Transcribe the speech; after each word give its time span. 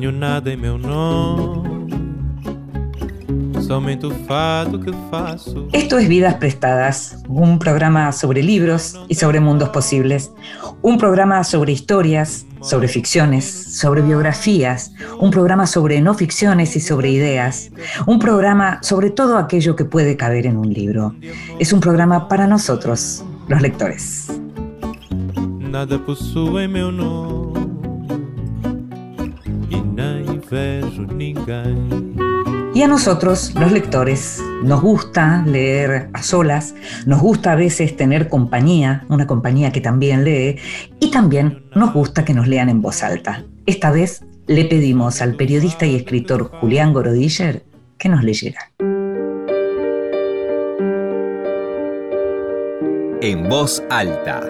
Nada 0.00 0.52
em 0.52 0.56
meu 0.56 0.78
nome, 0.78 1.98
somente 3.60 4.06
o 4.06 4.10
fado 4.26 4.78
que 4.78 4.92
faço. 5.10 5.68
Esto 5.72 5.98
es 5.98 6.06
Vidas 6.08 6.34
Prestadas, 6.34 7.20
un 7.28 7.58
programa 7.58 8.12
sobre 8.12 8.40
libros 8.40 8.98
y 9.08 9.16
sobre 9.16 9.40
mundos 9.40 9.70
posibles. 9.70 10.32
Un 10.82 10.98
programa 10.98 11.42
sobre 11.42 11.72
historias, 11.72 12.46
sobre 12.62 12.86
ficciones, 12.86 13.44
sobre 13.44 14.00
biografías, 14.00 14.92
un 15.18 15.32
programa 15.32 15.66
sobre 15.66 16.00
no 16.00 16.14
ficciones 16.14 16.76
y 16.76 16.80
sobre 16.80 17.10
ideas, 17.10 17.72
un 18.06 18.20
programa 18.20 18.78
sobre 18.82 19.10
todo 19.10 19.36
aquello 19.36 19.74
que 19.74 19.84
puede 19.84 20.16
caber 20.16 20.46
en 20.46 20.58
un 20.58 20.72
libro. 20.72 21.16
Es 21.58 21.72
un 21.72 21.80
programa 21.80 22.28
para 22.28 22.46
nosotros, 22.46 23.24
los 23.48 23.60
lectores. 23.60 24.28
Nada 25.58 25.98
possui 25.98 26.64
em 26.64 26.68
meu 26.68 26.90
nome 26.90 27.57
Y 32.74 32.82
a 32.82 32.88
nosotros, 32.88 33.52
los 33.58 33.72
lectores, 33.72 34.42
nos 34.62 34.80
gusta 34.80 35.42
leer 35.46 36.10
a 36.12 36.22
solas, 36.22 36.74
nos 37.06 37.20
gusta 37.20 37.52
a 37.52 37.56
veces 37.56 37.96
tener 37.96 38.28
compañía, 38.28 39.04
una 39.08 39.26
compañía 39.26 39.72
que 39.72 39.80
también 39.80 40.24
lee, 40.24 40.58
y 41.00 41.10
también 41.10 41.64
nos 41.74 41.92
gusta 41.92 42.24
que 42.24 42.34
nos 42.34 42.46
lean 42.46 42.68
en 42.68 42.80
voz 42.80 43.02
alta. 43.02 43.44
Esta 43.66 43.90
vez 43.90 44.24
le 44.46 44.64
pedimos 44.64 45.20
al 45.20 45.34
periodista 45.34 45.86
y 45.86 45.96
escritor 45.96 46.50
Julián 46.60 46.92
Gorodiller 46.92 47.64
que 47.98 48.08
nos 48.08 48.22
leyera. 48.22 48.60
En 53.20 53.48
voz 53.48 53.82
alta. 53.90 54.48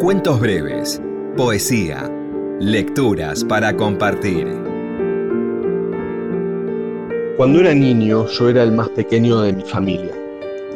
Cuentos 0.00 0.40
breves, 0.40 1.00
poesía, 1.36 2.10
lecturas 2.60 3.44
para 3.44 3.76
compartir. 3.76 4.48
Cuando 7.36 7.60
era 7.60 7.72
niño 7.72 8.26
yo 8.26 8.48
era 8.48 8.64
el 8.64 8.72
más 8.72 8.88
pequeño 8.88 9.42
de 9.42 9.52
mi 9.52 9.62
familia. 9.62 10.12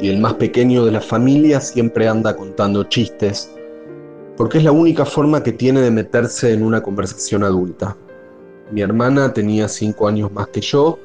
Y 0.00 0.08
el 0.08 0.20
más 0.20 0.34
pequeño 0.34 0.84
de 0.84 0.92
la 0.92 1.00
familia 1.00 1.60
siempre 1.60 2.06
anda 2.06 2.36
contando 2.36 2.84
chistes, 2.84 3.52
porque 4.36 4.58
es 4.58 4.64
la 4.64 4.70
única 4.70 5.04
forma 5.04 5.42
que 5.42 5.52
tiene 5.52 5.80
de 5.80 5.90
meterse 5.90 6.52
en 6.52 6.62
una 6.62 6.80
conversación 6.82 7.42
adulta. 7.42 7.96
Mi 8.70 8.80
hermana 8.80 9.32
tenía 9.32 9.66
cinco 9.66 10.06
años 10.06 10.30
más 10.30 10.48
que 10.48 10.60
yo, 10.60 11.00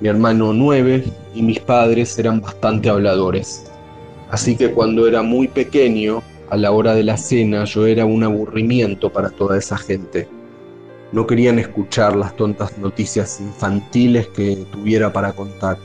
mi 0.00 0.08
hermano 0.08 0.52
nueve 0.52 1.04
y 1.32 1.42
mis 1.42 1.60
padres 1.60 2.18
eran 2.18 2.40
bastante 2.40 2.88
habladores. 2.88 3.70
Así 4.30 4.56
que 4.56 4.72
cuando 4.72 5.06
era 5.06 5.22
muy 5.22 5.46
pequeño, 5.46 6.22
a 6.50 6.56
la 6.56 6.72
hora 6.72 6.94
de 6.94 7.04
la 7.04 7.16
cena, 7.16 7.64
yo 7.64 7.86
era 7.86 8.06
un 8.06 8.24
aburrimiento 8.24 9.12
para 9.12 9.30
toda 9.30 9.58
esa 9.58 9.76
gente. 9.76 10.28
No 11.12 11.26
querían 11.26 11.58
escuchar 11.58 12.16
las 12.16 12.36
tontas 12.36 12.78
noticias 12.78 13.40
infantiles 13.40 14.28
que 14.28 14.56
tuviera 14.70 15.12
para 15.12 15.32
contar. 15.32 15.78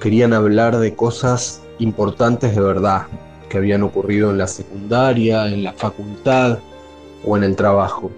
Querían 0.00 0.32
hablar 0.32 0.78
de 0.78 0.94
cosas 0.94 1.62
importantes 1.78 2.54
de 2.54 2.60
verdad, 2.60 3.06
que 3.48 3.58
habían 3.58 3.82
ocurrido 3.82 4.30
en 4.30 4.38
la 4.38 4.46
secundaria, 4.46 5.46
en 5.46 5.64
la 5.64 5.72
facultad 5.72 6.58
o 7.24 7.36
en 7.36 7.44
el 7.44 7.56
trabajo. 7.56 8.10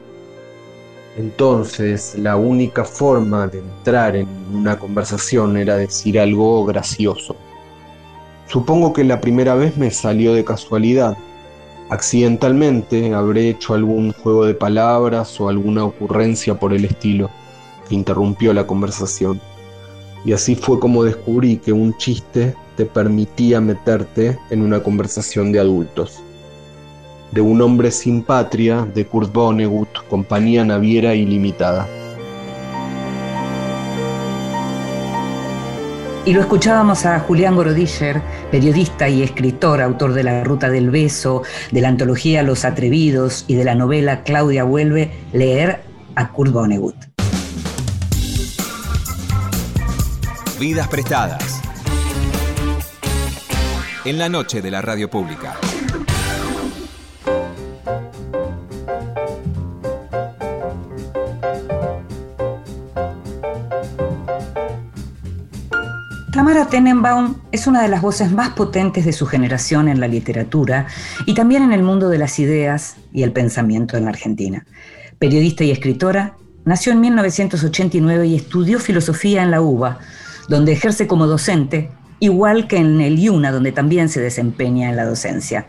Entonces, 1.16 2.14
la 2.18 2.36
única 2.36 2.84
forma 2.84 3.46
de 3.46 3.58
entrar 3.58 4.16
en 4.16 4.28
una 4.52 4.78
conversación 4.78 5.56
era 5.56 5.76
decir 5.76 6.20
algo 6.20 6.64
gracioso. 6.66 7.36
Supongo 8.48 8.92
que 8.92 9.04
la 9.04 9.20
primera 9.20 9.54
vez 9.54 9.76
me 9.76 9.90
salió 9.90 10.34
de 10.34 10.44
casualidad, 10.44 11.16
Accidentalmente 11.88 13.14
habré 13.14 13.48
hecho 13.48 13.74
algún 13.74 14.12
juego 14.12 14.44
de 14.44 14.54
palabras 14.54 15.40
o 15.40 15.48
alguna 15.48 15.84
ocurrencia 15.84 16.58
por 16.58 16.72
el 16.72 16.84
estilo 16.84 17.30
que 17.88 17.94
interrumpió 17.94 18.52
la 18.52 18.66
conversación. 18.66 19.40
Y 20.24 20.32
así 20.32 20.56
fue 20.56 20.80
como 20.80 21.04
descubrí 21.04 21.58
que 21.58 21.72
un 21.72 21.96
chiste 21.96 22.56
te 22.76 22.86
permitía 22.86 23.60
meterte 23.60 24.36
en 24.50 24.62
una 24.62 24.82
conversación 24.82 25.52
de 25.52 25.60
adultos. 25.60 26.20
De 27.30 27.40
un 27.40 27.62
hombre 27.62 27.92
sin 27.92 28.22
patria 28.22 28.84
de 28.92 29.06
Kurt 29.06 29.32
Vonnegut, 29.32 29.88
compañía 30.08 30.64
naviera 30.64 31.14
ilimitada. 31.14 31.88
Y 36.26 36.32
lo 36.32 36.40
escuchábamos 36.40 37.06
a 37.06 37.20
Julián 37.20 37.54
Gorodiller, 37.54 38.20
periodista 38.50 39.08
y 39.08 39.22
escritor, 39.22 39.80
autor 39.80 40.12
de 40.12 40.24
La 40.24 40.42
Ruta 40.42 40.68
del 40.68 40.90
Beso, 40.90 41.44
de 41.70 41.80
la 41.80 41.86
antología 41.86 42.42
Los 42.42 42.64
Atrevidos 42.64 43.44
y 43.46 43.54
de 43.54 43.62
la 43.62 43.76
novela 43.76 44.24
Claudia 44.24 44.64
Vuelve, 44.64 45.12
leer 45.32 45.84
a 46.16 46.32
Kurt 46.32 46.50
Vonnegut. 46.50 46.96
Vidas 50.58 50.88
prestadas. 50.88 51.62
En 54.04 54.18
la 54.18 54.28
noche 54.28 54.60
de 54.60 54.70
la 54.72 54.82
radio 54.82 55.08
pública. 55.08 55.54
Tamara 66.46 66.68
Tenenbaum 66.68 67.34
es 67.50 67.66
una 67.66 67.82
de 67.82 67.88
las 67.88 68.02
voces 68.02 68.30
más 68.30 68.50
potentes 68.50 69.04
de 69.04 69.12
su 69.12 69.26
generación 69.26 69.88
en 69.88 69.98
la 69.98 70.06
literatura 70.06 70.86
y 71.26 71.34
también 71.34 71.64
en 71.64 71.72
el 71.72 71.82
mundo 71.82 72.08
de 72.08 72.18
las 72.18 72.38
ideas 72.38 72.98
y 73.12 73.24
el 73.24 73.32
pensamiento 73.32 73.96
en 73.96 74.04
la 74.04 74.10
Argentina. 74.10 74.64
Periodista 75.18 75.64
y 75.64 75.72
escritora, 75.72 76.36
nació 76.64 76.92
en 76.92 77.00
1989 77.00 78.28
y 78.28 78.36
estudió 78.36 78.78
filosofía 78.78 79.42
en 79.42 79.50
la 79.50 79.60
UBA, 79.60 79.98
donde 80.48 80.70
ejerce 80.70 81.08
como 81.08 81.26
docente, 81.26 81.90
igual 82.20 82.68
que 82.68 82.76
en 82.76 83.00
el 83.00 83.18
IUNA, 83.18 83.50
donde 83.50 83.72
también 83.72 84.08
se 84.08 84.20
desempeña 84.20 84.88
en 84.88 84.94
la 84.94 85.04
docencia 85.04 85.66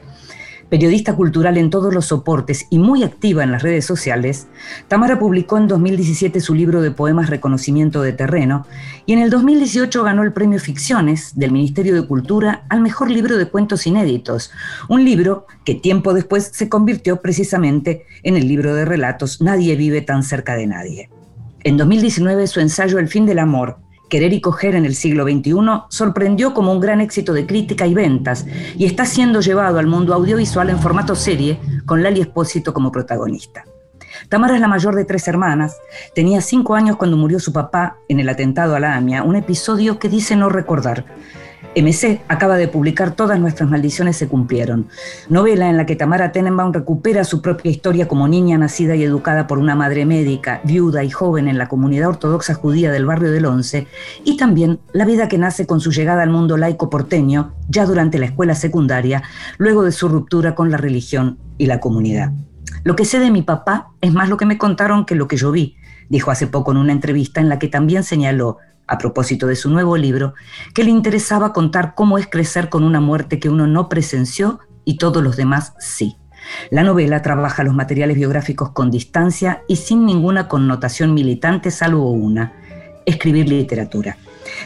periodista 0.69 1.15
cultural 1.15 1.57
en 1.57 1.69
todos 1.69 1.93
los 1.93 2.07
soportes 2.07 2.67
y 2.69 2.79
muy 2.79 3.03
activa 3.03 3.43
en 3.43 3.51
las 3.51 3.63
redes 3.63 3.85
sociales, 3.85 4.47
Tamara 4.87 5.19
publicó 5.19 5.57
en 5.57 5.67
2017 5.67 6.39
su 6.39 6.53
libro 6.53 6.81
de 6.81 6.91
poemas 6.91 7.29
Reconocimiento 7.29 8.01
de 8.01 8.13
Terreno 8.13 8.65
y 9.05 9.13
en 9.13 9.19
el 9.19 9.29
2018 9.29 10.03
ganó 10.03 10.23
el 10.23 10.33
premio 10.33 10.59
Ficciones 10.59 11.37
del 11.37 11.51
Ministerio 11.51 11.95
de 11.95 12.07
Cultura 12.07 12.65
al 12.69 12.81
mejor 12.81 13.09
libro 13.09 13.37
de 13.37 13.45
cuentos 13.47 13.87
inéditos, 13.87 14.51
un 14.89 15.05
libro 15.05 15.47
que 15.63 15.75
tiempo 15.75 16.13
después 16.13 16.51
se 16.53 16.69
convirtió 16.69 17.21
precisamente 17.21 18.05
en 18.23 18.35
el 18.35 18.47
libro 18.47 18.75
de 18.75 18.85
relatos 18.85 19.41
Nadie 19.41 19.75
vive 19.75 20.01
tan 20.01 20.23
cerca 20.23 20.55
de 20.55 20.67
nadie. 20.67 21.09
En 21.63 21.77
2019 21.77 22.47
su 22.47 22.59
ensayo 22.59 22.99
El 22.99 23.07
fin 23.07 23.25
del 23.25 23.39
amor 23.39 23.79
Querer 24.09 24.33
y 24.33 24.41
coger 24.41 24.75
en 24.75 24.85
el 24.85 24.95
siglo 24.95 25.23
XXI 25.23 25.53
sorprendió 25.89 26.53
como 26.53 26.71
un 26.71 26.79
gran 26.79 27.01
éxito 27.01 27.33
de 27.33 27.45
crítica 27.45 27.85
y 27.87 27.93
ventas 27.93 28.45
y 28.77 28.85
está 28.85 29.05
siendo 29.05 29.41
llevado 29.41 29.79
al 29.79 29.87
mundo 29.87 30.13
audiovisual 30.13 30.69
en 30.69 30.79
formato 30.79 31.15
serie 31.15 31.59
con 31.85 32.03
Lali 32.03 32.21
Espósito 32.21 32.73
como 32.73 32.91
protagonista. 32.91 33.65
Tamara 34.29 34.55
es 34.55 34.61
la 34.61 34.67
mayor 34.67 34.95
de 34.95 35.05
tres 35.05 35.27
hermanas. 35.27 35.77
Tenía 36.15 36.41
cinco 36.41 36.75
años 36.75 36.97
cuando 36.97 37.17
murió 37.17 37.39
su 37.39 37.53
papá 37.53 37.97
en 38.07 38.19
el 38.19 38.29
atentado 38.29 38.75
a 38.75 38.79
la 38.79 38.95
AMIA, 38.95 39.23
un 39.23 39.35
episodio 39.35 39.99
que 39.99 40.09
dice 40.09 40.35
no 40.35 40.49
recordar. 40.49 41.05
MC 41.81 42.21
acaba 42.27 42.57
de 42.57 42.67
publicar 42.67 43.15
Todas 43.15 43.39
nuestras 43.39 43.69
maldiciones 43.69 44.17
se 44.17 44.27
cumplieron, 44.27 44.87
novela 45.29 45.69
en 45.69 45.77
la 45.77 45.85
que 45.85 45.95
Tamara 45.95 46.31
Tenenbaum 46.31 46.73
recupera 46.73 47.23
su 47.23 47.41
propia 47.41 47.69
historia 47.69 48.07
como 48.07 48.27
niña 48.27 48.57
nacida 48.57 48.95
y 48.95 49.03
educada 49.03 49.45
por 49.45 49.59
una 49.59 49.75
madre 49.75 50.05
médica, 50.05 50.61
viuda 50.63 51.03
y 51.03 51.11
joven 51.11 51.47
en 51.47 51.57
la 51.57 51.67
comunidad 51.67 52.09
ortodoxa 52.09 52.55
judía 52.55 52.91
del 52.91 53.05
barrio 53.05 53.31
del 53.31 53.45
Once, 53.45 53.87
y 54.23 54.37
también 54.37 54.79
la 54.91 55.05
vida 55.05 55.27
que 55.27 55.37
nace 55.37 55.67
con 55.67 55.79
su 55.79 55.91
llegada 55.91 56.23
al 56.23 56.29
mundo 56.29 56.57
laico 56.57 56.89
porteño, 56.89 57.53
ya 57.69 57.85
durante 57.85 58.17
la 58.17 58.25
escuela 58.25 58.55
secundaria, 58.55 59.23
luego 59.57 59.83
de 59.83 59.91
su 59.91 60.09
ruptura 60.09 60.55
con 60.55 60.71
la 60.71 60.77
religión 60.77 61.37
y 61.57 61.67
la 61.67 61.79
comunidad. 61.79 62.31
Lo 62.83 62.95
que 62.95 63.05
sé 63.05 63.19
de 63.19 63.31
mi 63.31 63.43
papá 63.43 63.91
es 64.01 64.13
más 64.13 64.29
lo 64.29 64.37
que 64.37 64.45
me 64.45 64.57
contaron 64.57 65.05
que 65.05 65.15
lo 65.15 65.27
que 65.27 65.37
yo 65.37 65.51
vi, 65.51 65.75
dijo 66.09 66.31
hace 66.31 66.47
poco 66.47 66.71
en 66.71 66.77
una 66.77 66.93
entrevista 66.93 67.41
en 67.41 67.49
la 67.49 67.59
que 67.59 67.67
también 67.67 68.03
señaló 68.03 68.57
a 68.87 68.97
propósito 68.97 69.47
de 69.47 69.55
su 69.55 69.69
nuevo 69.69 69.97
libro, 69.97 70.33
que 70.73 70.83
le 70.83 70.91
interesaba 70.91 71.53
contar 71.53 71.93
cómo 71.95 72.17
es 72.17 72.27
crecer 72.27 72.69
con 72.69 72.83
una 72.83 72.99
muerte 72.99 73.39
que 73.39 73.49
uno 73.49 73.67
no 73.67 73.89
presenció 73.89 74.59
y 74.85 74.97
todos 74.97 75.23
los 75.23 75.35
demás 75.35 75.73
sí. 75.79 76.17
La 76.69 76.83
novela 76.83 77.21
trabaja 77.21 77.63
los 77.63 77.75
materiales 77.75 78.15
biográficos 78.15 78.71
con 78.71 78.89
distancia 78.89 79.63
y 79.67 79.75
sin 79.75 80.05
ninguna 80.05 80.47
connotación 80.47 81.13
militante 81.13 81.71
salvo 81.71 82.11
una, 82.11 82.53
escribir 83.05 83.49
literatura. 83.49 84.17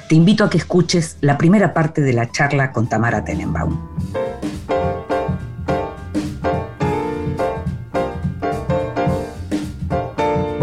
Te 0.08 0.16
invito 0.16 0.44
a 0.44 0.50
que 0.50 0.58
escuches 0.58 1.18
la 1.22 1.38
primera 1.38 1.74
parte 1.74 2.02
de 2.02 2.14
la 2.14 2.32
charla 2.32 2.72
con 2.72 2.88
Tamara 2.88 3.24
Tenenbaum. 3.24 3.78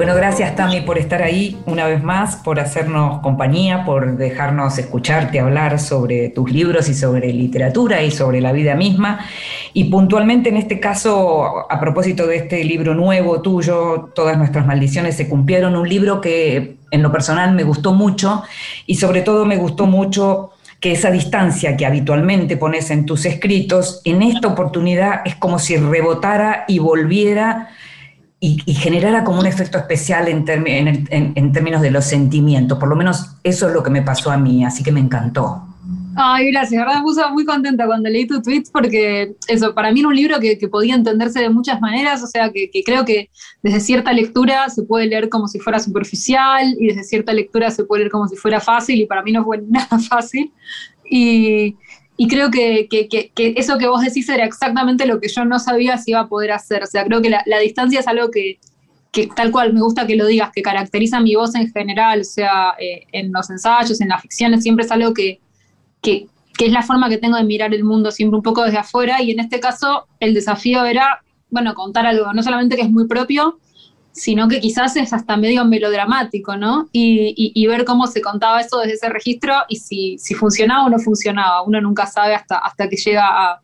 Bueno, 0.09 0.23
gracias 0.23 0.57
Tami 0.57 0.81
por 0.81 0.97
estar 0.97 1.23
ahí 1.23 1.59
una 1.67 1.87
vez 1.87 2.03
más, 2.03 2.37
por 2.37 2.59
hacernos 2.61 3.21
compañía, 3.21 3.85
por 3.85 4.17
dejarnos 4.17 4.79
escucharte 4.79 5.39
hablar 5.39 5.79
sobre 5.79 6.31
tus 6.31 6.51
libros 6.51 6.89
y 6.89 6.95
sobre 6.95 7.31
literatura 7.31 8.03
y 8.03 8.11
sobre 8.11 8.41
la 8.41 8.53
vida 8.53 8.75
misma. 8.75 9.21
Y 9.75 9.85
puntualmente 9.91 10.49
en 10.49 10.57
este 10.57 10.81
caso, 10.81 11.71
a 11.71 11.79
propósito 11.79 12.27
de 12.27 12.37
este 12.37 12.65
libro 12.65 12.95
nuevo 12.95 13.43
tuyo, 13.43 14.11
Todas 14.15 14.39
nuestras 14.39 14.67
maldiciones 14.67 15.15
se 15.15 15.29
cumplieron, 15.29 15.77
un 15.77 15.87
libro 15.87 16.23
que 16.23 16.79
en 16.91 17.03
lo 17.03 17.13
personal 17.13 17.55
me 17.55 17.65
gustó 17.65 17.93
mucho 17.93 18.45
y 18.87 18.95
sobre 18.95 19.21
todo 19.21 19.45
me 19.45 19.59
gustó 19.59 19.85
mucho 19.85 20.53
que 20.81 20.93
esa 20.93 21.11
distancia 21.11 21.77
que 21.77 21.85
habitualmente 21.85 22.57
pones 22.57 22.91
en 22.91 23.05
tus 23.05 23.27
escritos, 23.27 24.01
en 24.07 24.23
esta 24.23 24.49
oportunidad 24.49 25.21
es 25.27 25.35
como 25.35 25.59
si 25.59 25.77
rebotara 25.77 26.65
y 26.67 26.79
volviera 26.79 27.69
y, 28.41 28.75
generara 28.75 29.25
como 29.25 29.41
un 29.41 29.47
efecto 29.47 29.79
especial 29.79 30.29
en, 30.29 30.45
en, 30.49 31.53
términos 31.53 31.83
de 31.83 31.91
los 31.91 32.05
sentimientos. 32.05 32.79
Por 32.79 32.89
lo 32.89 32.95
menos 32.95 33.33
eso 33.43 33.67
es 33.69 33.75
lo 33.75 33.83
que 33.83 33.91
me 33.91 34.03
pasó 34.03 34.31
a 34.31 34.37
mí, 34.37 34.65
así 34.65 34.85
que 34.85 34.93
me 34.93 35.01
encantó. 35.01 35.65
Ay, 36.21 36.51
gracias, 36.51 36.85
verdad 36.85 36.99
me 36.99 37.03
puse 37.03 37.21
muy 37.31 37.45
contenta 37.45 37.87
cuando 37.87 38.09
leí 38.09 38.27
tu 38.27 38.43
tweet 38.43 38.65
porque 38.73 39.37
eso, 39.47 39.73
para 39.73 39.93
mí 39.93 40.01
era 40.01 40.09
un 40.09 40.17
libro 40.17 40.41
que, 40.41 40.57
podía 40.69 40.95
entenderse 40.95 41.41
de 41.41 41.49
muchas 41.49 41.81
maneras, 41.81 42.23
o 42.23 42.27
sea, 42.27 42.51
que, 42.53 42.71
creo 42.85 43.05
que 43.05 43.31
desde 43.63 43.81
cierta 43.81 44.13
lectura 44.13 44.69
se 44.69 44.83
puede 44.83 45.07
leer 45.07 45.29
como 45.29 45.47
si 45.47 45.61
fuera 45.61 45.79
superficial 45.79 46.75
y 46.79 46.89
desde 46.89 47.05
cierta 47.05 47.33
lectura 47.33 47.71
se 47.71 47.85
puede 47.85 48.01
leer 48.01 48.11
como 48.11 48.27
si 48.27 48.37
fuera 48.37 48.61
fácil 48.61 49.01
y 49.01 49.07
para 49.07 49.23
mí 49.23 49.33
no 49.33 49.45
fue 49.45 49.63
nada 49.69 49.99
fácil. 49.99 50.53
Y, 51.11 51.77
y 52.21 52.27
creo 52.27 52.51
que, 52.51 52.89
que, 52.91 53.33
eso 53.57 53.79
que 53.79 53.87
vos 53.87 54.03
decís 54.03 54.29
era 54.29 54.45
exactamente 54.45 55.07
lo 55.07 55.21
que 55.21 55.29
yo 55.29 55.45
no 55.45 55.61
sabía 55.61 55.97
si 55.99 56.11
iba 56.11 56.21
a 56.21 56.27
poder 56.27 56.51
hacer. 56.51 56.83
O 56.83 56.87
sea, 56.87 57.05
creo 57.05 57.23
que 57.23 57.31
la, 57.31 57.45
la 57.47 57.61
distancia 57.61 58.01
es 58.01 58.09
algo 58.09 58.29
que, 58.33 58.59
tal 59.37 59.53
cual 59.53 59.73
me 59.73 59.81
gusta 59.81 60.05
que 60.05 60.17
lo 60.17 60.27
digas, 60.27 60.51
que 60.53 60.61
caracteriza 60.61 61.21
mi 61.21 61.37
voz 61.37 61.55
en 61.55 61.71
general, 61.71 62.23
o 62.23 62.25
sea, 62.25 62.75
eh, 62.81 63.05
en 63.13 63.31
los 63.33 63.49
ensayos, 63.51 64.01
en 64.01 64.09
las 64.09 64.21
ficciones, 64.21 64.65
siempre 64.65 64.85
es 64.85 64.91
algo 64.91 65.15
que, 65.15 65.41
que, 66.03 66.27
es 66.59 66.73
la 66.73 66.83
forma 66.83 67.09
que 67.09 67.19
tengo 67.19 67.37
de 67.37 67.45
mirar 67.45 67.73
el 67.73 67.85
mundo 67.85 68.11
siempre 68.11 68.37
un 68.37 68.43
poco 68.43 68.65
desde 68.65 68.79
afuera. 68.79 69.23
Y 69.23 69.31
en 69.31 69.39
este 69.39 69.61
caso, 69.61 70.09
el 70.19 70.35
desafío 70.35 70.85
era, 70.87 71.23
bueno, 71.51 71.73
contar 71.75 72.05
algo, 72.05 72.33
no 72.33 72.43
solamente 72.43 72.75
que 72.75 72.83
es 72.83 72.91
muy 72.91 73.07
propio, 73.07 73.61
sino 74.19 74.49
que 74.49 74.61
quizás 74.61 74.97
es 74.97 75.13
hasta 75.13 75.37
medio 75.37 75.65
melodramático, 75.65 76.57
¿no? 76.57 76.89
Y, 76.93 77.67
ver 77.69 77.85
cómo 77.85 78.07
se 78.07 78.23
contaba 78.23 78.61
eso 78.61 78.79
desde 78.79 78.95
ese 78.95 79.09
registro 79.11 79.53
y 79.69 79.77
si, 79.77 80.17
si, 80.19 80.35
funcionaba 80.35 80.87
o 80.87 80.89
no 80.89 80.99
funcionaba. 80.99 81.63
Uno 81.63 81.81
nunca 81.81 82.07
sabe 82.07 82.35
hasta, 82.35 82.59
hasta 82.59 82.89
que 82.89 82.97
llega 82.97 83.27
a, 83.27 83.61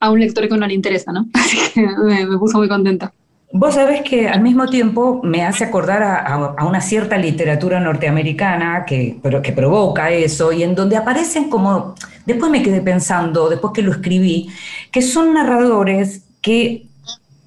a 0.00 0.10
un 0.10 0.18
lector 0.18 0.48
que 0.48 0.56
no 0.56 0.66
le 0.66 0.74
interesa, 0.74 1.12
¿no? 1.12 1.26
Así 1.34 1.56
que 1.72 1.86
me, 1.86 2.26
puso 2.38 2.58
muy 2.58 2.68
contenta. 2.68 3.12
Vos 3.52 3.74
sabés 3.74 4.02
que 4.02 4.28
al 4.28 4.42
mismo 4.42 4.66
tiempo 4.66 5.20
me 5.22 5.44
hace 5.44 5.64
acordar 5.64 6.02
a, 6.02 6.18
a, 6.58 6.64
una 6.66 6.80
cierta 6.80 7.16
literatura 7.16 7.80
norteamericana 7.80 8.84
que, 8.84 9.18
pero, 9.22 9.40
que 9.40 9.52
provoca 9.52 10.10
eso 10.10 10.52
y 10.52 10.64
en 10.64 10.74
donde 10.74 10.96
aparecen 10.96 11.48
como, 11.48 11.94
después 12.26 12.50
me 12.50 12.62
quedé 12.62 12.82
pensando, 12.82 13.48
después 13.48 13.72
que 13.72 13.82
lo 13.82 13.92
escribí, 13.92 14.50
que 14.90 15.00
son 15.00 15.32
narradores 15.32 16.24
que 16.42 16.87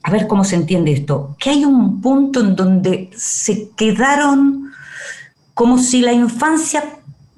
a 0.03 0.11
ver 0.11 0.27
cómo 0.27 0.43
se 0.43 0.55
entiende 0.55 0.91
esto, 0.91 1.35
que 1.39 1.51
hay 1.51 1.65
un 1.65 2.01
punto 2.01 2.39
en 2.39 2.55
donde 2.55 3.09
se 3.15 3.69
quedaron 3.75 4.71
como 5.53 5.77
si 5.77 6.01
la 6.01 6.13
infancia 6.13 6.83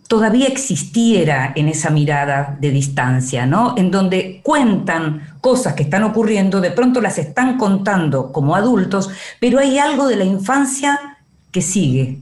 todavía 0.07 0.47
existiera 0.47 1.53
en 1.55 1.67
esa 1.67 1.89
mirada 1.89 2.57
de 2.59 2.71
distancia, 2.71 3.45
¿no? 3.45 3.73
En 3.77 3.89
donde 3.89 4.41
cuentan 4.43 5.35
cosas 5.41 5.73
que 5.73 5.83
están 5.83 6.03
ocurriendo, 6.03 6.61
de 6.61 6.71
pronto 6.71 7.01
las 7.01 7.17
están 7.17 7.57
contando 7.57 8.31
como 8.31 8.55
adultos, 8.55 9.09
pero 9.39 9.59
hay 9.59 9.79
algo 9.79 10.07
de 10.07 10.17
la 10.17 10.25
infancia 10.25 11.17
que 11.51 11.61
sigue. 11.61 12.19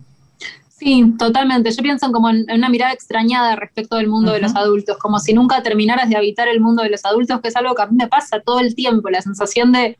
Sí, 0.81 1.13
totalmente. 1.19 1.69
Yo 1.69 1.83
pienso 1.83 2.11
como 2.11 2.31
en, 2.31 2.47
una 2.51 2.67
mirada 2.67 2.91
extrañada 2.91 3.55
respecto 3.55 3.97
del 3.97 4.07
mundo 4.07 4.31
de 4.31 4.41
los 4.41 4.55
adultos, 4.55 4.97
como 4.97 5.19
si 5.19 5.31
nunca 5.31 5.61
terminaras 5.61 6.09
de 6.09 6.15
habitar 6.15 6.47
el 6.47 6.59
mundo 6.59 6.81
de 6.81 6.89
los 6.89 7.05
adultos, 7.05 7.39
que 7.39 7.49
es 7.49 7.55
algo 7.55 7.75
que 7.75 7.83
a 7.83 7.85
mí 7.85 7.95
me 7.95 8.07
pasa 8.07 8.39
todo 8.39 8.59
el 8.59 8.73
tiempo, 8.73 9.11
la 9.11 9.21
sensación 9.21 9.71
de 9.73 9.99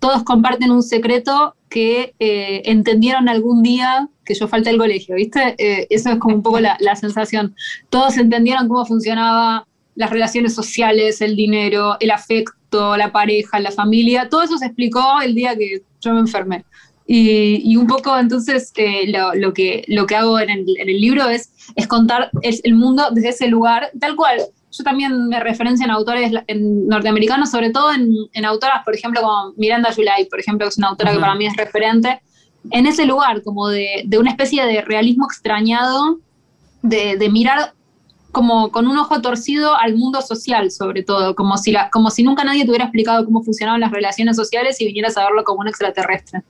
todos 0.00 0.24
comparten 0.24 0.70
un 0.70 0.82
secreto 0.82 1.56
que 1.70 2.14
eh, 2.18 2.60
entendieron 2.66 3.30
algún 3.30 3.62
día 3.62 4.10
que 4.26 4.34
yo 4.34 4.48
falté 4.48 4.68
al 4.68 4.76
colegio, 4.76 5.14
¿viste? 5.14 5.54
Eh, 5.56 5.86
eso 5.88 6.10
es 6.10 6.18
como 6.18 6.36
un 6.36 6.42
poco 6.42 6.60
la, 6.60 6.76
la, 6.78 6.94
sensación. 6.94 7.56
Todos 7.88 8.18
entendieron 8.18 8.68
cómo 8.68 8.84
funcionaba 8.84 9.66
las 9.94 10.10
relaciones 10.10 10.54
sociales, 10.54 11.22
el 11.22 11.36
dinero, 11.36 11.96
el 12.00 12.10
afecto, 12.10 12.98
la 12.98 13.12
pareja, 13.12 13.60
la 13.60 13.70
familia, 13.70 14.28
todo 14.28 14.42
eso 14.42 14.58
se 14.58 14.66
explicó 14.66 15.22
el 15.24 15.34
día 15.34 15.56
que 15.56 15.80
yo 16.02 16.12
me 16.12 16.20
enfermé. 16.20 16.66
Y, 17.10 17.74
un 17.78 17.86
poco 17.86 18.18
entonces 18.18 18.70
eh, 18.76 19.10
lo, 19.34 19.54
que, 19.54 19.82
lo 19.88 20.06
que 20.06 20.14
hago 20.14 20.38
en 20.38 20.50
el, 20.50 20.66
libro 21.00 21.26
es, 21.26 21.50
es 21.74 21.86
contar 21.86 22.30
el, 22.42 22.74
mundo 22.74 23.08
desde 23.12 23.30
ese 23.30 23.48
lugar, 23.48 23.90
tal 23.98 24.14
cual. 24.14 24.42
Yo 24.70 24.84
también 24.84 25.28
me 25.28 25.40
referencio 25.40 25.86
en 25.86 25.90
autores 25.90 26.30
norteamericanos, 26.54 27.50
sobre 27.50 27.70
todo 27.70 27.90
en, 27.94 28.44
autoras, 28.44 28.84
por 28.84 28.94
ejemplo, 28.94 29.22
como 29.22 29.54
Miranda 29.56 29.90
July, 29.94 30.26
por 30.28 30.38
ejemplo, 30.38 30.66
que 30.66 30.68
es 30.68 30.76
una 30.76 30.88
autora 30.88 31.12
que 31.12 31.18
para 31.18 31.34
mí 31.34 31.46
es 31.46 31.56
referente, 31.56 32.20
en 32.70 32.86
ese 32.86 33.06
lugar, 33.06 33.42
como 33.42 33.68
de, 33.68 34.06
una 34.18 34.30
especie 34.30 34.66
de 34.66 34.82
realismo 34.82 35.24
extrañado, 35.24 36.18
de, 36.82 37.16
de 37.16 37.30
mirar 37.30 37.72
como 38.32 38.70
con 38.70 38.86
un 38.86 38.98
ojo 38.98 39.22
torcido 39.22 39.74
al 39.74 39.96
mundo 39.96 40.20
social, 40.20 40.70
sobre 40.70 41.02
todo, 41.02 41.34
como 41.34 41.56
si, 41.56 41.72
la, 41.72 41.88
como 41.88 42.10
si 42.10 42.22
nunca 42.22 42.44
nadie 42.44 42.64
te 42.64 42.70
hubiera 42.70 42.84
explicado 42.84 43.24
cómo 43.24 43.42
funcionaban 43.42 43.80
las 43.80 43.90
relaciones 43.90 44.36
sociales 44.36 44.78
y 44.82 44.86
vinieras 44.86 45.16
a 45.16 45.24
verlo 45.24 45.44
como 45.44 45.60
un 45.60 45.68
extraterrestre. 45.68 46.42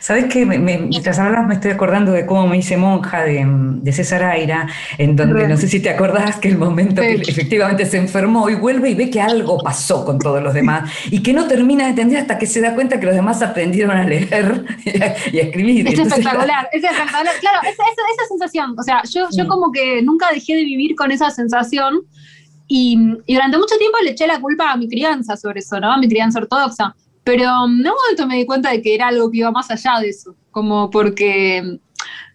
¿Sabes 0.00 0.26
qué? 0.26 0.44
mientras 0.44 1.18
hablas 1.18 1.46
me 1.46 1.54
estoy 1.54 1.70
acordando 1.70 2.12
de 2.12 2.26
cómo 2.26 2.46
me 2.46 2.58
hice 2.58 2.76
monja 2.76 3.22
de, 3.22 3.92
César 3.92 4.22
Aira, 4.22 4.68
en 4.98 5.16
donde 5.16 5.48
no 5.48 5.56
sé 5.56 5.68
si 5.68 5.80
te 5.80 5.90
acordás 5.90 6.36
que 6.36 6.48
el 6.48 6.58
momento 6.58 7.02
que 7.02 7.14
efectivamente 7.14 7.86
se 7.86 7.98
enfermó 7.98 8.48
y 8.48 8.54
vuelve 8.54 8.90
y 8.90 8.94
ve 8.94 9.10
que 9.10 9.20
algo 9.20 9.58
pasó 9.58 10.04
con 10.04 10.18
todos 10.18 10.42
los 10.42 10.54
demás 10.54 10.90
y 11.10 11.22
que 11.22 11.32
no 11.32 11.46
termina 11.46 11.84
de 11.84 11.90
entender 11.90 12.18
hasta 12.18 12.38
que 12.38 12.46
se 12.46 12.60
da 12.60 12.74
cuenta 12.74 12.98
que 12.98 13.06
los 13.06 13.14
demás 13.14 13.42
aprendieron 13.42 13.96
a 13.96 14.04
leer 14.04 14.64
y 14.84 15.38
a, 15.38 15.42
escribir. 15.42 15.88
Es 15.88 15.98
espectacular, 15.98 16.68
es 16.72 16.82
espectacular. 16.82 17.34
Claro, 17.40 17.58
esa, 17.62 17.82
esa, 17.82 18.28
sensación, 18.28 18.74
o 18.78 18.82
sea, 18.82 19.02
yo, 19.10 19.28
yo 19.36 19.44
mm. 19.44 19.48
como 19.48 19.72
que 19.72 20.02
nunca 20.02 20.28
dejé 20.32 20.56
de 20.56 20.64
vivir 20.64 20.94
con 20.94 21.10
esa 21.10 21.30
sensación 21.30 22.00
y, 22.66 22.98
y 23.26 23.34
durante 23.34 23.58
mucho 23.58 23.76
tiempo 23.76 23.98
le 24.02 24.10
eché 24.10 24.26
la 24.26 24.40
culpa 24.40 24.70
a 24.70 24.76
mi 24.76 24.88
crianza 24.88 25.36
sobre 25.36 25.60
eso, 25.60 25.80
¿no? 25.80 25.92
A 25.92 25.98
mi 25.98 26.08
crianza 26.08 26.38
ortodoxa 26.38 26.94
pero 27.24 27.44
en 27.44 27.72
un 27.72 27.82
momento 27.82 28.26
me 28.26 28.36
di 28.36 28.46
cuenta 28.46 28.70
de 28.70 28.82
que 28.82 28.94
era 28.94 29.08
algo 29.08 29.30
que 29.30 29.38
iba 29.38 29.50
más 29.50 29.70
allá 29.70 30.00
de 30.00 30.08
eso, 30.08 30.34
como 30.50 30.90
porque, 30.90 31.78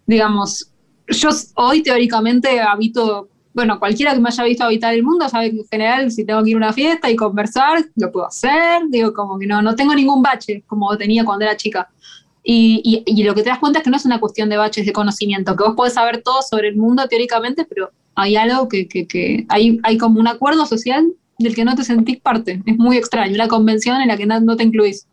digamos, 0.05 0.71
yo 1.07 1.29
hoy 1.55 1.81
teóricamente 1.81 2.61
habito, 2.61 3.29
bueno, 3.53 3.79
cualquiera 3.79 4.13
que 4.13 4.19
me 4.19 4.29
haya 4.29 4.43
visto 4.43 4.63
habitar 4.63 4.93
el 4.93 5.03
mundo 5.03 5.27
sabe 5.29 5.51
que 5.51 5.57
en 5.57 5.67
general 5.67 6.11
si 6.11 6.25
tengo 6.25 6.43
que 6.43 6.51
ir 6.51 6.55
a 6.55 6.57
una 6.57 6.73
fiesta 6.73 7.09
y 7.09 7.15
conversar, 7.15 7.85
lo 7.95 8.11
puedo 8.11 8.27
hacer, 8.27 8.83
digo, 8.89 9.13
como 9.13 9.39
que 9.39 9.47
no, 9.47 9.61
no 9.61 9.75
tengo 9.75 9.93
ningún 9.95 10.21
bache 10.21 10.63
como 10.67 10.95
tenía 10.97 11.25
cuando 11.25 11.45
era 11.45 11.57
chica. 11.57 11.89
Y, 12.47 13.03
y, 13.07 13.23
lo 13.23 13.33
que 13.33 13.41
te 13.41 13.49
das 13.49 13.57
cuenta 13.57 13.79
es 13.79 13.83
que 13.83 13.89
no 13.89 13.97
es 13.97 14.05
una 14.05 14.19
cuestión 14.19 14.49
de 14.49 14.57
baches 14.57 14.85
de 14.85 14.93
conocimiento, 14.93 15.55
que 15.55 15.63
vos 15.63 15.73
podés 15.75 15.93
saber 15.93 16.21
todo 16.21 16.43
sobre 16.43 16.67
el 16.67 16.75
mundo 16.75 17.07
teóricamente, 17.07 17.65
pero 17.65 17.89
hay 18.13 18.35
algo 18.35 18.69
que, 18.69 18.87
que, 18.87 19.07
que 19.07 19.47
hay, 19.49 19.79
hay 19.81 19.97
como 19.97 20.19
un 20.19 20.27
acuerdo 20.27 20.67
social 20.67 21.11
del 21.37 21.55
que 21.55 21.65
no 21.65 21.75
te 21.75 21.83
sentís 21.83 22.19
parte. 22.19 22.61
Es 22.65 22.77
muy 22.77 22.97
extraño, 22.97 23.35
una 23.35 23.47
convención 23.47 24.01
en 24.01 24.07
la 24.07 24.17
que 24.17 24.25
no, 24.25 24.55
te 24.55 24.63
incluís. 24.63 25.07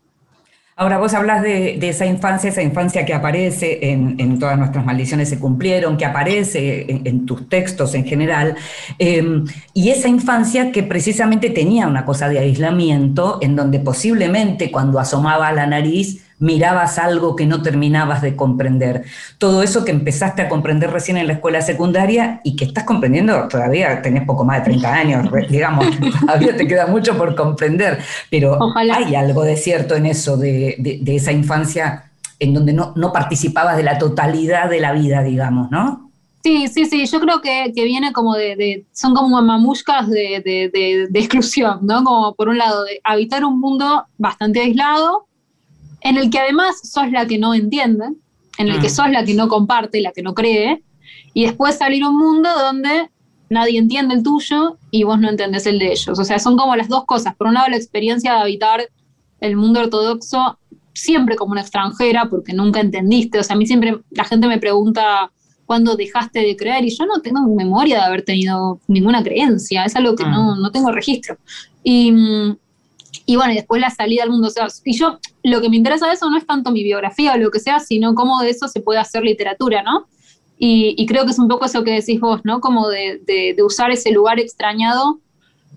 Ahora 0.75 0.97
vos 0.97 1.13
hablas 1.13 1.43
de, 1.43 1.77
esa 1.87 2.07
infancia, 2.07 2.49
esa 2.49 2.63
infancia 2.63 3.05
que 3.05 3.13
aparece 3.13 3.91
en, 3.91 4.39
todas 4.39 4.57
nuestras 4.57 4.83
maldiciones 4.83 5.29
se 5.29 5.37
cumplieron, 5.37 5.97
que 5.97 6.05
aparece 6.05 6.87
en, 6.89 7.27
tus 7.27 7.47
textos 7.47 7.93
en 7.93 8.05
general, 8.05 8.55
em, 8.97 9.45
y 9.75 9.89
esa 9.89 10.07
infancia 10.07 10.71
que 10.71 10.81
precisamente 10.81 11.51
tenía 11.51 11.87
una 11.87 12.05
cosa 12.05 12.27
de 12.27 12.39
aislamiento, 12.39 13.37
en 13.41 13.55
donde 13.55 13.79
posiblemente 13.79 14.71
cuando 14.71 14.99
asomaba 14.99 15.51
la 15.51 15.67
nariz 15.67 16.25
mirabas 16.43 16.99
algo 16.99 17.37
que 17.37 17.45
no 17.45 17.61
terminabas 17.61 18.21
de 18.21 18.35
comprender. 18.35 19.05
Todo 19.37 19.63
eso 19.63 19.85
que 19.85 19.91
empezaste 19.91 20.41
a 20.41 20.49
comprender 20.49 20.91
recién 20.91 21.15
en 21.15 21.27
la 21.27 21.33
escuela 21.33 21.61
secundaria 21.61 22.41
y 22.43 22.57
que 22.57 22.65
estás 22.65 22.83
comprendiendo, 22.83 23.47
todavía 23.47 24.01
tenés 24.01 24.25
poco 24.25 24.43
más 24.43 24.57
de 24.57 24.65
30 24.65 24.93
años, 24.93 25.29
digamos, 25.49 25.85
todavía 26.19 26.57
te 26.57 26.67
queda 26.67 26.85
mucho 26.87 27.17
por 27.17 27.33
comprender, 27.33 27.99
pero 28.29 28.59
hay 28.75 29.15
algo 29.15 29.43
de 29.43 29.55
cierto 29.55 29.95
en 29.95 30.05
eso, 30.05 30.35
de, 30.35 31.01
esa 31.05 31.31
infancia 31.31 32.11
en 32.39 32.53
donde 32.53 32.73
no, 32.73 32.91
no 32.97 33.13
participabas 33.13 33.77
de 33.77 33.83
la 33.83 33.97
totalidad 33.97 34.69
de 34.69 34.81
la 34.81 34.91
vida, 34.91 35.23
digamos, 35.23 35.71
¿no? 35.71 36.11
Sí, 36.43 36.67
sí, 36.67 36.83
sí, 36.87 37.05
yo 37.05 37.21
creo 37.21 37.39
que, 37.39 37.71
viene 37.73 38.11
como 38.11 38.35
de, 38.35 38.85
son 38.91 39.15
como 39.15 39.41
mamuscas 39.41 40.09
de, 40.09 40.41
de, 40.43 41.19
exclusión, 41.19 41.79
¿no? 41.83 42.03
Como 42.03 42.35
por 42.35 42.49
un 42.49 42.57
lado, 42.57 42.83
de 42.83 42.99
habitar 43.05 43.45
un 43.45 43.61
mundo 43.61 44.07
bastante 44.17 44.59
aislado, 44.59 45.25
en 46.03 46.17
el 46.17 46.29
que 46.29 46.39
además 46.39 46.75
sos 46.83 47.09
la 47.11 47.25
que 47.25 47.39
no 47.39 47.53
entiende, 47.53 48.05
en 48.57 48.67
el 48.67 48.79
que 48.79 48.87
mm. 48.87 48.91
sos 48.91 49.09
la 49.09 49.23
que 49.25 49.33
no 49.33 49.47
comparte, 49.47 50.01
la 50.01 50.11
que 50.11 50.21
no 50.21 50.33
cree, 50.33 50.83
y 51.33 51.45
después 51.45 51.77
salir 51.77 52.03
a 52.03 52.09
un 52.09 52.17
mundo 52.17 52.49
donde 52.59 53.09
nadie 53.49 53.79
entiende 53.79 54.15
el 54.15 54.23
tuyo 54.23 54.77
y 54.91 55.03
vos 55.03 55.19
no 55.19 55.29
entendés 55.29 55.65
el 55.65 55.79
de 55.79 55.91
ellos. 55.91 56.19
O 56.19 56.23
sea, 56.23 56.39
son 56.39 56.57
como 56.57 56.75
las 56.75 56.89
dos 56.89 57.05
cosas. 57.05 57.35
Por 57.35 57.47
un 57.47 57.55
lado, 57.55 57.67
la 57.69 57.77
experiencia 57.77 58.33
de 58.33 58.41
habitar 58.41 58.89
el 59.39 59.55
mundo 59.55 59.79
ortodoxo 59.79 60.59
siempre 60.93 61.35
como 61.35 61.53
una 61.53 61.61
extranjera 61.61 62.29
porque 62.29 62.53
nunca 62.53 62.79
entendiste. 62.79 63.39
O 63.39 63.43
sea, 63.43 63.55
a 63.55 63.59
mí 63.59 63.65
siempre 63.65 63.99
la 64.11 64.25
gente 64.25 64.47
me 64.47 64.59
pregunta 64.59 65.31
cuándo 65.65 65.95
dejaste 65.95 66.39
de 66.39 66.55
creer 66.55 66.83
y 66.83 66.95
yo 66.95 67.05
no 67.05 67.21
tengo 67.21 67.41
memoria 67.47 67.97
de 67.97 68.03
haber 68.03 68.23
tenido 68.23 68.79
ninguna 68.87 69.23
creencia, 69.23 69.85
es 69.85 69.95
algo 69.95 70.15
que 70.15 70.25
no, 70.25 70.55
no 70.55 70.71
tengo 70.71 70.91
registro. 70.91 71.37
Y, 71.83 72.11
y 73.25 73.35
bueno, 73.35 73.53
y 73.53 73.55
después 73.55 73.79
la 73.81 73.89
salida 73.89 74.23
al 74.23 74.29
mundo. 74.29 74.47
O 74.47 74.51
sea, 74.51 74.67
y 74.83 74.97
yo 74.97 75.19
lo 75.43 75.61
que 75.61 75.69
me 75.69 75.77
interesa 75.77 76.07
de 76.07 76.13
eso 76.13 76.29
no 76.29 76.37
es 76.37 76.45
tanto 76.45 76.71
mi 76.71 76.83
biografía 76.83 77.33
o 77.33 77.37
lo 77.37 77.51
que 77.51 77.59
sea, 77.59 77.79
sino 77.79 78.15
cómo 78.15 78.41
de 78.41 78.49
eso 78.49 78.67
se 78.67 78.81
puede 78.81 78.99
hacer 78.99 79.23
literatura, 79.23 79.83
¿no? 79.83 80.07
Y, 80.65 81.05
creo 81.07 81.25
que 81.25 81.31
es 81.31 81.39
un 81.39 81.49
poco 81.49 81.65
eso 81.65 81.83
que 81.83 81.91
decís 81.91 82.21
vos, 82.21 82.39
¿no? 82.45 82.61
Como 82.61 82.87
de, 82.87 83.21
de, 83.25 83.63
usar 83.63 83.91
ese 83.91 84.11
lugar 84.11 84.39
extrañado 84.39 85.19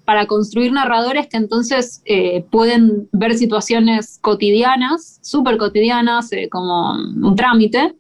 para 0.05 0.27
construir 0.27 0.71
narradores 0.71 1.27
que 1.27 1.39
entonces 1.39 2.03
eh, 2.05 2.45
pueden 2.53 3.09
ver 3.11 3.37
situaciones 3.37 4.21
cotidianas, 4.21 5.19
súper 5.23 5.57
cotidianas, 5.57 6.33
eh, 6.33 6.49
como 6.49 6.93
un 6.93 7.35
trámite, 7.35 7.97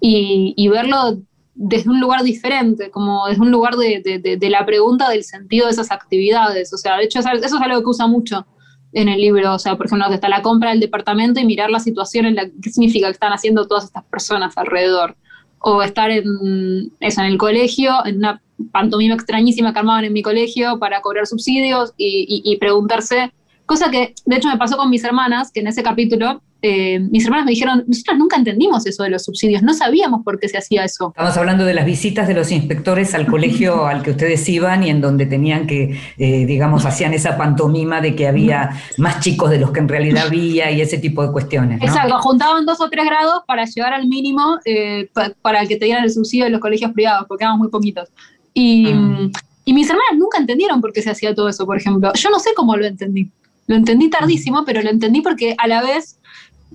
y, 0.00 0.54
y, 0.56 0.68
verlo 0.68 1.18
desde 1.56 1.90
un 1.90 2.00
lugar 2.00 2.22
diferente, 2.22 2.92
como 2.92 3.26
desde 3.26 3.42
un 3.42 3.50
lugar 3.50 3.74
de, 3.74 4.00
de, 4.38 4.50
la 4.50 4.64
pregunta 4.64 5.10
del 5.10 5.24
sentido 5.24 5.66
de 5.66 5.72
esas 5.72 5.90
actividades. 5.90 6.72
O 6.72 6.76
sea, 6.76 6.98
de 6.98 7.04
hecho, 7.04 7.18
eso 7.18 7.30
es 7.34 7.52
algo 7.52 7.80
que 7.80 7.88
usa 7.88 8.06
mucho 8.06 8.46
en 8.92 9.08
el 9.08 9.20
libro. 9.20 9.54
O 9.54 9.58
sea, 9.58 9.76
por 9.76 9.86
ejemplo, 9.86 10.08
está 10.08 10.28
la 10.28 10.42
compra 10.42 10.70
del 10.70 10.80
departamento 10.80 11.40
y 11.40 11.44
mirar 11.44 11.70
la 11.70 11.80
situación 11.80 12.26
en 12.26 12.34
la 12.36 12.48
qué 12.62 12.70
significa 12.70 13.06
que 13.06 13.12
están 13.12 13.32
haciendo 13.32 13.66
todas 13.66 13.84
estas 13.84 14.04
personas 14.04 14.56
alrededor 14.56 15.16
o 15.60 15.82
estar 15.82 16.10
en, 16.10 16.92
eso, 17.00 17.20
en 17.20 17.26
el 17.26 17.38
colegio, 17.38 17.92
en 18.06 18.18
una 18.18 18.40
pantomima 18.72 19.14
extrañísima 19.14 19.72
que 19.72 19.78
armaban 19.78 20.04
en 20.04 20.12
mi 20.12 20.22
colegio 20.22 20.78
para 20.78 21.00
cobrar 21.00 21.26
subsidios 21.26 21.94
y, 21.96 22.42
y 22.44 22.56
preguntarse, 22.58 23.32
cosa 23.66 23.90
que 23.90 24.14
de 24.24 24.36
hecho 24.36 24.48
me 24.48 24.56
pasó 24.56 24.76
con 24.76 24.90
mis 24.90 25.04
hermanas, 25.04 25.50
que 25.50 25.60
en 25.60 25.66
ese 25.66 25.82
capítulo 25.82 26.42
eh, 26.60 26.98
mis 26.98 27.24
hermanas 27.24 27.46
me 27.46 27.52
dijeron, 27.52 27.84
nosotros 27.86 28.18
nunca 28.18 28.36
entendimos 28.36 28.84
eso 28.84 29.04
de 29.04 29.10
los 29.10 29.22
subsidios, 29.22 29.62
no 29.62 29.74
sabíamos 29.74 30.24
por 30.24 30.40
qué 30.40 30.48
se 30.48 30.58
hacía 30.58 30.84
eso. 30.84 31.08
Estamos 31.08 31.36
hablando 31.36 31.64
de 31.64 31.72
las 31.72 31.84
visitas 31.84 32.26
de 32.26 32.34
los 32.34 32.50
inspectores 32.50 33.14
al 33.14 33.26
colegio 33.26 33.86
al 33.86 34.02
que 34.02 34.10
ustedes 34.10 34.48
iban 34.48 34.82
y 34.82 34.90
en 34.90 35.00
donde 35.00 35.26
tenían 35.26 35.68
que, 35.68 36.00
eh, 36.18 36.46
digamos, 36.46 36.84
hacían 36.84 37.14
esa 37.14 37.36
pantomima 37.36 38.00
de 38.00 38.16
que 38.16 38.26
había 38.26 38.70
más 38.96 39.20
chicos 39.20 39.50
de 39.50 39.60
los 39.60 39.70
que 39.70 39.78
en 39.78 39.88
realidad 39.88 40.26
había 40.26 40.70
y 40.72 40.80
ese 40.80 40.98
tipo 40.98 41.24
de 41.24 41.30
cuestiones. 41.30 41.80
Exacto, 41.80 42.18
juntaban 42.18 42.66
dos 42.66 42.80
o 42.80 42.90
tres 42.90 43.04
grados 43.04 43.42
para 43.46 43.64
llegar 43.64 43.92
al 43.92 44.08
mínimo 44.08 44.58
eh, 44.64 45.08
para 45.42 45.64
que 45.66 45.76
te 45.76 45.84
dieran 45.84 46.02
el 46.04 46.10
subsidio 46.10 46.44
de 46.44 46.50
los 46.50 46.60
colegios 46.60 46.92
privados, 46.92 47.26
porque 47.28 47.44
éramos 47.44 47.60
muy 47.60 47.68
poquitos. 47.68 48.08
Y, 48.52 48.92
mm. 48.92 49.30
y 49.64 49.72
mis 49.74 49.88
hermanas 49.88 50.18
nunca 50.18 50.38
entendieron 50.38 50.80
por 50.80 50.92
qué 50.92 51.02
se 51.02 51.10
hacía 51.10 51.36
todo 51.36 51.48
eso, 51.48 51.66
por 51.66 51.76
ejemplo. 51.76 52.10
Yo 52.14 52.30
no 52.30 52.40
sé 52.40 52.50
cómo 52.56 52.76
lo 52.76 52.84
entendí. 52.84 53.30
Lo 53.68 53.76
entendí 53.76 54.08
tardísimo, 54.08 54.64
pero 54.64 54.82
lo 54.82 54.88
entendí 54.88 55.20
porque 55.20 55.54
a 55.58 55.68
la 55.68 55.82
vez 55.82 56.17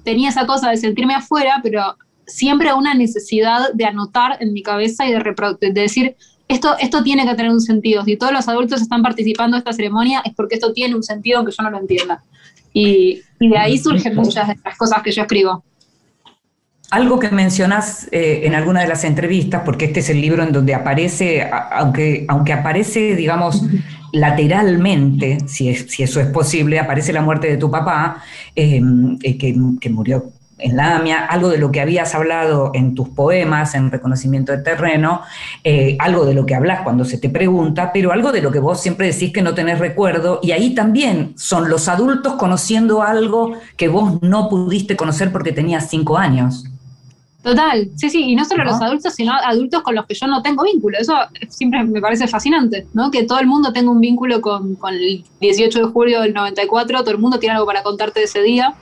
tenía 0.03 0.29
esa 0.29 0.45
cosa 0.45 0.69
de 0.69 0.77
sentirme 0.77 1.15
afuera, 1.15 1.59
pero 1.63 1.97
siempre 2.25 2.73
una 2.73 2.93
necesidad 2.93 3.73
de 3.73 3.85
anotar 3.85 4.37
en 4.39 4.53
mi 4.53 4.63
cabeza 4.63 5.07
y 5.07 5.11
de, 5.11 5.35
de 5.59 5.71
decir, 5.71 6.15
esto, 6.47 6.75
esto 6.79 7.03
tiene 7.03 7.25
que 7.25 7.35
tener 7.35 7.51
un 7.51 7.61
sentido. 7.61 8.03
Si 8.03 8.17
todos 8.17 8.33
los 8.33 8.47
adultos 8.47 8.81
están 8.81 9.01
participando 9.01 9.55
de 9.55 9.59
esta 9.59 9.73
ceremonia 9.73 10.21
es 10.25 10.33
porque 10.33 10.55
esto 10.55 10.73
tiene 10.73 10.95
un 10.95 11.03
sentido 11.03 11.37
aunque 11.37 11.53
yo 11.57 11.63
no 11.63 11.71
lo 11.71 11.79
entienda. 11.79 12.23
Y, 12.73 13.21
de 13.39 13.57
ahí 13.57 13.77
surgen 13.77 14.15
muchas 14.15 14.47
de 14.47 14.55
las 14.63 14.77
cosas 14.77 15.03
que 15.03 15.11
yo 15.11 15.21
escribo. 15.23 15.63
Algo 16.93 17.19
que 17.19 17.31
mencionas 17.31 18.07
eh, 18.11 18.41
en 18.43 18.53
alguna 18.53 18.81
de 18.81 18.87
las 18.87 19.03
entrevistas, 19.03 19.63
porque 19.65 19.85
este 19.85 20.01
es 20.01 20.11
el 20.11 20.21
libro 20.21 20.43
en 20.43 20.51
donde 20.51 20.75
aparece, 20.75 21.49
aunque, 21.71 22.23
aunque 22.27 22.53
aparece, 22.53 23.15
digamos, 23.15 23.63
lateralmente, 24.11 25.39
si, 25.47 25.73
si 25.73 26.03
eso 26.03 26.21
es 26.21 26.27
posible, 26.27 26.79
aparece 26.79 27.11
la 27.11 27.23
muerte 27.23 27.47
de 27.47 27.57
tu 27.57 27.71
papá, 27.71 28.21
em, 28.55 29.17
eh, 29.23 29.39
que, 29.39 29.89
murió 29.89 30.25
en 30.59 30.77
la 30.77 30.97
AMIA, 30.97 31.25
algo 31.25 31.49
de 31.49 31.57
lo 31.57 31.71
que 31.71 31.81
habías 31.81 32.13
hablado 32.13 32.69
en 32.75 32.93
tus 32.93 33.09
poemas, 33.09 33.73
en 33.73 33.89
reconocimiento 33.89 34.51
de 34.51 34.59
terreno, 34.59 35.21
eh, 35.63 35.97
algo 35.99 36.25
de 36.25 36.35
lo 36.35 36.45
que 36.45 36.53
hablas 36.53 36.81
cuando 36.81 37.05
se 37.05 37.17
te 37.17 37.27
pregunta, 37.27 37.89
pero 37.91 38.11
algo 38.11 38.31
de 38.31 38.43
lo 38.43 38.51
que 38.51 38.59
vos 38.59 38.79
siempre 38.79 39.07
decís 39.07 39.33
que 39.33 39.41
no 39.41 39.55
tenés 39.55 39.79
recuerdo, 39.79 40.41
y 40.43 40.51
ahí 40.51 40.75
también 40.75 41.33
son 41.37 41.71
los 41.71 41.87
adultos 41.87 42.33
conociendo 42.33 43.01
algo 43.01 43.53
que 43.77 43.87
vos 43.87 44.21
no 44.21 44.47
pudiste 44.47 44.95
conocer 44.95 45.31
porque 45.31 45.51
tenías 45.51 45.89
cinco 45.89 46.19
años. 46.19 46.65
Total, 47.43 47.89
sí, 47.97 48.09
sí, 48.09 48.29
y 48.29 48.35
no 48.37 48.45
solo 48.45 48.63
los 48.63 48.81
adultos, 48.81 49.13
sino 49.15 49.33
adultos 49.33 49.81
con 49.81 49.95
los 49.95 50.05
que 50.05 50.13
yo 50.13 50.27
no 50.27 50.41
tengo 50.41 50.63
vínculo. 50.63 50.97
Eso 50.97 51.13
siempre 51.49 51.83
me 51.83 51.99
parece 51.99 52.25
fascinante, 52.25 52.87
¿no? 52.93 53.11
Que 53.11 53.23
todo 53.23 53.39
el 53.39 53.47
mundo 53.47 53.73
tenga 53.73 53.91
un 53.91 53.99
vínculo 53.99 54.39
con, 54.39 54.77
el 54.89 55.25
18 55.41 55.79
de 55.79 55.85
julio 55.85 56.21
del 56.21 56.33
94, 56.33 56.99
todo 57.01 57.11
el 57.11 57.17
mundo 57.17 57.39
tiene 57.39 57.55
algo 57.55 57.65
para 57.65 57.83
contarte 57.83 58.21
de 58.21 58.27
ese 58.27 58.41
día, 58.41 58.73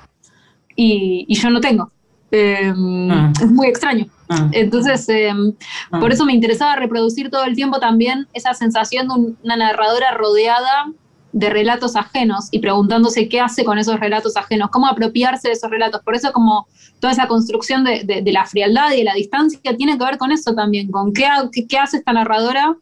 y, 0.76 1.26
yo 1.34 1.50
no 1.50 1.60
tengo. 1.60 1.92
Em, 2.30 3.10
ah. 3.10 3.34
Es 3.42 3.52
muy 3.52 3.66
extraño. 3.66 4.06
Ah. 4.30 4.48
Entonces, 4.52 5.08
ah. 5.10 6.00
por 6.00 6.12
eso 6.12 6.24
me 6.26 6.34
interesaba 6.34 6.76
reproducir 6.76 7.32
todo 7.32 7.46
el 7.46 7.56
tiempo 7.56 7.80
también 7.80 8.28
esa 8.34 8.54
sensación 8.54 9.08
de 9.08 9.34
una 9.44 9.56
narradora 9.56 10.12
rodeada 10.12 10.86
de 11.34 11.50
relatos 11.50 11.96
ajenos 11.96 12.50
y 12.52 12.60
preguntándose 12.60 13.30
qué 13.30 13.40
hace 13.40 13.64
con 13.64 13.78
esos 13.78 14.00
relatos 14.00 14.36
ajenos, 14.36 14.70
cómo 14.70 14.88
apropiarse 14.88 15.48
de 15.48 15.54
esos 15.54 15.70
relatos. 15.70 16.02
Por 16.04 16.16
eso 16.16 16.32
como 16.34 16.68
toda 17.00 17.14
esa 17.14 17.28
construcción 17.28 17.84
de, 17.84 18.24
la 18.26 18.46
frialdad 18.46 18.92
y 18.94 18.98
de 18.98 19.04
la 19.04 19.14
distancia 19.14 19.60
tiene 19.78 19.98
que 19.98 20.06
ver 20.06 20.18
con 20.18 20.32
eso 20.32 20.54
también, 20.54 20.92
con 20.92 21.14
qué, 21.14 21.26
qué, 21.68 21.78
hace 21.78 21.98
esta 21.98 22.14
narradora 22.14 22.76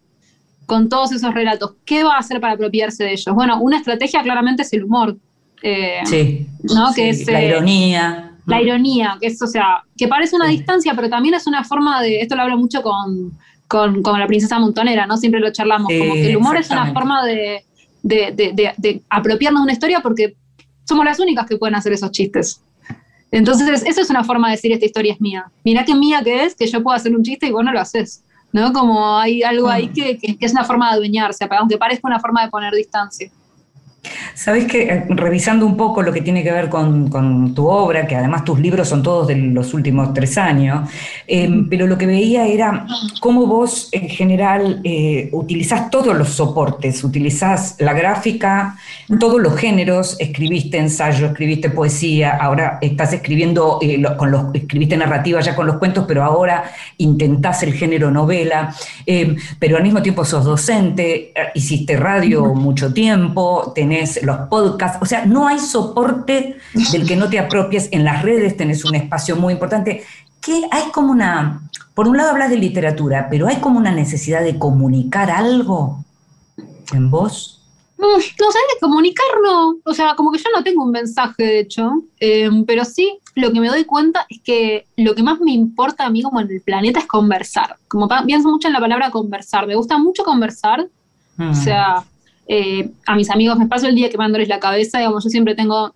con 0.65 0.89
todos 0.89 1.11
esos 1.11 1.33
relatos, 1.33 1.73
qué 1.85 2.03
va 2.03 2.15
a 2.15 2.19
hacer 2.19 2.39
para 2.39 2.53
apropiarse 2.53 3.03
de 3.03 3.13
ellos. 3.13 3.33
Bueno, 3.33 3.59
una 3.59 3.77
estrategia 3.77 4.21
claramente 4.21 4.61
es 4.61 4.73
el 4.73 4.83
humor. 4.83 5.17
Eh, 5.63 6.01
sí, 6.05 6.47
¿no? 6.63 6.93
que 6.93 7.09
es, 7.09 7.25
la 7.27 7.41
eh, 7.41 7.47
ironía. 7.47 8.31
La 8.45 8.61
ironía, 8.61 9.17
que 9.19 9.27
es, 9.27 9.41
o 9.41 9.47
sea, 9.47 9.83
que 9.97 10.07
parece 10.07 10.35
una 10.35 10.47
distancia, 10.47 10.93
pero 10.95 11.09
también 11.09 11.35
es 11.35 11.47
una 11.47 11.63
forma 11.63 12.01
de, 12.01 12.21
esto 12.21 12.35
lo 12.35 12.43
hablo 12.43 12.57
mucho 12.57 12.81
con, 12.81 13.31
con, 13.67 14.19
la 14.19 14.27
princesa 14.27 14.57
montonera, 14.59 15.05
¿no? 15.05 15.17
Siempre 15.17 15.39
lo 15.39 15.51
charlamos, 15.51 15.91
como 15.97 16.13
que 16.13 16.29
el 16.29 16.37
humor 16.37 16.57
es 16.57 16.69
una 16.71 16.91
forma 16.93 17.25
de, 17.25 17.63
de, 18.03 19.01
apropiarnos 19.09 19.61
de 19.61 19.63
una 19.63 19.73
historia 19.73 20.01
porque 20.01 20.35
somos 20.85 21.05
las 21.05 21.19
únicas 21.19 21.45
que 21.45 21.57
pueden 21.57 21.75
hacer 21.75 21.93
esos 21.93 22.11
chistes. 22.11 22.61
Entonces, 23.31 23.83
eso 23.85 24.01
es 24.01 24.09
una 24.09 24.23
forma 24.23 24.47
de 24.49 24.55
decir 24.55 24.71
esta 24.71 24.85
historia 24.85 25.13
es 25.13 25.21
mía. 25.21 25.51
Mirá 25.63 25.85
qué 25.85 25.93
mía 25.93 26.21
que 26.23 26.45
es, 26.45 26.55
que 26.55 26.65
yo 26.65 26.81
puedo 26.81 26.95
hacer 26.95 27.15
un 27.15 27.23
chiste 27.23 27.47
y 27.47 27.51
vos 27.51 27.63
no 27.63 27.71
lo 27.71 27.79
haces. 27.79 28.23
¿No? 28.51 28.73
Como 28.73 29.15
hay 29.15 29.43
algo 29.43 29.69
ahí 29.69 29.89
que, 29.89 30.17
que 30.17 30.37
es 30.39 30.51
una 30.53 30.63
forma 30.63 30.89
de 30.89 30.95
adueñarse, 30.95 31.47
aunque 31.51 31.77
parezca 31.77 32.07
una 32.07 32.19
forma 32.19 32.43
de 32.43 32.49
poner 32.49 32.73
distancia. 32.73 33.29
Sabes 34.33 34.65
que 34.65 34.83
eh, 34.83 35.05
revisando 35.09 35.65
un 35.65 35.75
poco 35.75 36.01
lo 36.01 36.13
que 36.13 36.21
tiene 36.21 36.43
que 36.43 36.51
ver 36.51 36.69
con, 36.69 37.53
tu 37.53 37.67
obra, 37.67 38.07
que 38.07 38.15
además 38.15 38.45
tus 38.45 38.59
libros 38.59 38.87
son 38.87 39.03
todos 39.03 39.27
de 39.27 39.35
los 39.35 39.73
últimos 39.73 40.13
tres 40.13 40.37
años, 40.37 40.89
em, 41.27 41.67
pero 41.67 41.87
lo 41.87 41.97
que 41.97 42.05
veía 42.05 42.47
era 42.47 42.85
cómo 43.19 43.45
vos 43.47 43.89
en 43.91 44.07
general 44.07 44.79
eh, 44.83 45.29
utilizás 45.33 45.89
todos 45.89 46.15
los 46.15 46.29
soportes, 46.29 47.03
utilizás 47.03 47.75
la 47.79 47.93
gráfica, 47.93 48.77
todos 49.19 49.41
los 49.41 49.55
géneros, 49.57 50.15
escribiste 50.19 50.77
ensayo, 50.77 51.27
escribiste 51.27 51.69
poesía, 51.69 52.37
ahora 52.37 52.77
estás 52.81 53.11
escribiendo, 53.13 53.79
eh, 53.81 54.01
con 54.17 54.31
los, 54.31 54.45
escribiste 54.53 54.95
narrativa 54.95 55.41
ya 55.41 55.55
con 55.55 55.67
los 55.67 55.77
cuentos, 55.77 56.05
pero 56.07 56.23
ahora 56.23 56.71
intentás 56.97 57.63
el 57.63 57.73
género 57.73 58.11
novela, 58.11 58.73
pero 59.59 59.77
al 59.77 59.83
mismo 59.83 60.01
tiempo 60.01 60.23
sos 60.23 60.45
docente, 60.45 61.33
hiciste 61.53 61.97
radio 61.97 62.53
mucho 62.53 62.93
tiempo, 62.93 63.71
tenés 63.75 63.88
los 64.23 64.37
podcasts, 64.49 64.99
o 65.01 65.05
sea, 65.05 65.25
no 65.25 65.47
hay 65.47 65.59
soporte 65.59 66.57
del 66.91 67.07
que 67.07 67.15
no 67.15 67.29
te 67.29 67.39
apropies. 67.39 67.89
En 67.91 68.03
las 68.03 68.21
redes 68.23 68.57
tenés 68.57 68.85
un 68.85 68.95
espacio 68.95 69.35
muy 69.35 69.53
importante. 69.53 70.03
Que 70.41 70.63
hay 70.71 70.91
como 70.91 71.11
una, 71.11 71.61
por 71.93 72.07
un 72.07 72.17
lado 72.17 72.31
hablas 72.31 72.49
de 72.49 72.57
literatura, 72.57 73.27
pero 73.29 73.47
hay 73.47 73.57
como 73.57 73.77
una 73.77 73.91
necesidad 73.91 74.41
de 74.41 74.57
comunicar 74.57 75.29
algo 75.29 76.03
en 76.93 77.11
vos. 77.11 77.59
Mm, 77.99 78.03
no, 78.03 78.51
sé, 78.51 78.59
de 78.73 78.79
comunicar 78.79 79.25
no. 79.43 79.75
O 79.83 79.93
sea, 79.93 80.15
como 80.15 80.31
que 80.31 80.37
yo 80.37 80.45
no 80.55 80.63
tengo 80.63 80.83
un 80.83 80.91
mensaje, 80.91 81.43
de 81.43 81.59
hecho. 81.59 81.91
Em, 82.19 82.63
pero 82.65 82.85
sí, 82.85 83.19
lo 83.35 83.51
que 83.51 83.59
me 83.59 83.67
doy 83.67 83.83
cuenta 83.83 84.25
es 84.29 84.39
que 84.41 84.85
lo 84.95 85.13
que 85.15 85.23
más 85.23 85.41
me 85.41 85.51
importa 85.51 86.05
a 86.05 86.09
mí 86.09 86.23
como 86.23 86.39
en 86.39 86.49
el 86.49 86.61
planeta 86.61 86.99
es 86.99 87.05
conversar. 87.05 87.75
Como 87.89 88.07
pienso 88.25 88.49
mucho 88.49 88.67
en 88.67 88.73
la 88.73 88.79
palabra 88.79 89.11
conversar. 89.11 89.67
Me 89.67 89.75
gusta 89.75 89.97
mucho 89.97 90.23
conversar. 90.23 90.87
O 91.37 91.43
mm. 91.43 91.55
sea, 91.55 92.05
eh, 92.51 92.89
a 93.05 93.15
mis 93.15 93.29
amigos 93.29 93.59
me 93.59 93.67
paso 93.67 93.87
el 93.87 93.93
día 93.93 94.09
quemándoles 94.09 94.49
la 94.49 94.59
cabeza, 94.59 94.97
digamos, 94.97 95.23
yo 95.23 95.29
siempre 95.29 95.53
tengo 95.53 95.93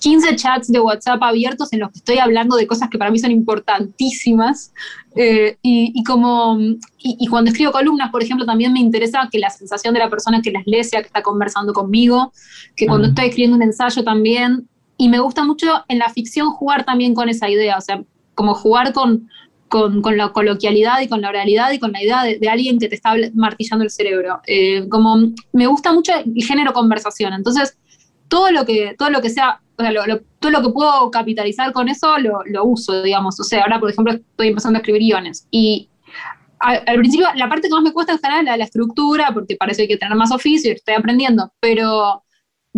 15 0.00 0.36
chats 0.36 0.68
de 0.68 0.78
WhatsApp 0.78 1.22
abiertos 1.22 1.72
en 1.72 1.80
los 1.80 1.90
que 1.90 1.98
estoy 1.98 2.18
hablando 2.18 2.54
de 2.56 2.66
cosas 2.66 2.90
que 2.90 2.98
para 2.98 3.10
mí 3.10 3.18
son 3.18 3.30
importantísimas. 3.30 4.72
Eh, 5.16 5.56
y, 5.62 6.04
como, 6.04 6.58
y, 6.98 7.26
cuando 7.28 7.50
escribo 7.50 7.72
columnas, 7.72 8.10
por 8.10 8.22
ejemplo, 8.22 8.44
también 8.44 8.74
me 8.74 8.80
interesa 8.80 9.26
que 9.32 9.38
la 9.38 9.48
sensación 9.48 9.94
de 9.94 10.00
la 10.00 10.10
persona 10.10 10.42
que 10.42 10.50
las 10.50 10.66
lee 10.66 10.84
sea 10.84 11.00
que 11.00 11.06
está 11.06 11.22
conversando 11.22 11.72
conmigo, 11.72 12.30
que 12.74 12.86
cuando 12.86 13.08
estoy 13.08 13.26
escribiendo 13.26 13.56
un 13.56 13.62
ensayo 13.62 14.04
también. 14.04 14.68
Y 14.98 15.08
me 15.08 15.18
gusta 15.18 15.44
mucho 15.44 15.66
en 15.88 15.98
la 15.98 16.10
ficción 16.10 16.50
jugar 16.50 16.84
también 16.84 17.14
con 17.14 17.30
esa 17.30 17.48
idea, 17.48 17.78
o 17.78 17.80
sea, 17.80 18.02
como 18.34 18.54
jugar 18.54 18.92
con, 18.92 19.30
con, 19.68 20.02
la 20.16 20.32
coloquialidad 20.32 21.00
y 21.00 21.08
con 21.08 21.20
la 21.20 21.28
oralidad 21.28 21.72
y 21.72 21.78
con 21.78 21.92
la 21.92 22.02
idea 22.02 22.22
de, 22.22 22.48
alguien 22.48 22.78
que 22.78 22.88
te 22.88 22.94
está 22.94 23.14
martillando 23.34 23.84
el 23.84 23.90
cerebro. 23.90 24.40
Eh, 24.46 24.88
como 24.88 25.16
me 25.52 25.66
gusta 25.66 25.92
mucho 25.92 26.12
el 26.14 26.44
género 26.44 26.72
conversación, 26.72 27.32
entonces 27.32 27.76
todo 28.28 28.50
lo 28.50 28.64
que, 28.64 28.94
todo 28.98 29.10
lo 29.10 29.20
que 29.20 29.30
sea 29.30 29.60
o 29.78 29.82
sea, 29.82 29.92
todo 30.40 30.50
lo 30.50 30.62
que 30.62 30.70
puedo 30.70 31.10
capitalizar 31.10 31.72
con 31.72 31.88
eso 31.88 32.18
lo, 32.18 32.40
lo, 32.46 32.64
uso, 32.64 33.02
digamos. 33.02 33.38
O 33.38 33.44
sea, 33.44 33.62
ahora, 33.62 33.78
por 33.78 33.90
ejemplo, 33.90 34.14
estoy 34.14 34.48
empezando 34.48 34.78
a 34.78 34.80
escribir 34.80 35.02
guiones 35.02 35.46
y 35.50 35.90
al, 36.58 36.96
principio 36.96 37.26
la 37.34 37.48
parte 37.48 37.68
que 37.68 37.74
más 37.74 37.82
me 37.82 37.92
cuesta 37.92 38.12
en 38.12 38.18
general 38.18 38.40
es 38.40 38.46
la, 38.46 38.56
la 38.56 38.64
estructura, 38.64 39.30
porque 39.34 39.56
parece 39.56 39.78
que 39.78 39.82
hay 39.82 39.88
que 39.88 39.96
tener 39.98 40.16
más 40.16 40.32
oficio 40.32 40.70
y 40.70 40.74
estoy 40.74 40.94
aprendiendo, 40.94 41.52
pero 41.60 42.24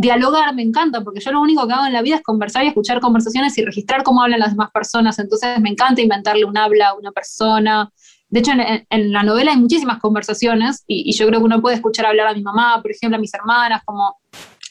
dialogar 0.01 0.55
me 0.55 0.63
encanta, 0.63 1.03
porque 1.03 1.21
yo 1.21 1.33
lo 1.33 1.41
único 1.41 1.67
que 1.67 1.73
hago 1.73 1.87
en 1.87 1.93
la 1.93 2.03
vida 2.03 2.17
es 2.17 2.23
conversar 2.23 2.65
y 2.65 2.69
escuchar 2.69 3.01
conversaciones 3.01 3.57
y 3.59 3.65
registrar 3.65 4.03
cómo 4.03 4.23
hablan 4.23 4.41
las 4.41 4.51
demás 4.51 4.71
personas, 4.71 5.19
entonces 5.19 5.61
me 5.61 5.71
encanta 5.71 6.01
inventarle 6.01 6.45
un 6.45 6.57
habla 6.57 6.89
a 6.89 6.95
una 6.95 7.11
persona. 7.13 7.91
De 8.29 8.41
hecho, 8.41 8.53
en, 8.53 9.13
la 9.13 9.23
novela 9.23 9.53
hay 9.53 9.57
muchísimas 9.57 9.99
conversaciones 9.99 10.85
y, 10.87 11.11
y, 11.11 11.13
yo 11.15 11.27
creo 11.27 11.41
que 11.41 11.47
uno 11.47 11.61
puede 11.63 11.77
escuchar 11.77 12.07
hablar 12.07 12.29
a 12.29 12.35
mi 12.35 12.43
mamá, 12.43 12.81
por 12.83 12.91
ejemplo, 12.91 13.17
a 13.17 13.21
mis 13.21 13.33
hermanas, 13.33 13.83
como 13.85 14.17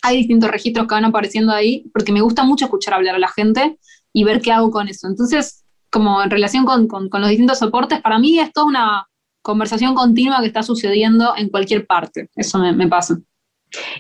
hay 0.04 0.18
distintos 0.18 0.50
registros 0.50 0.88
que 0.88 0.96
van 0.96 1.06
apareciendo 1.06 1.52
ahí, 1.52 1.90
porque 1.94 2.12
me 2.12 2.22
gusta 2.22 2.44
mucho 2.44 2.66
escuchar 2.66 2.94
hablar 2.94 3.16
a 3.16 3.20
la 3.20 3.28
gente 3.28 3.78
y 4.14 4.24
ver 4.24 4.42
qué 4.42 4.52
hago 4.52 4.72
con 4.72 4.88
eso. 4.88 5.08
Entonces, 5.08 5.66
como 5.92 6.22
en 6.22 6.30
relación 6.30 6.66
con, 6.66 6.88
los 7.12 7.30
distintos 7.30 7.60
soportes, 7.60 8.02
para 8.02 8.20
mí 8.20 8.40
es 8.40 8.54
toda 8.54 8.68
una 8.68 9.08
conversación 9.42 9.96
continua 9.96 10.40
que 10.40 10.48
está 10.48 10.64
sucediendo 10.64 11.34
en 11.36 11.50
cualquier 11.50 11.86
parte. 11.86 12.30
Eso 12.36 12.60
me, 12.60 12.88
pasa. 12.88 13.18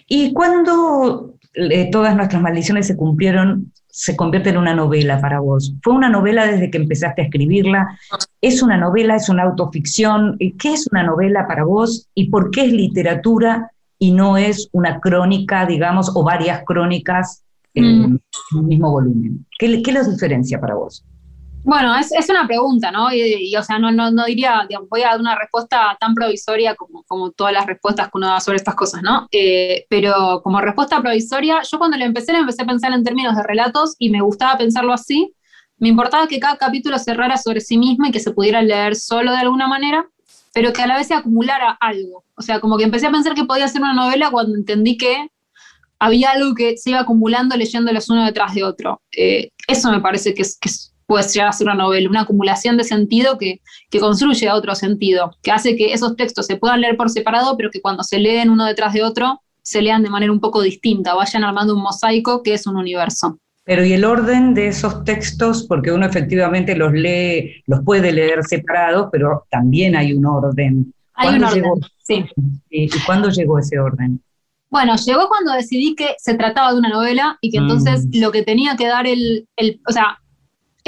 ¿Y 0.07 0.33
cuando 0.33 1.35
eh, 1.53 1.89
todas 1.91 2.15
nuestras 2.15 2.41
maldiciones 2.41 2.87
se 2.87 2.95
cumplieron, 2.95 3.71
se 3.87 4.15
convierte 4.15 4.49
en 4.49 4.57
una 4.57 4.73
novela 4.73 5.19
para 5.19 5.39
vos? 5.39 5.73
¿Fue 5.81 5.93
una 5.93 6.09
novela 6.09 6.45
desde 6.45 6.69
que 6.69 6.77
empezaste 6.77 7.21
a 7.21 7.25
escribirla? 7.25 7.99
¿Es 8.41 8.61
una 8.61 8.77
novela? 8.77 9.15
¿Es 9.15 9.29
una 9.29 9.43
autoficción? 9.43 10.37
¿Qué 10.37 10.73
es 10.73 10.87
una 10.91 11.03
novela 11.03 11.47
para 11.47 11.63
vos? 11.63 12.07
¿Y 12.13 12.29
por 12.29 12.51
qué 12.51 12.65
es 12.65 12.71
literatura 12.71 13.71
y 13.99 14.11
no 14.11 14.37
es 14.37 14.69
una 14.71 14.99
crónica, 14.99 15.65
digamos, 15.65 16.11
o 16.15 16.23
varias 16.23 16.63
crónicas 16.65 17.43
en 17.73 18.13
mm. 18.13 18.19
un 18.55 18.67
mismo 18.67 18.91
volumen. 18.91 19.45
¿Qué, 19.59 19.81
¿Qué 19.81 19.91
los 19.91 20.09
diferencia 20.09 20.59
para 20.59 20.75
vos? 20.75 21.03
Bueno, 21.67 21.93
es, 21.97 22.29
una 22.29 22.47
pregunta, 22.47 22.91
¿no? 22.91 23.13
Y, 23.13 23.53
o 23.57 23.61
sea, 23.61 23.77
no, 23.77 23.91
no, 23.91 24.09
no 24.09 24.23
diría, 24.23 24.65
digamos, 24.69 24.87
voy 24.87 25.01
a 25.01 25.07
dar 25.09 25.19
una 25.19 25.37
respuesta 25.37 25.97
tan 25.99 26.15
provisoria 26.15 26.75
como, 26.75 27.03
como 27.03 27.31
todas 27.31 27.51
las 27.51 27.65
respuestas 27.65 28.05
que 28.05 28.17
uno 28.17 28.27
da 28.27 28.39
sobre 28.39 28.55
estas 28.55 28.73
cosas, 28.73 29.03
¿no? 29.03 29.27
Eh, 29.33 29.85
pero 29.89 30.39
como 30.45 30.61
respuesta 30.61 31.01
provisoria, 31.01 31.61
yo 31.69 31.77
cuando 31.77 31.97
le 31.97 32.05
empecé, 32.05 32.31
empecé 32.31 32.61
a 32.61 32.67
pensar 32.67 32.93
en 32.93 33.03
términos 33.03 33.35
de 33.35 33.43
relatos 33.43 33.95
y 33.99 34.09
me 34.09 34.21
gustaba 34.21 34.57
pensarlo 34.57 34.93
así. 34.93 35.33
Me 35.77 35.89
importaba 35.89 36.29
que 36.29 36.39
cada 36.39 36.55
capítulo 36.55 36.97
cerrara 36.99 37.35
sobre 37.35 37.59
sí 37.59 37.77
mismo 37.77 38.05
y 38.05 38.11
que 38.11 38.21
se 38.21 38.31
pudiera 38.31 38.61
leer 38.61 38.95
solo 38.95 39.33
de 39.33 39.39
alguna 39.39 39.67
manera 39.67 40.07
pero 40.53 40.73
que 40.73 40.81
a 40.81 40.87
la 40.87 40.97
vez 40.97 41.05
se 41.05 41.13
acumulara 41.13 41.77
algo. 41.79 42.23
O 42.35 42.41
sea, 42.41 42.59
como 42.59 42.77
que 42.77 42.83
empecé 42.83 43.05
a 43.05 43.11
pensar 43.11 43.35
que 43.35 43.43
podía 43.43 43.67
ser 43.67 43.81
una 43.81 43.93
novela 43.93 44.31
cuando 44.31 44.55
entendí 44.55 44.97
que 44.97 45.29
había 45.99 46.31
algo 46.31 46.55
que 46.55 46.77
se 46.77 46.91
iba 46.91 47.01
acumulando 47.01 47.55
leyéndolos 47.55 48.09
uno 48.09 48.25
detrás 48.25 48.55
de 48.55 48.63
otro. 48.63 49.01
Eh, 49.15 49.51
eso 49.67 49.91
me 49.91 50.01
parece 50.01 50.33
que, 50.33 50.41
es, 50.41 50.57
puede 51.07 51.27
llegar 51.27 51.47
a 51.47 51.53
ser 51.53 51.65
una 51.65 51.75
novela, 51.75 52.09
una 52.09 52.21
acumulación 52.21 52.77
de 52.77 52.83
sentido 52.83 53.37
que, 53.37 53.61
que, 53.89 53.99
construye 53.99 54.51
otro 54.51 54.75
sentido, 54.75 55.31
que 55.41 55.51
hace 55.51 55.75
que 55.75 55.93
esos 55.93 56.15
textos 56.15 56.45
se 56.45 56.57
puedan 56.57 56.81
leer 56.81 56.97
por 56.97 57.09
separado, 57.09 57.57
pero 57.57 57.71
que 57.71 57.81
cuando 57.81 58.03
se 58.03 58.19
leen 58.19 58.49
uno 58.49 58.65
detrás 58.65 58.93
de 58.93 59.03
otro, 59.03 59.41
se 59.63 59.81
lean 59.81 60.03
de 60.03 60.09
manera 60.09 60.31
un 60.31 60.39
poco 60.39 60.61
distinta, 60.61 61.15
vayan 61.15 61.43
armando 61.43 61.75
un 61.75 61.81
mosaico 61.81 62.43
que 62.43 62.53
es 62.53 62.67
un 62.67 62.75
universo. 62.75 63.39
Pero 63.63 63.83
¿y 63.83 63.93
el 63.93 64.05
orden 64.05 64.53
de 64.53 64.67
esos 64.67 65.03
textos? 65.03 65.65
Porque 65.67 65.91
uno 65.91 66.05
efectivamente 66.05 66.75
los 66.75 66.93
lee, 66.93 67.63
los 67.65 67.81
puede 67.83 68.13
leer 68.13 68.43
separados, 68.45 69.09
pero 69.11 69.45
también 69.49 69.95
hay 69.95 70.13
un 70.13 70.25
orden. 70.25 70.93
Hay 71.15 71.35
un 71.35 71.43
orden, 71.43 71.63
sí. 72.01 72.25
¿Y 72.69 72.89
cuándo 73.05 73.29
llegó 73.29 73.59
ese 73.59 73.77
orden? 73.77 74.21
Bueno, 74.69 74.95
llegó 74.95 75.27
cuando 75.27 75.53
decidí 75.53 75.95
que 75.95 76.15
se 76.17 76.35
trataba 76.35 76.71
de 76.71 76.79
una 76.79 76.89
novela 76.89 77.37
y 77.41 77.51
que 77.51 77.57
entonces 77.57 78.05
mm. 78.05 78.21
lo 78.21 78.31
que 78.31 78.43
tenía 78.43 78.75
que 78.77 78.87
dar 78.87 79.07
el, 79.07 79.47
el, 79.55 79.81
o 79.87 79.91
sea, 79.91 80.19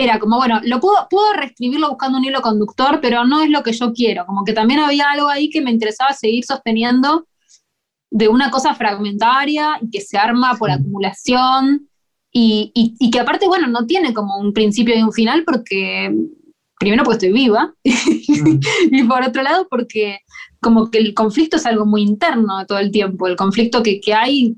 era 0.04 0.20
como, 0.20 0.38
bueno, 0.38 0.60
lo 0.64 0.80
puedo, 0.80 1.08
puedo 1.10 1.34
reescribirlo 1.34 1.90
buscando 1.90 2.18
un 2.18 2.26
hilo 2.26 2.42
conductor, 2.42 3.00
pero 3.02 3.26
no 3.26 3.42
es 3.42 3.50
lo 3.50 3.64
que 3.64 3.74
yo 3.74 3.94
quiero, 3.94 4.26
como 4.26 4.44
que 4.44 4.54
también 4.54 4.80
había 4.80 5.10
algo 5.10 5.28
ahí 5.28 5.50
que 5.50 5.62
me 5.62 5.72
interesaba 5.72 6.14
seguir 6.14 6.46
sosteniendo 6.46 7.28
de 8.12 8.28
una 8.28 8.50
cosa 8.50 8.74
fragmentaria 8.74 9.78
y 9.82 9.90
que 9.90 10.02
se 10.02 10.18
arma 10.18 10.56
por 10.58 10.72
acumulación. 10.72 11.88
Y, 12.32 13.10
que 13.12 13.20
aparte, 13.20 13.48
bueno, 13.48 13.68
no 13.68 13.86
tiene 13.88 14.14
como 14.14 14.38
un 14.38 14.54
principio 14.54 14.96
y 14.96 15.02
un 15.02 15.12
final 15.12 15.44
porque, 15.46 16.14
primero 16.80 17.04
porque 17.04 17.28
estoy 17.28 17.34
viva, 17.34 17.74
mm. 17.84 18.60
y 18.92 19.04
por 19.04 19.24
otro 19.24 19.42
lado 19.42 19.68
porque 19.70 20.20
como 20.62 20.92
que 20.92 21.00
el 21.00 21.14
conflicto 21.14 21.58
es 21.58 21.66
algo 21.66 21.86
muy 21.86 22.04
interno 22.04 22.66
todo 22.68 22.78
el 22.78 22.92
tiempo, 22.92 23.28
el 23.28 23.36
conflicto 23.36 23.82
que, 23.82 24.00
que 24.00 24.14
hay, 24.14 24.56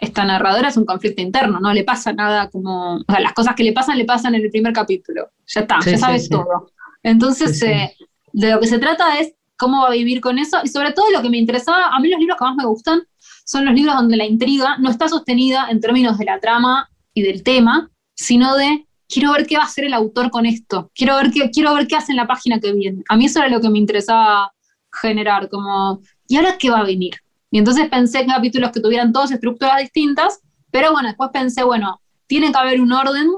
esta 0.00 0.24
narradora 0.24 0.68
es 0.68 0.76
un 0.76 0.84
conflicto 0.84 1.22
interno, 1.22 1.60
no 1.60 1.72
le 1.72 1.84
pasa 1.84 2.12
nada 2.12 2.50
como, 2.50 2.96
o 2.96 3.04
sea, 3.08 3.20
las 3.20 3.32
cosas 3.32 3.54
que 3.54 3.64
le 3.64 3.72
pasan 3.72 3.98
le 3.98 4.04
pasan 4.04 4.34
en 4.34 4.42
el 4.42 4.50
primer 4.50 4.72
capítulo, 4.72 5.30
ya 5.46 5.60
está, 5.60 5.78
ya 5.84 5.98
sabes 5.98 6.28
todo. 6.28 6.70
Entonces, 7.02 7.62
eh, 7.62 7.94
de 8.32 8.50
lo 8.50 8.60
que 8.60 8.66
se 8.66 8.78
trata 8.78 9.18
es 9.18 9.34
cómo 9.56 9.82
va 9.82 9.88
a 9.88 9.92
vivir 9.92 10.20
con 10.20 10.38
eso 10.38 10.60
y 10.64 10.68
sobre 10.68 10.92
todo 10.92 11.10
lo 11.10 11.22
que 11.22 11.30
me 11.30 11.38
interesaba, 11.38 11.88
a 11.88 12.00
mí 12.00 12.08
los 12.08 12.18
libros 12.18 12.36
que 12.38 12.44
más 12.44 12.56
me 12.56 12.66
gustan 12.66 13.02
son 13.44 13.64
los 13.66 13.74
libros 13.74 13.94
donde 13.94 14.16
la 14.16 14.24
intriga 14.24 14.78
no 14.78 14.90
está 14.90 15.08
sostenida 15.08 15.68
en 15.70 15.80
términos 15.80 16.18
de 16.18 16.24
la 16.24 16.40
trama 16.40 16.90
y 17.12 17.22
del 17.22 17.42
tema, 17.42 17.90
sino 18.14 18.56
de 18.56 18.86
quiero 19.08 19.32
ver 19.32 19.46
qué 19.46 19.56
va 19.56 19.62
a 19.62 19.66
hacer 19.66 19.84
el 19.84 19.94
autor 19.94 20.30
con 20.30 20.46
esto, 20.46 20.90
quiero 20.94 21.16
ver 21.16 21.30
qué, 21.30 21.50
quiero 21.50 21.74
ver 21.74 21.86
qué 21.86 21.96
hace 21.96 22.12
en 22.12 22.16
la 22.16 22.26
página 22.26 22.58
que 22.58 22.72
viene. 22.72 23.02
A 23.08 23.16
mí 23.16 23.26
eso 23.26 23.38
era 23.38 23.48
lo 23.48 23.60
que 23.60 23.70
me 23.70 23.78
interesaba 23.78 24.52
generar, 24.92 25.48
como, 25.48 26.00
¿y 26.26 26.36
ahora 26.36 26.56
qué 26.58 26.70
va 26.70 26.80
a 26.80 26.84
venir? 26.84 27.14
Y 27.54 27.58
entonces 27.58 27.88
pensé 27.88 28.18
en 28.18 28.26
capítulos 28.26 28.72
que 28.72 28.80
tuvieran 28.80 29.12
todas 29.12 29.30
estructuras 29.30 29.78
distintas, 29.78 30.40
pero 30.72 30.90
bueno, 30.90 31.06
después 31.06 31.30
pensé, 31.32 31.62
bueno, 31.62 32.00
tiene 32.26 32.50
que 32.50 32.58
haber 32.58 32.80
un 32.80 32.90
orden 32.90 33.30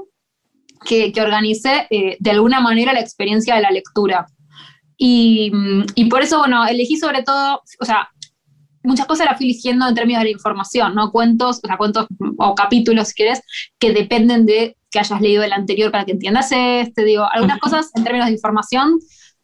que, 0.87 1.11
que 1.11 1.21
organice 1.21 1.85
eh, 1.91 2.17
de 2.19 2.31
alguna 2.31 2.59
manera 2.59 2.93
la 2.93 2.99
experiencia 2.99 3.53
de 3.53 3.61
la 3.61 3.69
lectura. 3.69 4.25
Y, 4.97 5.51
y, 5.93 6.05
por 6.05 6.23
eso, 6.23 6.39
bueno, 6.39 6.65
elegí 6.65 6.97
sobre 6.97 7.21
todo, 7.21 7.61
o 7.79 7.85
sea, 7.85 8.09
muchas 8.81 9.05
cosas 9.05 9.27
las 9.27 9.37
fui 9.37 9.45
eligiendo 9.45 9.87
en 9.87 9.93
términos 9.93 10.21
de 10.21 10.29
la 10.29 10.31
información, 10.31 10.95
¿no? 10.95 11.11
Cuentos, 11.11 11.59
o 11.63 11.67
sea, 11.67 11.77
cuentos 11.77 12.07
o 12.39 12.55
capítulos, 12.55 13.09
si 13.09 13.13
quieres, 13.13 13.43
que 13.77 13.93
dependen 13.93 14.47
de 14.47 14.77
que 14.89 14.97
hayas 14.97 15.21
leído 15.21 15.43
el 15.43 15.53
anterior 15.53 15.91
para 15.91 16.05
que 16.05 16.13
entiendas 16.13 16.51
este, 16.51 17.05
digo, 17.05 17.27
algunas 17.31 17.59
cosas 17.59 17.91
en 17.93 18.03
términos 18.03 18.29
de 18.29 18.33
información, 18.33 18.97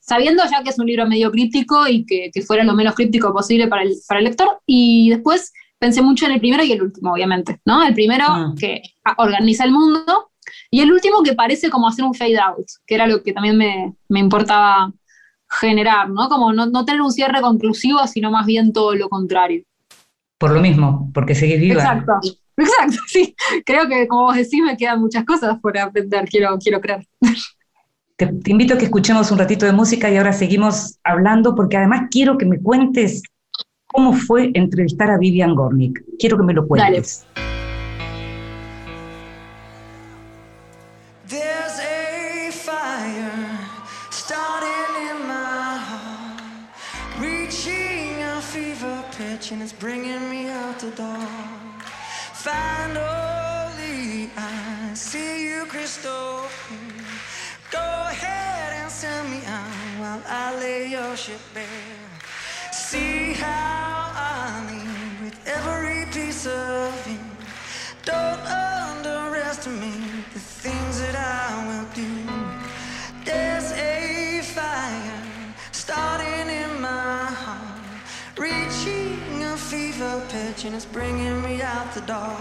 sabiendo 0.05 0.43
ya 0.51 0.63
que 0.63 0.69
es 0.69 0.79
un 0.79 0.85
libro 0.85 1.07
medio 1.07 1.31
críptico 1.31 1.87
y 1.87 2.05
que, 2.05 2.29
que 2.33 2.41
fuera 2.41 2.63
lo 2.63 2.73
menos 2.73 2.93
críptico 2.93 3.33
posible 3.33 3.67
para 3.67 3.83
el, 3.83 3.95
para 4.07 4.19
el 4.19 4.25
lector, 4.25 4.59
y 4.65 5.09
después 5.09 5.53
pensé 5.79 6.01
mucho 6.01 6.25
en 6.25 6.33
el 6.33 6.39
primero 6.39 6.63
y 6.63 6.71
el 6.71 6.81
último, 6.81 7.13
obviamente, 7.13 7.59
¿no? 7.65 7.83
El 7.83 7.93
primero 7.93 8.25
ah. 8.27 8.53
que 8.59 8.81
organiza 9.17 9.63
el 9.63 9.71
mundo 9.71 10.31
y 10.69 10.81
el 10.81 10.91
último 10.91 11.23
que 11.23 11.33
parece 11.33 11.69
como 11.69 11.87
hacer 11.87 12.03
un 12.03 12.13
fade 12.13 12.39
out, 12.39 12.65
que 12.85 12.95
era 12.95 13.07
lo 13.07 13.23
que 13.23 13.33
también 13.33 13.57
me, 13.57 13.93
me 14.09 14.19
importaba 14.19 14.91
generar, 15.49 16.09
¿no? 16.09 16.27
Como 16.27 16.51
no, 16.51 16.85
tener 16.85 17.01
un 17.01 17.11
cierre 17.11 17.41
conclusivo, 17.41 18.05
sino 18.07 18.29
más 18.29 18.45
bien 18.45 18.73
todo 18.73 18.95
lo 18.95 19.07
contrario. 19.07 19.63
Por 20.37 20.51
lo 20.51 20.61
mismo, 20.61 21.11
porque 21.13 21.35
seguís 21.35 21.59
viva. 21.59 21.81
Exacto, 21.81 22.13
exacto, 22.57 22.97
sí. 23.07 23.35
Creo 23.65 23.87
que, 23.87 24.07
como 24.07 24.23
vos 24.23 24.35
decís, 24.35 24.61
me 24.61 24.75
quedan 24.75 24.99
muchas 24.99 25.23
cosas 25.23 25.59
por 25.61 25.77
aprender, 25.77 26.27
quiero, 26.27 26.57
quiero 26.59 26.81
creer. 26.81 27.07
Te, 28.27 28.51
invito 28.51 28.73
a 28.73 28.77
que 28.77 28.85
escuchemos 28.85 29.31
un 29.31 29.37
ratito 29.37 29.65
de 29.65 29.71
música 29.71 30.09
y 30.09 30.17
ahora 30.17 30.33
seguimos 30.33 30.99
hablando, 31.03 31.55
porque 31.55 31.77
además 31.77 32.07
quiero 32.11 32.37
que 32.37 32.45
me 32.45 32.59
cuentes 32.59 33.23
cómo 33.87 34.13
fue 34.13 34.51
entrevistar 34.53 35.09
a 35.09 35.17
Vivian 35.17 35.55
Gornick. 35.55 36.03
Quiero 36.17 36.37
que 36.37 36.43
me 36.43 36.53
lo 36.53 36.67
cuentes. 36.67 37.25
and 49.51 49.61
it's 49.61 49.73
bringing 49.73 50.29
me 50.29 50.47
out 50.47 50.79
the 50.79 50.89
door. 50.91 51.27
Finally, 52.33 54.31
I 54.35 54.91
see 54.93 55.49
you 55.49 55.65
crystal 55.65 56.47
clear. 56.65 56.92
I 60.27 60.55
lay 60.59 60.87
your 60.87 61.15
ship 61.15 61.39
bare. 61.53 61.63
See 62.71 63.33
how 63.33 64.11
I 64.13 64.65
lean 64.69 65.23
with 65.23 65.37
every 65.47 66.05
piece 66.11 66.45
of 66.45 67.07
you. 67.07 67.17
Don't 68.05 68.41
underestimate 68.45 70.25
the 70.33 70.39
things 70.39 70.99
that 71.01 71.15
I 71.15 71.65
will 71.67 71.87
do. 71.95 72.11
There's 73.25 73.71
a 73.71 74.41
fire 74.43 75.53
starting 75.71 76.47
in 76.61 76.81
my 76.81 77.25
heart, 77.43 78.37
reaching 78.37 79.43
a 79.43 79.57
fever 79.57 80.21
pitch 80.29 80.65
and 80.65 80.75
it's 80.75 80.85
bringing 80.85 81.41
me 81.41 81.61
out 81.61 81.91
the 81.93 82.01
door. 82.01 82.37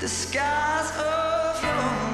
The 0.00 0.08
skies 0.08 0.90
of 0.96 1.62
your 1.62 2.09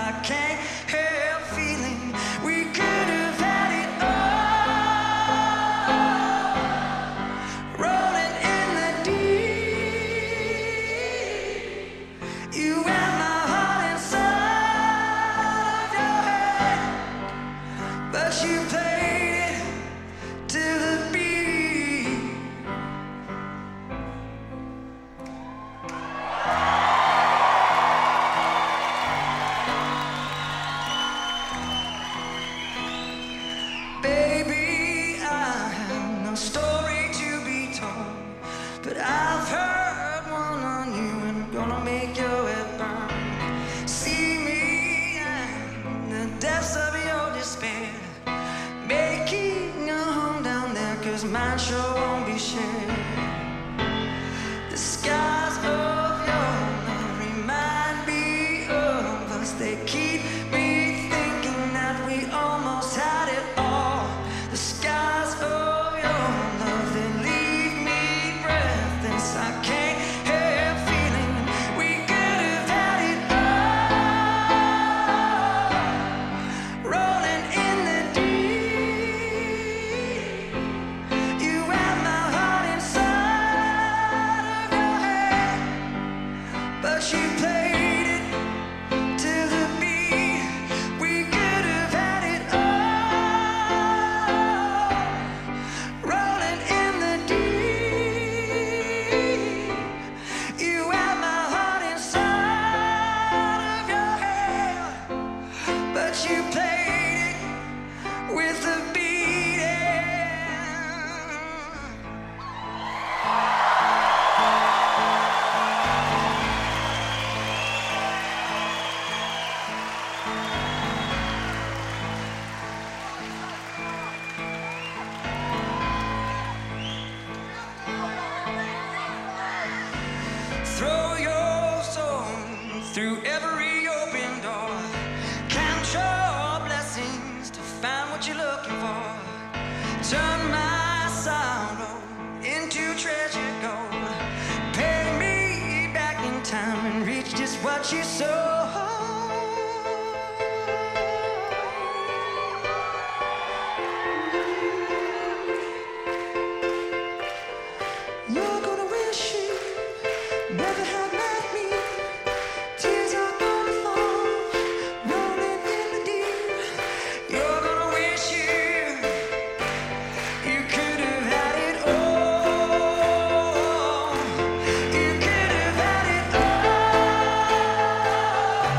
I 0.00 0.12
can't 0.22 0.60
help 0.86 1.47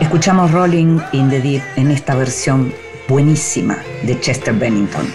Escuchamos 0.10 0.52
Rolling 0.52 1.00
in 1.12 1.30
the 1.30 1.40
Deep 1.40 1.62
en 1.76 1.92
esta 1.92 2.16
versión 2.16 2.74
buenísima 3.08 3.78
de 4.02 4.20
Chester 4.20 4.56
Bennington. 4.56 5.06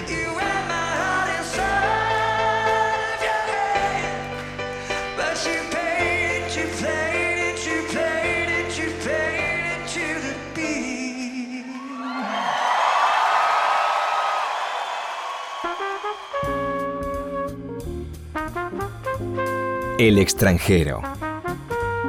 El 19.98 20.18
extranjero. 20.18 21.02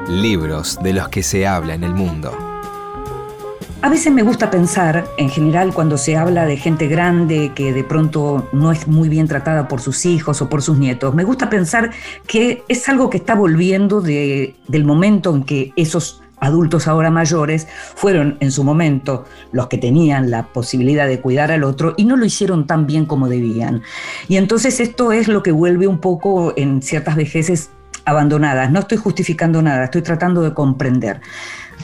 Libros 0.07 0.77
de 0.83 0.93
los 0.93 1.09
que 1.09 1.23
se 1.23 1.47
habla 1.47 1.73
en 1.73 1.83
el 1.83 1.95
mundo. 1.95 2.44
A 3.85 3.89
veces 3.89 4.11
me 4.11 4.23
gusta 4.23 4.49
pensar, 4.49 5.05
en 5.19 5.29
general, 5.29 5.71
cuando 5.71 5.99
se 5.99 6.17
habla 6.17 6.47
de 6.47 6.57
gente 6.57 6.87
grande 6.87 7.51
que 7.53 7.71
de 7.71 7.83
pronto 7.83 8.49
no 8.51 8.71
es 8.71 8.87
muy 8.87 9.09
bien 9.09 9.27
tratada 9.27 9.67
por 9.67 9.79
sus 9.79 10.07
hijos 10.07 10.41
o 10.41 10.49
por 10.49 10.63
sus 10.63 10.79
nietos, 10.79 11.13
me 11.13 11.23
gusta 11.23 11.51
pensar 11.51 11.91
que 12.25 12.63
es 12.67 12.89
algo 12.89 13.11
que 13.11 13.17
está 13.17 13.35
volviendo 13.35 14.01
de- 14.01 14.55
del 14.67 14.85
momento 14.85 15.35
en 15.35 15.43
que 15.43 15.71
esos 15.75 16.23
adultos 16.39 16.87
ahora 16.87 17.11
mayores 17.11 17.67
fueron 17.93 18.37
en 18.39 18.51
su 18.51 18.63
momento 18.63 19.25
los 19.51 19.67
que 19.67 19.77
tenían 19.77 20.31
la 20.31 20.47
posibilidad 20.47 21.05
de 21.07 21.21
cuidar 21.21 21.51
al 21.51 21.63
otro 21.63 21.93
y 21.95 22.05
no 22.05 22.17
lo 22.17 22.25
hicieron 22.25 22.65
tan 22.65 22.87
bien 22.87 23.05
como 23.05 23.29
debían. 23.29 23.83
Y 24.27 24.37
entonces 24.37 24.79
esto 24.79 25.11
es 25.11 25.27
lo 25.27 25.43
que 25.43 25.51
vuelve 25.51 25.85
un 25.85 25.99
poco 25.99 26.53
en 26.57 26.81
ciertas 26.81 27.15
vejeces 27.15 27.69
abandonadas. 28.05 28.71
No 28.71 28.79
estoy 28.79 28.97
justificando 28.97 29.61
nada, 29.61 29.85
estoy 29.85 30.01
tratando 30.01 30.41
de 30.41 30.53
comprender. 30.53 31.21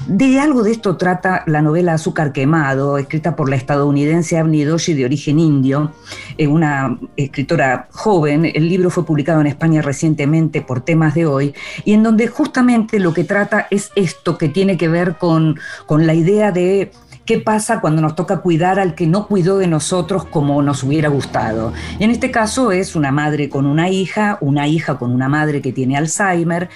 De 0.08 0.40
algo 0.40 0.64
de 0.64 0.72
esto 0.72 0.98
trata 0.98 1.44
la 1.46 1.62
novela 1.62 1.94
Azúcar 1.94 2.34
Quemado, 2.34 2.98
escrita 2.98 3.36
por 3.36 3.50
la 3.50 3.56
estadounidense 3.56 4.38
Avni 4.38 4.64
Doshi 4.64 4.94
de 4.94 5.06
origen 5.06 5.40
indio, 5.40 5.94
eh, 6.38 6.48
una 6.48 6.98
escritora 7.16 7.88
joven. 7.92 8.46
El 8.46 8.68
libro 8.68 8.90
fue 8.90 9.06
publicado 9.06 9.42
en 9.42 9.48
España 9.48 9.82
recientemente 9.82 10.62
por 10.62 10.82
temas 10.82 11.14
de 11.14 11.28
hoy, 11.28 11.54
y 11.86 11.94
en 11.94 12.04
donde 12.04 12.28
justamente 12.28 13.00
lo 13.00 13.14
que 13.14 13.24
trata 13.24 13.68
es 13.70 13.92
esto 13.96 14.38
que 14.38 14.50
tiene 14.50 14.76
que 14.76 14.88
ver 14.88 15.18
con, 15.18 15.60
con 15.86 16.08
la 16.08 16.16
idea 16.16 16.52
de 16.52 16.92
qué 17.26 17.40
pasa 17.40 17.80
cuando 17.80 18.02
nos 18.02 18.16
toca 18.16 18.42
cuidar 18.42 18.80
al 18.80 18.96
que 18.96 19.08
no 19.08 19.28
cuidó 19.28 19.58
de 19.58 19.68
nosotros 19.68 20.26
como 20.26 20.62
nos 20.62 20.84
hubiera 20.84 21.10
gustado. 21.10 21.74
Y 22.00 22.04
en 22.04 22.12
este 22.12 22.32
caso 22.32 22.72
es 22.72 22.96
una 22.96 23.12
madre 23.12 23.50
con 23.50 23.66
una 23.66 23.90
hija, 23.90 24.38
una 24.42 24.68
hija 24.68 24.98
con 24.98 25.12
una 25.12 25.30
madre 25.30 25.62
que 25.62 25.72
tiene 25.72 25.96
Alzheimer, 25.96 26.70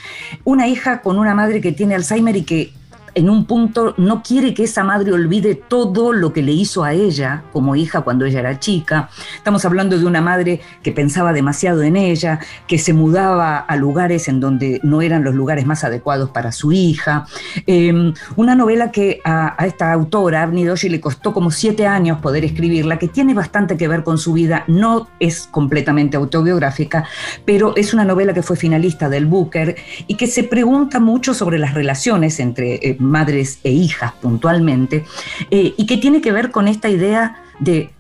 una 0.43 0.67
hija 0.67 1.01
con 1.01 1.17
una 1.17 1.33
madre 1.33 1.59
que 1.59 1.71
tiene 1.71 1.95
Alzheimer 1.95 2.35
y 2.37 2.43
que 2.43 2.73
en 3.15 3.29
un 3.29 3.45
punto 3.45 3.95
no 3.97 4.21
quiere 4.21 4.53
que 4.53 4.63
esa 4.63 4.83
madre 4.83 5.13
olvide 5.13 5.55
todo 5.55 6.13
lo 6.13 6.33
que 6.33 6.43
le 6.43 6.51
hizo 6.51 6.83
a 6.83 6.93
ella 6.93 7.43
como 7.51 7.75
hija 7.75 8.01
cuando 8.01 8.25
ella 8.25 8.41
era 8.41 8.59
chica. 8.59 9.09
Estamos 9.37 9.65
hablando 9.65 9.97
de 9.97 10.05
una 10.05 10.21
madre 10.21 10.61
que 10.83 10.91
pensaba 10.91 11.33
demasiado 11.33 11.81
en 11.81 11.95
ella, 11.95 12.39
que 12.67 12.77
se 12.77 12.93
mudaba 12.93 13.57
a 13.57 13.75
lugares 13.77 14.27
en 14.27 14.39
donde 14.39 14.79
no 14.83 15.01
eran 15.01 15.23
los 15.23 15.33
lugares 15.33 15.65
más 15.65 15.83
adecuados 15.83 16.29
para 16.29 16.51
su 16.51 16.71
hija. 16.71 17.25
Eh, 17.65 18.13
una 18.35 18.55
novela 18.55 18.91
que 18.91 19.21
a, 19.23 19.55
a 19.61 19.65
esta 19.65 19.91
autora, 19.93 20.43
Avni 20.43 20.65
Doshi, 20.65 20.89
le 20.89 20.99
costó 20.99 21.33
como 21.33 21.51
siete 21.51 21.87
años 21.87 22.19
poder 22.19 22.43
escribirla, 22.43 22.99
que 22.99 23.07
tiene 23.07 23.33
bastante 23.33 23.77
que 23.77 23.87
ver 23.87 24.03
con 24.03 24.17
su 24.17 24.33
vida, 24.33 24.65
no 24.67 25.07
es 25.19 25.47
completamente 25.49 26.17
autobiográfica, 26.17 27.05
pero 27.45 27.75
es 27.77 27.93
una 27.93 28.03
novela 28.03 28.33
que 28.33 28.43
fue 28.43 28.57
finalista 28.57 29.09
del 29.09 29.25
Booker 29.25 29.75
y 30.07 30.15
que 30.15 30.27
se 30.27 30.43
pregunta 30.43 30.99
mucho 30.99 31.33
sobre 31.33 31.59
las 31.59 31.73
relaciones 31.73 32.39
entre 32.39 32.75
eh, 32.75 32.97
madres 33.09 33.59
e 33.63 33.71
hijas 33.71 34.13
puntualmente, 34.21 35.05
eh, 35.51 35.73
y 35.77 35.85
que 35.85 35.97
tiene 35.97 36.21
que 36.21 36.31
ver 36.31 36.51
con 36.51 36.67
esta 36.67 36.89
idea 36.89 37.43
de 37.59 37.91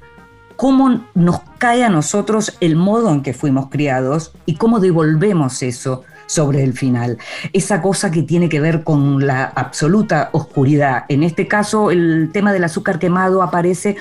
cómo 0.55 1.01
nos 1.13 1.41
cae 1.57 1.83
a 1.83 1.89
nosotros 1.89 2.57
el 2.61 2.75
modo 2.75 3.11
en 3.11 3.21
que 3.21 3.33
fuimos 3.33 3.69
criados 3.69 4.33
y 4.45 4.55
cómo 4.55 4.79
devolvemos 4.79 5.61
eso 5.63 6.03
sobre 6.27 6.63
el 6.63 6.73
final. 6.73 7.17
Esa 7.53 7.81
cosa 7.81 8.11
que 8.11 8.23
tiene 8.23 8.49
que 8.49 8.59
ver 8.59 8.83
con 8.83 9.25
la 9.25 9.43
absoluta 9.43 10.29
oscuridad. 10.31 11.05
En 11.09 11.23
este 11.23 11.47
caso, 11.47 11.91
el 11.91 12.29
tema 12.33 12.51
del 12.51 12.63
azúcar 12.63 12.99
quemado 12.99 13.43
aparece 13.43 13.97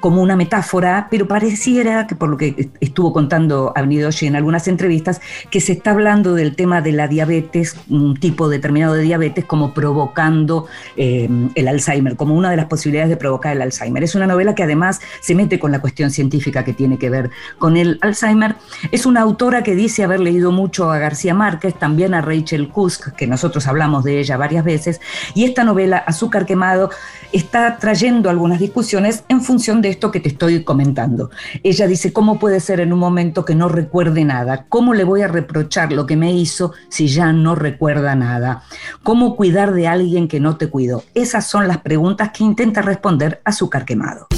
como 0.00 0.22
una 0.22 0.36
metáfora, 0.36 1.08
pero 1.10 1.28
pareciera 1.28 2.06
que 2.06 2.14
por 2.14 2.28
lo 2.28 2.36
que 2.36 2.70
estuvo 2.80 3.12
contando 3.12 3.72
Avnidoshi 3.76 4.26
en 4.26 4.36
algunas 4.36 4.66
entrevistas, 4.68 5.20
que 5.50 5.60
se 5.60 5.72
está 5.72 5.92
hablando 5.92 6.34
del 6.34 6.56
tema 6.56 6.80
de 6.80 6.92
la 6.92 7.06
diabetes, 7.06 7.76
un 7.88 8.18
tipo 8.18 8.48
determinado 8.48 8.94
de 8.94 9.02
diabetes, 9.02 9.44
como 9.44 9.72
provocando 9.74 10.66
eh, 10.96 11.28
el 11.54 11.68
Alzheimer, 11.68 12.16
como 12.16 12.34
una 12.34 12.50
de 12.50 12.56
las 12.56 12.66
posibilidades 12.66 13.10
de 13.10 13.16
provocar 13.16 13.54
el 13.54 13.62
Alzheimer. 13.62 14.02
Es 14.02 14.14
una 14.14 14.26
novela 14.26 14.54
que 14.54 14.62
además 14.62 15.00
se 15.20 15.34
mete 15.34 15.58
con 15.58 15.70
la 15.70 15.80
cuestión 15.80 16.10
científica 16.10 16.64
que 16.64 16.72
tiene 16.72 16.98
que 16.98 17.10
ver 17.10 17.30
con 17.58 17.76
el 17.76 17.98
Alzheimer. 18.00 18.56
Es 18.90 19.06
una 19.06 19.20
autora 19.20 19.62
que 19.62 19.74
dice 19.74 20.02
haber 20.02 20.20
leído 20.20 20.52
mucho 20.52 20.90
a 20.90 20.98
García 20.98 21.34
Márquez, 21.34 21.74
también 21.74 22.14
a 22.14 22.20
Rachel 22.20 22.68
Kusk, 22.68 23.14
que 23.14 23.26
nosotros 23.26 23.66
hablamos 23.66 24.04
de 24.04 24.18
ella 24.18 24.36
varias 24.36 24.64
veces, 24.64 25.00
y 25.34 25.44
esta 25.44 25.64
novela, 25.64 25.98
Azúcar 25.98 26.46
Quemado, 26.46 26.90
está 27.32 27.78
trayendo 27.78 28.30
algunas 28.30 28.58
discusiones 28.58 29.24
en 29.28 29.40
función 29.40 29.82
de 29.82 29.90
esto 29.90 30.10
que 30.10 30.20
te 30.20 30.28
estoy 30.28 30.64
comentando. 30.64 31.30
Ella 31.62 31.86
dice, 31.86 32.12
¿cómo 32.12 32.38
puede 32.38 32.60
ser 32.60 32.80
en 32.80 32.92
un 32.92 32.98
momento 32.98 33.44
que 33.44 33.54
no 33.54 33.68
recuerde 33.68 34.24
nada? 34.24 34.66
¿Cómo 34.68 34.94
le 34.94 35.04
voy 35.04 35.22
a 35.22 35.28
reprochar 35.28 35.92
lo 35.92 36.06
que 36.06 36.16
me 36.16 36.32
hizo 36.32 36.72
si 36.88 37.08
ya 37.08 37.32
no 37.32 37.54
recuerda 37.54 38.14
nada? 38.14 38.64
¿Cómo 39.02 39.36
cuidar 39.36 39.72
de 39.72 39.86
alguien 39.86 40.28
que 40.28 40.40
no 40.40 40.56
te 40.56 40.68
cuidó? 40.68 41.04
Esas 41.14 41.46
son 41.46 41.68
las 41.68 41.78
preguntas 41.78 42.30
que 42.30 42.44
intenta 42.44 42.82
responder 42.82 43.40
Azúcar 43.44 43.84
Quemado. 43.84 44.28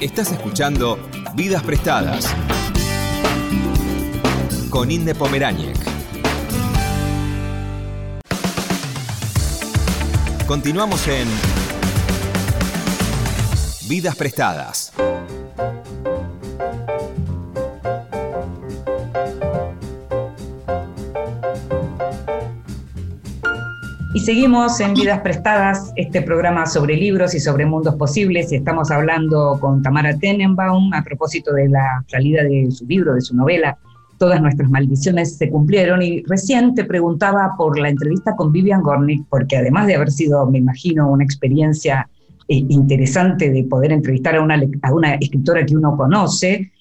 Estás 0.00 0.32
escuchando 0.32 0.98
Vidas 1.34 1.62
Prestadas 1.62 2.34
con 4.70 4.90
Inde 4.90 5.14
Pomeráñez. 5.14 5.78
Continuamos 10.46 11.08
en 11.08 11.26
Vidas 13.86 14.16
Prestadas. 14.16 14.92
Y 24.14 24.20
seguimos 24.20 24.80
en 24.80 24.94
Vidas 24.94 25.20
Prestadas, 25.20 25.92
este 25.96 26.22
programa 26.22 26.64
sobre 26.64 26.96
libros 26.96 27.34
y 27.34 27.40
sobre 27.40 27.66
mundos 27.66 27.96
posibles, 27.96 28.50
y 28.52 28.56
estamos 28.56 28.90
hablando 28.90 29.58
con 29.60 29.82
Tamara 29.82 30.16
Tenenbaum 30.16 30.94
a 30.94 31.02
propósito 31.02 31.52
de 31.52 31.68
la 31.68 32.02
salida 32.06 32.42
de 32.42 32.70
su 32.70 32.86
libro, 32.86 33.14
de 33.14 33.20
su 33.20 33.36
novela, 33.36 33.76
Todas 34.16 34.40
nuestras 34.40 34.70
maldiciones 34.70 35.36
se 35.36 35.50
cumplieron, 35.50 36.00
y 36.00 36.22
recién 36.22 36.74
te 36.74 36.84
preguntaba 36.84 37.54
por 37.58 37.78
la 37.78 37.88
entrevista 37.88 38.36
con 38.36 38.52
Vivian 38.52 38.80
Gornick, 38.80 39.26
porque 39.28 39.56
además 39.56 39.88
de 39.88 39.96
haber 39.96 40.12
sido, 40.12 40.46
me 40.46 40.58
imagino, 40.58 41.10
una 41.10 41.24
experiencia 41.24 42.08
interesante 42.48 43.50
de 43.50 43.64
poder 43.64 43.92
entrevistar 43.92 44.36
a 44.36 44.42
una, 44.42 44.60
a 44.82 44.92
una 44.92 45.14
escritora 45.14 45.64
que 45.64 45.76
uno 45.76 45.96
conoce, 45.96 46.72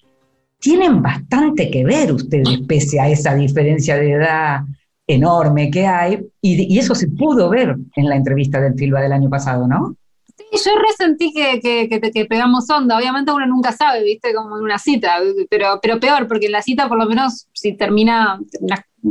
tienen 0.60 1.02
bastante 1.02 1.70
que 1.70 1.84
ver 1.84 2.14
ustedes, 2.14 2.62
pese 2.68 3.00
a 3.00 3.10
esa 3.10 3.36
diferencia 3.36 3.98
de 3.98 4.12
edad 4.12 4.62
enorme 5.06 5.70
que 5.70 5.86
hay, 5.86 6.26
y, 6.42 6.80
eso 6.80 6.96
se 6.96 7.10
pudo 7.10 7.50
ver 7.50 7.76
en 7.96 8.10
la 8.10 8.16
entrevista 8.16 8.62
del 8.62 8.76
Filba 8.76 9.02
del 9.02 9.12
año 9.12 9.30
pasado, 9.30 9.68
¿no? 9.68 9.96
Sí, 10.38 10.46
yo 10.66 10.72
resentí 10.80 11.34
que, 11.34 11.60
que, 11.60 12.12
que, 12.12 12.26
pegamos 12.26 12.70
onda. 12.70 12.98
Obviamente 12.98 13.32
uno 13.32 13.46
nunca 13.46 13.72
sabe, 13.72 14.04
viste, 14.04 14.34
como 14.34 14.58
en 14.58 14.64
una 14.64 14.80
cita, 14.80 15.18
pero, 15.50 15.80
pero 15.82 16.00
peor, 16.00 16.28
porque 16.28 16.48
en 16.48 16.54
la 16.54 16.62
cita 16.62 16.88
por 16.88 16.98
lo 16.98 17.06
menos 17.06 17.48
si 17.54 17.76
termina 17.76 18.40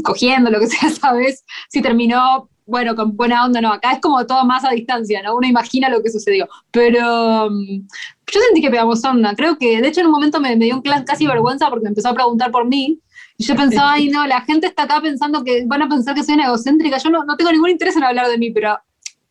cogiendo, 0.02 0.50
lo 0.50 0.58
que 0.58 0.66
sea, 0.68 0.90
sabes, 1.00 1.44
si 1.68 1.82
terminó 1.82 2.48
bueno, 2.66 2.94
con 2.94 3.16
buena 3.16 3.44
onda, 3.44 3.60
no, 3.60 3.72
acá 3.72 3.92
es 3.92 4.00
como 4.00 4.24
todo 4.26 4.44
más 4.44 4.64
a 4.64 4.70
distancia, 4.70 5.22
¿no? 5.22 5.36
Uno 5.36 5.46
imagina 5.46 5.88
lo 5.88 6.02
que 6.02 6.10
sucedió. 6.10 6.48
Pero 6.70 7.46
um, 7.46 7.86
yo 8.32 8.40
sentí 8.40 8.60
que 8.60 8.70
pegamos 8.70 9.04
onda. 9.04 9.34
Creo 9.34 9.58
que, 9.58 9.80
de 9.80 9.88
hecho, 9.88 10.00
en 10.00 10.06
un 10.06 10.12
momento 10.12 10.40
me, 10.40 10.56
me 10.56 10.66
dio 10.66 10.76
un 10.76 10.82
casi 10.82 11.26
vergüenza 11.26 11.68
porque 11.68 11.84
me 11.84 11.90
empezó 11.90 12.10
a 12.10 12.14
preguntar 12.14 12.50
por 12.50 12.66
mí. 12.66 13.00
Y 13.38 13.44
yo 13.44 13.56
pensaba, 13.56 13.92
ay, 13.92 14.08
no, 14.08 14.26
la 14.26 14.42
gente 14.42 14.66
está 14.66 14.84
acá 14.84 15.00
pensando 15.00 15.42
que 15.42 15.64
van 15.66 15.82
a 15.82 15.88
pensar 15.88 16.14
que 16.14 16.22
soy 16.22 16.34
una 16.34 16.46
egocéntrica. 16.46 16.98
Yo 16.98 17.10
no, 17.10 17.24
no 17.24 17.36
tengo 17.36 17.52
ningún 17.52 17.70
interés 17.70 17.96
en 17.96 18.04
hablar 18.04 18.28
de 18.28 18.38
mí, 18.38 18.50
pero 18.50 18.78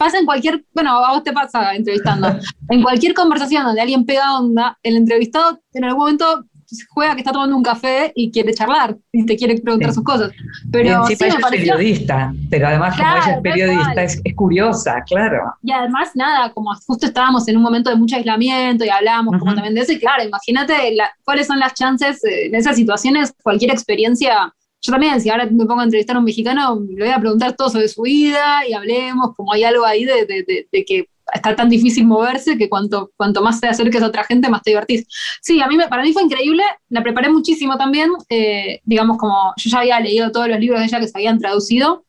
pasa 0.01 0.17
en 0.17 0.25
cualquier, 0.25 0.65
bueno, 0.73 0.97
a 0.97 1.13
vos 1.13 1.23
te 1.23 1.31
pasa 1.31 1.75
entrevistando, 1.75 2.27
en 2.69 2.81
cualquier 2.81 3.13
conversación 3.13 3.63
donde 3.63 3.81
alguien 3.81 4.03
pega 4.03 4.39
onda, 4.39 4.79
el 4.81 4.95
entrevistado 4.95 5.61
en 5.73 5.83
algún 5.83 5.99
momento 5.99 6.45
juega 6.89 7.13
que 7.15 7.21
está 7.21 7.31
tomando 7.31 7.55
un 7.55 7.63
café 7.63 8.11
y 8.15 8.31
quiere 8.31 8.53
charlar 8.53 8.97
y 9.11 9.25
te 9.25 9.35
quiere 9.35 9.59
preguntar 9.59 9.89
Sí. 9.91 9.95
sus 9.95 10.03
cosas. 10.03 10.31
Pero 10.71 11.05
Sí, 11.05 11.13
ella 11.19 11.35
es 11.39 11.45
periodista, 11.49 12.33
pero 12.49 12.67
además 12.67 12.95
como 12.95 13.03
Claro, 13.09 13.21
ella 13.25 13.35
es 13.35 13.41
periodista 13.41 14.03
es, 14.03 14.21
es 14.23 14.35
curiosa, 14.35 15.03
claro. 15.07 15.53
y 15.61 15.71
además 15.71 16.09
nada, 16.15 16.51
como 16.53 16.71
justo 16.87 17.05
estábamos 17.05 17.47
en 17.47 17.57
un 17.57 17.63
momento 17.63 17.89
de 17.89 17.95
mucho 17.95 18.15
aislamiento 18.15 18.85
y 18.85 18.89
hablábamos 18.89 19.37
como 19.39 19.53
también 19.53 19.73
de 19.75 19.81
eso, 19.81 19.91
y 19.93 19.99
claro, 19.99 20.23
imagínate 20.23 20.93
la- 20.95 21.11
cuáles 21.23 21.47
son 21.47 21.59
las 21.59 21.73
chances 21.73 22.23
eh, 22.23 22.47
en 22.47 22.55
esas 22.55 22.75
situaciones, 22.75 23.33
cualquier 23.43 23.71
experiencia. 23.71 24.53
Yo 24.83 24.91
también, 24.91 25.21
si 25.21 25.29
ahora 25.29 25.45
me 25.45 25.65
pongo 25.65 25.81
a 25.81 25.83
entrevistar 25.83 26.15
a 26.15 26.19
un 26.19 26.25
mexicano, 26.25 26.79
le 26.89 27.03
voy 27.05 27.13
a 27.13 27.19
preguntar 27.19 27.53
todo 27.53 27.69
sobre 27.69 27.87
su 27.87 28.01
vida 28.01 28.67
y 28.67 28.73
hablemos, 28.73 29.35
como 29.35 29.53
hay 29.53 29.63
algo 29.63 29.85
ahí 29.85 30.05
de, 30.05 30.25
de- 30.25 30.43
de- 30.43 30.67
de 30.71 30.85
que 30.85 31.05
está 31.33 31.55
tan 31.55 31.69
difícil 31.69 32.05
moverse 32.05 32.57
que 32.57 32.69
cuanto, 32.69 33.11
cuanto 33.15 33.41
más 33.41 33.59
te 33.61 33.67
acerques 33.67 34.01
a 34.01 34.07
otra 34.07 34.23
gente, 34.23 34.49
más 34.49 34.61
te 34.61 34.71
divertís. 34.71 35.05
Sí, 35.41 35.61
a 35.61 35.67
mí 35.67 35.77
me, 35.77 35.87
para 35.87 36.03
mí 36.03 36.13
fue 36.13 36.23
increíble, 36.23 36.63
la 36.89 37.03
preparé 37.03 37.29
muchísimo 37.29 37.77
también, 37.77 38.09
eh, 38.29 38.81
digamos 38.83 39.17
como 39.17 39.53
yo 39.57 39.69
ya 39.69 39.79
había 39.79 39.99
leído 39.99 40.31
todos 40.31 40.47
los 40.47 40.59
libros 40.59 40.79
de 40.79 40.85
ella 40.85 40.99
que 40.99 41.07
se 41.07 41.17
habían 41.17 41.39
traducido, 41.39 42.05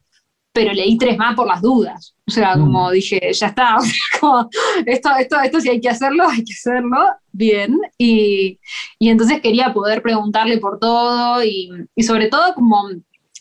pero 0.53 0.73
leí 0.73 0.99
tres 0.99 1.17
más 1.17 1.35
por 1.35 1.47
las 1.47 1.63
dudas. 1.63 2.15
O 2.27 2.31
sea, 2.31 2.55
como 2.55 2.91
dije, 2.91 3.21
ya 3.33 3.47
está, 3.49 3.77
o 3.79 3.81
sea, 3.81 3.95
como, 4.21 4.49
esto, 4.87 5.11
esto, 5.19 5.41
esto 5.41 5.61
si 5.61 5.71
hay 5.71 5.81
que 5.81 5.89
hacerlo, 5.89 6.29
hay 6.29 6.45
que 6.45 6.53
hacerlo 6.53 6.99
bien. 7.33 7.79
Y, 7.99 8.59
y 8.99 9.09
entonces 9.09 9.41
quería 9.41 9.73
poder 9.73 10.03
preguntarle 10.03 10.59
por 10.59 10.79
todo 10.79 11.43
y, 11.43 11.71
y 11.95 12.03
sobre 12.03 12.29
todo 12.29 12.55
como, 12.55 12.89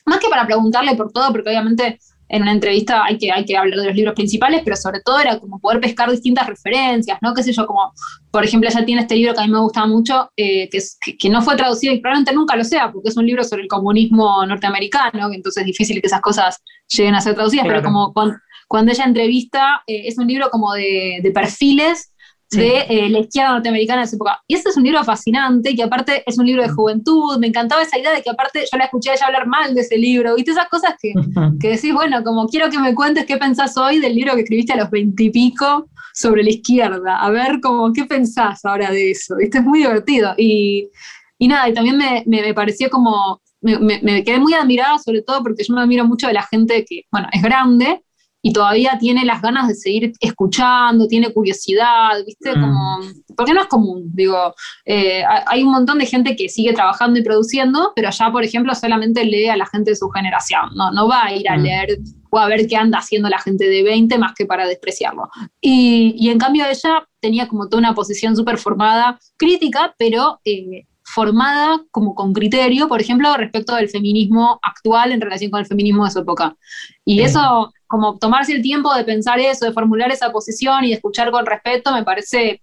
más 0.06 0.20
que 0.20 0.30
para 0.30 0.46
preguntarle 0.46 0.96
por 0.96 1.12
todo, 1.12 1.32
porque 1.32 1.50
obviamente 1.50 2.00
en 2.34 2.42
una 2.44 2.54
entrevista 2.54 3.04
hay 3.04 3.18
que, 3.18 3.32
hay 3.32 3.44
que 3.46 3.58
hablar 3.58 3.78
de 3.80 3.86
los 3.88 3.96
libros 3.96 4.16
principales, 4.16 4.62
pero 4.64 4.78
sobre 4.78 5.02
todo 5.02 5.20
era 5.20 5.38
como 5.38 5.60
poder 5.60 5.82
pescar 5.82 6.10
distintas 6.10 6.48
referencias, 6.48 7.18
¿no? 7.22 7.34
Qué 7.34 7.44
sé 7.44 7.52
yo, 7.52 7.68
como, 7.68 7.94
por 8.32 8.46
ejemplo, 8.46 8.70
ella 8.70 8.86
tiene 8.86 9.02
este 9.02 9.16
libro 9.16 9.34
que 9.34 9.42
a 9.42 9.46
mí 9.46 9.52
me 9.52 9.60
gusta 9.60 9.86
mucho, 9.86 10.32
eh, 10.38 10.70
que, 10.70 10.78
es, 10.78 10.98
que, 11.02 11.18
que 11.18 11.30
no 11.30 11.42
fue 11.42 11.58
traducido 11.58 11.94
y 11.94 12.00
probablemente 12.00 12.34
nunca 12.34 12.56
lo 12.56 12.64
sea, 12.64 12.92
porque 12.92 13.10
es 13.10 13.18
un 13.18 13.26
libro 13.26 13.44
sobre 13.44 13.64
el 13.64 13.68
comunismo 13.68 14.46
norteamericano, 14.46 15.30
que 15.30 15.36
entonces 15.36 15.62
es 15.62 15.68
difícil 15.68 16.00
que 16.00 16.08
esas 16.08 16.22
cosas 16.22 16.58
lleguen 16.88 17.16
a 17.16 17.22
ser 17.22 17.36
traducidas, 17.36 17.66
Claro. 17.66 17.82
pero 17.82 17.88
como 17.94 18.14
cuando, 18.14 18.36
cuando 18.68 18.92
ella 18.94 19.04
entrevista, 19.04 19.84
eh, 19.86 20.04
es 20.08 20.18
un 20.18 20.28
libro 20.28 20.50
como 20.50 20.74
de, 20.74 21.20
de 21.22 21.32
perfiles 21.32 22.11
Sí. 22.52 22.60
de 22.60 22.80
eh, 22.90 23.10
la 23.10 23.20
izquierda 23.20 23.54
norteamericana 23.54 24.02
de 24.02 24.06
esa 24.08 24.16
época. 24.18 24.42
Y 24.46 24.56
este 24.56 24.70
es 24.70 24.78
un 24.78 24.84
libro 24.84 25.02
fascinante, 25.06 25.74
que 25.76 25.84
aparte 25.84 26.24
es 26.26 26.38
un 26.38 26.46
libro 26.46 26.62
de 26.64 26.70
juventud, 26.70 27.38
me 27.40 27.48
encantaba 27.48 27.82
esa 27.82 27.98
idea 27.98 28.14
de 28.14 28.22
que 28.22 28.30
aparte 28.30 28.66
yo 28.70 28.78
la 28.78 28.84
escuché 28.86 29.12
a 29.12 29.14
ella 29.14 29.26
hablar 29.28 29.48
mal 29.48 29.74
de 29.74 29.82
ese 29.82 29.98
libro, 29.98 30.36
¿viste? 30.36 30.52
Esas 30.52 30.68
cosas 30.68 30.96
que, 31.02 31.14
que 31.62 31.70
decís, 31.70 31.94
bueno, 31.94 32.24
como 32.24 32.48
quiero 32.48 32.70
que 32.70 32.78
me 32.80 32.94
cuentes 32.94 33.26
qué 33.26 33.38
pensás 33.38 33.78
hoy 33.78 34.00
del 34.00 34.14
libro 34.16 34.36
que 34.36 34.42
escribiste 34.42 34.74
a 34.74 34.78
los 34.78 34.90
veintipico 34.92 35.88
sobre 36.14 36.44
la 36.44 36.50
izquierda, 36.50 37.20
a 37.22 37.30
ver 37.30 37.62
como 37.62 37.94
qué 37.94 38.04
pensás 38.06 38.66
ahora 38.66 38.92
de 38.92 39.12
eso, 39.12 39.38
¿viste? 39.38 39.60
Es 39.60 39.64
muy 39.64 39.80
divertido. 39.80 40.34
Y, 40.38 40.90
y 41.38 41.48
nada, 41.48 41.70
y 41.70 41.74
también 41.74 41.98
me, 41.98 42.24
me, 42.28 42.42
me 42.42 42.54
pareció 42.54 42.90
como, 42.90 43.42
me, 43.62 43.80
me- 43.80 44.02
me 44.04 44.24
quedé 44.26 44.40
muy 44.40 44.54
admirada 44.54 44.98
sobre 45.00 45.22
todo 45.22 45.42
porque 45.42 45.64
yo 45.64 45.74
me 45.74 45.82
admiro 45.82 46.06
mucho 46.06 46.28
de 46.28 46.34
la 46.34 46.44
gente 46.44 46.84
que, 46.84 47.04
bueno, 47.12 47.28
es 47.32 47.42
grande 47.42 48.02
y 48.44 48.54
todavía 48.54 48.98
tiene 49.00 49.24
las 49.26 49.42
ganas 49.42 49.68
de 49.68 49.76
seguir 49.76 50.14
escuchando, 50.20 51.08
tiene 51.08 51.32
curiosidad, 51.34 52.12
¿viste? 52.26 52.56
Mm. 52.56 52.62
Como, 52.62 53.00
porque 53.38 53.54
no 53.54 53.62
es 53.62 53.68
común, 53.68 54.10
digo, 54.14 54.54
eh, 54.86 55.24
ha- 55.24 55.44
hay 55.48 55.64
un 55.64 55.72
montón 55.72 56.00
de 56.00 56.06
gente 56.06 56.36
que 56.36 56.50
sigue 56.50 56.74
trabajando 56.74 57.20
y 57.20 57.24
produciendo, 57.24 57.94
pero 57.96 58.10
ya, 58.10 58.32
por 58.32 58.44
ejemplo, 58.44 58.74
solamente 58.76 59.26
lee 59.26 59.48
a 59.50 59.58
la 59.58 59.66
gente 59.68 59.92
de 59.92 59.96
su 59.96 60.10
generación, 60.10 60.70
no, 60.76 60.92
no 60.92 61.08
va 61.08 61.26
a 61.26 61.34
ir 61.36 61.48
a 61.50 61.58
Mm. 61.58 61.62
leer 61.62 62.00
o 62.32 62.40
a 62.40 62.48
ver 62.48 62.66
qué 62.68 62.78
anda 62.78 63.00
haciendo 63.00 63.28
la 63.30 63.40
gente 63.40 63.68
de 63.68 63.84
20 63.84 64.18
más 64.18 64.34
que 64.34 64.46
para 64.46 64.66
despreciarlo. 64.66 65.30
Y, 65.60 66.16
y 66.18 66.30
en 66.30 66.40
cambio 66.40 66.66
ella 66.66 67.06
tenía 67.20 67.48
como 67.48 67.68
toda 67.68 67.80
una 67.80 67.94
posición 67.94 68.36
súper 68.36 68.58
formada, 68.58 69.20
crítica, 69.38 69.94
pero 69.98 70.40
eh, 70.46 70.86
formada 71.04 71.82
como 71.92 72.16
con 72.16 72.32
criterio, 72.32 72.88
por 72.88 73.02
ejemplo, 73.02 73.36
respecto 73.36 73.76
del 73.76 73.90
feminismo 73.90 74.60
actual 74.64 75.12
en 75.12 75.20
relación 75.20 75.52
con 75.52 75.60
el 75.60 75.66
feminismo 75.66 76.06
de 76.06 76.12
su 76.12 76.20
época. 76.20 76.56
Y 77.04 77.18
Sí. 77.18 77.24
eso, 77.26 77.74
como 77.92 78.18
tomarse 78.18 78.54
el 78.54 78.62
tiempo 78.62 78.96
de 78.96 79.04
pensar 79.04 79.38
eso, 79.40 79.66
de 79.66 79.74
formular 79.74 80.10
esa 80.12 80.32
posición 80.32 80.86
y 80.86 80.90
de 80.90 80.94
escuchar 80.96 81.30
con 81.30 81.46
respeto, 81.46 81.94
me 81.94 82.06
parece 82.06 82.62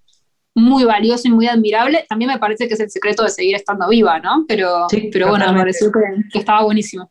muy 0.55 0.85
valioso 0.85 1.29
y 1.29 1.31
muy 1.31 1.47
admirable. 1.47 2.07
También 2.09 2.31
me 2.31 2.39
parece 2.39 2.67
que 2.67 2.75
es 2.75 2.81
el 2.81 2.91
secreto 2.91 3.23
de 3.25 3.29
seguir 3.29 3.55
estando 3.55 3.87
viva, 3.91 4.19
¿no? 4.21 4.47
Pero, 4.49 4.89
Sí, 4.89 5.11
pero 5.13 5.29
bueno, 5.29 5.53
me 5.53 5.59
pareció 5.59 5.93
que, 5.93 6.01
que 6.33 6.39
estaba 6.39 6.65
buenísimo. 6.65 7.11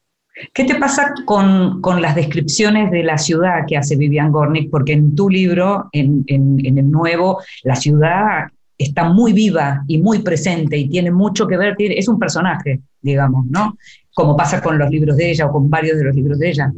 ¿Qué 0.52 0.64
te 0.64 0.76
pasa 0.76 1.14
con, 1.26 1.80
con, 1.82 2.02
las 2.02 2.16
descripciones 2.16 2.90
de 2.92 3.04
la 3.04 3.20
ciudad 3.20 3.66
que 3.68 3.78
hace 3.78 3.96
Vivian 3.96 4.32
Gornick? 4.32 4.72
Porque 4.72 4.94
en 4.94 5.16
tu 5.16 5.30
libro, 5.30 5.90
en, 5.92 6.24
en, 6.26 6.64
en, 6.64 6.78
el 6.80 6.90
nuevo, 6.90 7.40
la 7.64 7.76
ciudad 7.76 8.48
está 8.78 9.10
muy 9.10 9.34
viva 9.34 9.84
y 9.88 10.00
muy 10.00 10.20
presente 10.20 10.78
y 10.78 10.90
tiene 10.90 11.12
mucho 11.12 11.48
que 11.48 11.58
ver, 11.58 11.76
es 11.80 12.08
un 12.08 12.20
personaje, 12.20 12.82
digamos, 13.02 13.46
¿no? 13.48 13.78
Como 14.14 14.36
pasa 14.36 14.62
con 14.62 14.78
los 14.78 14.90
libros 14.90 15.18
de 15.18 15.32
ella 15.32 15.46
o 15.46 15.52
con 15.52 15.70
varios 15.70 15.98
de 15.98 16.04
los 16.04 16.16
libros 16.16 16.40
de 16.40 16.50
ella. 16.50 16.72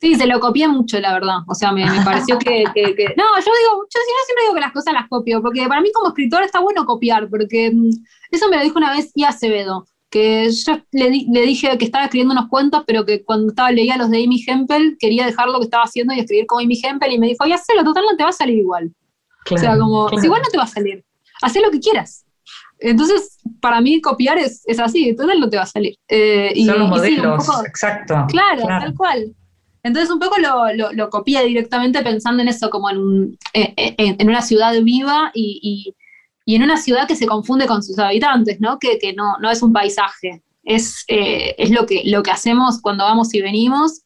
Sí, 0.00 0.14
se 0.14 0.26
lo 0.26 0.40
copié 0.40 0.66
mucho, 0.66 0.98
la 0.98 1.12
verdad. 1.12 1.38
O 1.46 1.54
sea, 1.54 1.72
me, 1.72 1.84
me 1.84 2.00
pareció 2.04 2.38
que, 2.38 2.64
que, 2.74 2.94
que, 2.94 3.14
No, 3.16 3.24
yo 3.36 3.52
digo, 3.60 3.84
yo 3.84 4.00
siempre 4.26 4.44
digo 4.44 4.54
que 4.54 4.60
las 4.60 4.72
cosas 4.72 4.94
las 4.94 5.08
copio, 5.08 5.42
porque 5.42 5.66
para 5.68 5.80
mí 5.80 5.90
como 5.92 6.08
escritor 6.08 6.42
está 6.42 6.60
bueno 6.60 6.86
copiar, 6.86 7.28
porque 7.28 7.70
mm, 7.70 7.90
eso 8.30 8.48
me 8.48 8.56
lo 8.56 8.62
dijo 8.62 8.78
una 8.78 8.92
vez 8.92 9.10
y 9.14 9.24
Acevedo 9.24 9.86
que 10.10 10.50
yo 10.50 10.78
le, 10.90 11.24
le, 11.30 11.42
dije 11.42 11.78
que 11.78 11.84
estaba 11.84 12.04
escribiendo 12.04 12.32
unos 12.34 12.48
cuentos, 12.48 12.82
pero 12.84 13.06
que 13.06 13.24
cuando 13.24 13.50
estaba, 13.50 13.70
leía 13.70 13.96
los 13.96 14.10
de 14.10 14.24
Amy 14.24 14.42
Hempel, 14.44 14.96
quería 14.98 15.24
dejar 15.24 15.48
lo 15.48 15.58
que 15.58 15.66
estaba 15.66 15.84
haciendo 15.84 16.12
y 16.12 16.18
escribir 16.18 16.46
como 16.46 16.60
Amy 16.60 16.80
Hempel, 16.82 17.12
y 17.12 17.18
me 17.18 17.28
dijo, 17.28 17.46
ya 17.46 17.56
lo 17.76 17.84
total 17.84 18.04
no 18.10 18.16
te 18.16 18.24
va 18.24 18.30
a 18.30 18.32
salir 18.32 18.58
igual. 18.58 18.92
Claro, 19.44 19.62
o 19.62 19.64
sea, 19.64 19.78
como, 19.78 20.06
claro. 20.06 20.20
si 20.20 20.26
igual 20.26 20.42
no 20.42 20.48
te 20.48 20.58
va 20.58 20.64
a 20.64 20.66
salir, 20.66 21.04
haz 21.40 21.54
lo 21.54 21.70
que 21.70 21.78
quieras. 21.78 22.26
Entonces, 22.80 23.38
para 23.60 23.80
mí 23.80 24.00
copiar 24.00 24.38
es, 24.38 24.62
es 24.66 24.80
así, 24.80 25.14
total 25.14 25.38
no 25.38 25.48
te 25.48 25.58
va 25.58 25.62
a 25.62 25.66
salir. 25.66 25.96
Eh, 26.08 26.52
y, 26.56 26.66
Son 26.66 26.78
los 26.78 26.88
modelos, 26.88 27.44
sí, 27.44 27.50
poco, 27.50 27.66
exacto. 27.66 28.26
Claro, 28.28 28.62
claro, 28.62 28.84
tal 28.86 28.94
cual. 28.96 29.36
Entonces 29.82 30.10
un 30.10 30.18
poco 30.18 30.36
lo, 30.38 30.92
lo, 30.92 31.10
copié 31.10 31.44
directamente 31.46 32.02
pensando 32.02 32.42
en 32.42 32.48
eso, 32.48 32.70
como 32.70 32.90
en, 32.90 33.38
en, 33.54 34.16
en 34.18 34.28
una 34.28 34.42
ciudad 34.42 34.74
viva 34.82 35.30
y, 35.34 35.94
en 36.46 36.62
una 36.62 36.76
ciudad 36.76 37.06
que 37.06 37.16
se 37.16 37.26
confunde 37.26 37.66
con 37.66 37.82
sus 37.82 37.98
habitantes, 37.98 38.60
¿no? 38.60 38.78
Que, 38.78 38.98
no, 39.14 39.36
es 39.50 39.62
un 39.62 39.72
paisaje, 39.72 40.42
es, 40.64 41.04
eh, 41.06 41.54
es 41.58 41.70
lo, 41.70 41.86
que, 41.86 42.02
lo 42.04 42.22
que 42.22 42.32
hacemos 42.32 42.80
cuando 42.80 43.04
vamos 43.04 43.32
y 43.34 43.40
venimos 43.40 44.02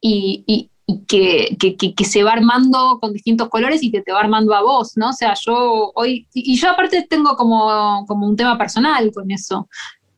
y, 0.00 0.70
que, 1.06 1.56
se 2.04 2.22
va 2.22 2.32
armando 2.32 2.98
con 3.00 3.12
distintos 3.12 3.48
colores 3.48 3.82
y 3.82 3.90
que 3.90 4.02
te 4.02 4.12
va 4.12 4.20
armando 4.20 4.54
a 4.54 4.62
vos, 4.62 4.96
¿no? 4.96 5.10
O 5.10 5.12
sea, 5.12 5.34
yo 5.34 5.92
hoy, 5.94 6.28
y 6.34 6.56
yo 6.56 6.70
aparte 6.70 7.06
tengo 7.08 7.36
como, 7.36 8.04
como 8.06 8.26
un 8.26 8.36
tema 8.36 8.58
personal 8.58 9.10
con 9.12 9.30
eso. 9.30 9.68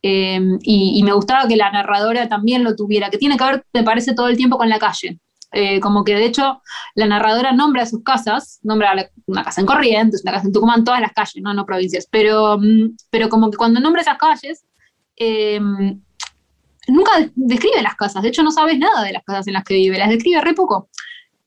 Eh, 0.01 0.39
y, 0.61 0.99
y, 0.99 1.03
me 1.03 1.13
gustaba 1.13 1.47
que 1.47 1.57
la 1.57 1.71
narradora 1.71 2.29
también 2.29 2.63
lo 2.63 2.75
tuviera, 2.75 3.09
que 3.09 3.17
tiene 3.17 3.37
que 3.37 3.43
ver, 3.43 3.65
me 3.73 3.83
parece, 3.83 4.13
todo 4.13 4.27
el 4.29 4.37
tiempo 4.37 4.57
con 4.57 4.69
la 4.69 4.79
calle. 4.79 5.19
Eh, 5.51 5.79
como 5.79 6.03
que 6.03 6.13
de 6.13 6.25
hecho 6.25 6.61
la 6.93 7.07
narradora 7.07 7.51
nombra 7.53 7.87
sus 7.87 8.03
casas, 8.03 8.59
nombra 8.61 8.93
una 9.25 9.43
casa 9.43 9.61
en 9.61 9.67
Corrientes, 9.67 10.21
una 10.23 10.33
casa 10.33 10.45
en 10.45 10.53
Tucumán, 10.53 10.83
todas 10.83 11.01
las 11.01 11.11
calles, 11.11 11.41
no, 11.41 11.53
no 11.55 11.65
provincias, 11.65 12.07
pero, 12.09 12.59
mm, 12.59 12.95
pero 13.09 13.29
como 13.29 13.49
que 13.49 13.57
cuando 13.57 13.79
nombra 13.79 14.03
esas 14.03 14.19
calles, 14.19 14.63
eh, 15.17 15.59
nunca 16.87 17.11
describe 17.35 17.81
las 17.81 17.95
casas, 17.95 18.21
de 18.21 18.29
hecho 18.29 18.43
no 18.43 18.51
sabes 18.51 18.77
nada 18.77 19.03
de 19.03 19.13
las 19.13 19.23
casas 19.23 19.47
en 19.47 19.53
las 19.53 19.63
que 19.63 19.73
vive, 19.75 19.97
las 19.97 20.09
describe 20.09 20.41
re 20.41 20.53
poco. 20.53 20.89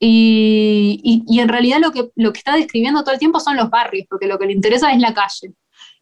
Y, 0.01 1.01
y, 1.05 1.23
y 1.29 1.41
en 1.41 1.49
realidad 1.49 1.79
lo 1.81 1.93
que, 1.93 2.11
lo 2.17 2.33
que 2.33 2.38
está 2.38 2.57
describiendo 2.57 3.05
todo 3.05 3.12
el 3.15 3.21
tiempo 3.21 3.38
son 3.38 3.57
los 3.57 3.71
barrios, 3.71 4.07
porque 4.11 4.27
lo 4.27 4.37
que 4.37 4.47
le 4.47 4.53
interesa 4.53 4.91
es 4.93 4.99
la 4.99 5.15
calle. 5.15 5.55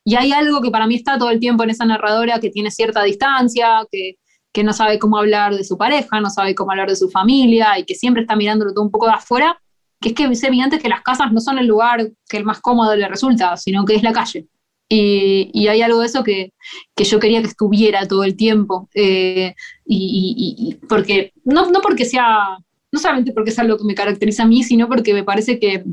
Y 0.04 0.16
hay 0.16 0.32
algo 0.32 0.60
que 0.60 0.70
para 0.70 0.86
mí 0.86 0.94
está 0.94 1.18
todo 1.18 1.30
el 1.30 1.40
tiempo 1.40 1.62
en 1.62 1.70
esa 1.70 1.84
narradora 1.84 2.40
que 2.40 2.50
tiene 2.50 2.70
cierta 2.70 3.02
distancia, 3.02 3.86
que, 3.90 4.16
que 4.52 4.64
no 4.64 4.72
sabe 4.72 4.98
cómo 4.98 5.18
hablar 5.18 5.54
de 5.54 5.64
su 5.64 5.76
pareja, 5.76 6.20
no 6.20 6.30
sabe 6.30 6.54
cómo 6.54 6.70
hablar 6.70 6.88
de 6.88 6.96
su 6.96 7.10
familia 7.10 7.78
y 7.78 7.84
que 7.84 7.94
siempre 7.94 8.22
está 8.22 8.36
mirándolo 8.36 8.72
todo 8.72 8.84
un 8.84 8.90
poco 8.90 9.06
de 9.06 9.12
afuera, 9.12 9.60
que 10.00 10.10
es 10.10 10.14
que 10.14 10.24
es 10.24 10.42
evidente 10.42 10.78
que 10.78 10.88
las 10.88 11.02
casas 11.02 11.32
no 11.32 11.40
son 11.40 11.58
el 11.58 11.66
lugar 11.66 12.10
que 12.28 12.38
el 12.38 12.44
más 12.44 12.60
cómodo 12.60 12.96
le 12.96 13.06
resulta, 13.08 13.56
sino 13.56 13.84
que 13.84 13.94
es 13.94 14.02
la 14.02 14.12
calle. 14.12 14.46
Y, 14.88 15.50
y 15.54 15.68
hay 15.68 15.82
algo 15.82 16.00
de 16.00 16.06
eso 16.06 16.24
que, 16.24 16.52
que, 16.96 17.04
yo 17.04 17.20
quería 17.20 17.40
que 17.40 17.46
estuviera 17.46 18.08
todo 18.08 18.24
el 18.24 18.36
tiempo. 18.36 18.88
Eh, 18.94 19.54
y, 19.86 20.56
y, 20.58 20.86
porque, 20.86 21.32
no, 21.44 21.70
no 21.70 21.80
porque 21.80 22.04
sea, 22.04 22.58
no 22.90 22.98
solamente 22.98 23.32
porque 23.32 23.50
es 23.50 23.58
algo 23.60 23.78
que 23.78 23.84
me 23.84 23.94
caracteriza 23.94 24.42
a 24.42 24.46
mí, 24.48 24.64
sino 24.64 24.88
porque 24.88 25.14
me 25.14 25.22
parece 25.22 25.60
que 25.60 25.84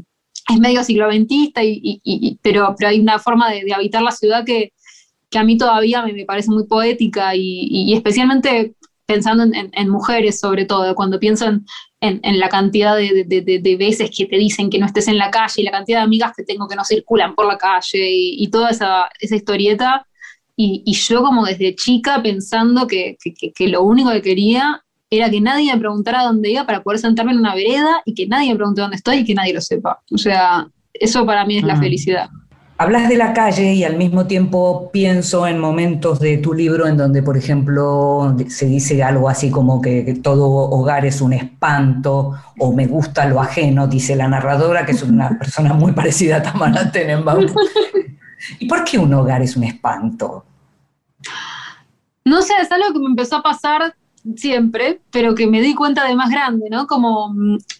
es 0.49 0.59
medio 0.59 0.83
cicloventista, 0.83 1.61
y, 1.63 2.39
pero, 2.41 2.73
pero 2.77 2.89
hay 2.89 2.99
una 2.99 3.19
forma 3.19 3.51
de, 3.51 3.63
de 3.63 3.73
habitar 3.73 4.01
la 4.01 4.11
ciudad 4.11 4.45
que, 4.45 4.73
que 5.29 5.39
a 5.39 5.43
mí 5.43 5.57
todavía 5.57 6.03
me, 6.03 6.13
me 6.13 6.25
parece 6.25 6.51
muy 6.51 6.65
poética 6.65 7.35
y, 7.35 7.67
y 7.69 7.93
especialmente 7.93 8.75
pensando 9.07 9.43
en, 9.43 9.89
mujeres 9.89 10.39
sobre 10.39 10.65
todo, 10.65 10.93
cuando 10.93 11.17
piensan 11.19 11.65
en, 12.01 12.39
la 12.39 12.49
cantidad 12.49 12.95
de, 12.95 13.23
de, 13.25 13.75
veces 13.77 14.11
que 14.15 14.25
te 14.25 14.35
dicen 14.35 14.69
que 14.69 14.77
no 14.79 14.85
estés 14.85 15.07
en 15.07 15.17
la 15.17 15.31
calle 15.31 15.61
y 15.61 15.63
la 15.63 15.71
cantidad 15.71 15.99
de 15.99 16.03
amigas 16.03 16.33
que 16.35 16.43
tengo 16.43 16.67
que 16.67 16.75
no 16.75 16.83
circulan 16.83 17.33
por 17.33 17.47
la 17.47 17.57
calle 17.57 18.11
y, 18.11 18.35
y 18.43 18.49
toda 18.49 18.69
esa, 18.69 19.09
esa 19.19 19.35
historieta. 19.35 20.05
Y, 20.57 20.83
y, 20.85 20.93
yo 20.93 21.23
como 21.23 21.45
desde 21.45 21.75
chica 21.75 22.21
pensando 22.21 22.85
que, 22.85 23.17
que, 23.55 23.67
lo 23.69 23.83
único 23.83 24.11
que 24.11 24.21
quería 24.21 24.83
era 25.09 25.29
que 25.29 25.39
nadie 25.39 25.73
me 25.73 25.79
preguntara 25.79 26.23
dónde 26.23 26.51
iba 26.51 26.65
para 26.65 26.83
poder 26.83 26.99
sentarme 26.99 27.31
en 27.31 27.39
una 27.39 27.55
vereda 27.55 28.01
y 28.05 28.13
que 28.13 28.27
nadie 28.27 28.51
me 28.51 28.57
pregunte 28.57 28.81
dónde 28.81 28.97
estoy 28.97 29.17
y 29.17 29.25
que 29.25 29.33
nadie 29.33 29.53
lo 29.53 29.61
sepa. 29.61 30.01
O 30.11 30.17
sea, 30.17 30.67
eso 30.93 31.25
para 31.25 31.45
mí 31.45 31.57
es 31.57 31.63
la 31.63 31.75
mm. 31.75 31.79
felicidad. 31.79 32.29
Hablas 32.79 33.09
de 33.09 33.17
la 33.17 33.33
calle 33.33 33.73
y 33.73 33.83
al 33.83 33.97
mismo 33.97 34.27
tiempo 34.27 34.91
pienso 34.91 35.47
en 35.47 35.57
momentos 35.57 36.19
de 36.19 36.37
tu 36.37 36.53
libro 36.53 36.85
en 36.85 36.95
donde, 36.95 37.23
por 37.23 37.35
ejemplo, 37.35 38.35
se 38.49 38.67
dice 38.67 39.01
algo 39.01 39.29
así 39.29 39.49
como 39.49 39.81
que, 39.81 40.19
todo 40.21 40.45
hogar 40.45 41.03
es 41.03 41.21
un 41.21 41.33
espanto 41.33 42.35
o 42.59 42.73
me 42.73 42.85
gusta 42.85 43.25
lo 43.25 43.41
ajeno, 43.41 43.87
dice 43.87 44.15
la 44.15 44.27
narradora, 44.27 44.85
que 44.85 44.91
es 44.91 45.01
una 45.01 45.29
persona 45.39 45.73
muy 45.73 45.93
parecida 45.93 46.37
a 46.37 46.43
Tamara 46.43 46.91
Tenenbaum. 46.91 47.47
¿Y 48.59 48.67
por 48.67 48.83
qué 48.83 48.99
un 48.99 49.11
hogar 49.11 49.41
es 49.41 49.57
un 49.57 49.63
espanto? 49.63 50.45
No 52.25 52.43
sé, 52.43 52.53
es 52.61 52.71
algo 52.71 52.93
que 52.93 52.99
me 52.99 53.07
empezó 53.07 53.37
a 53.37 53.41
pasar 53.41 53.95
siempre, 54.35 54.99
pero 55.11 55.35
que 55.35 55.47
me 55.47 55.61
di 55.61 55.73
cuenta 55.73 56.05
de 56.07 56.15
más 56.15 56.29
grande, 56.29 56.69
¿no? 56.69 56.87
Como 56.87 57.33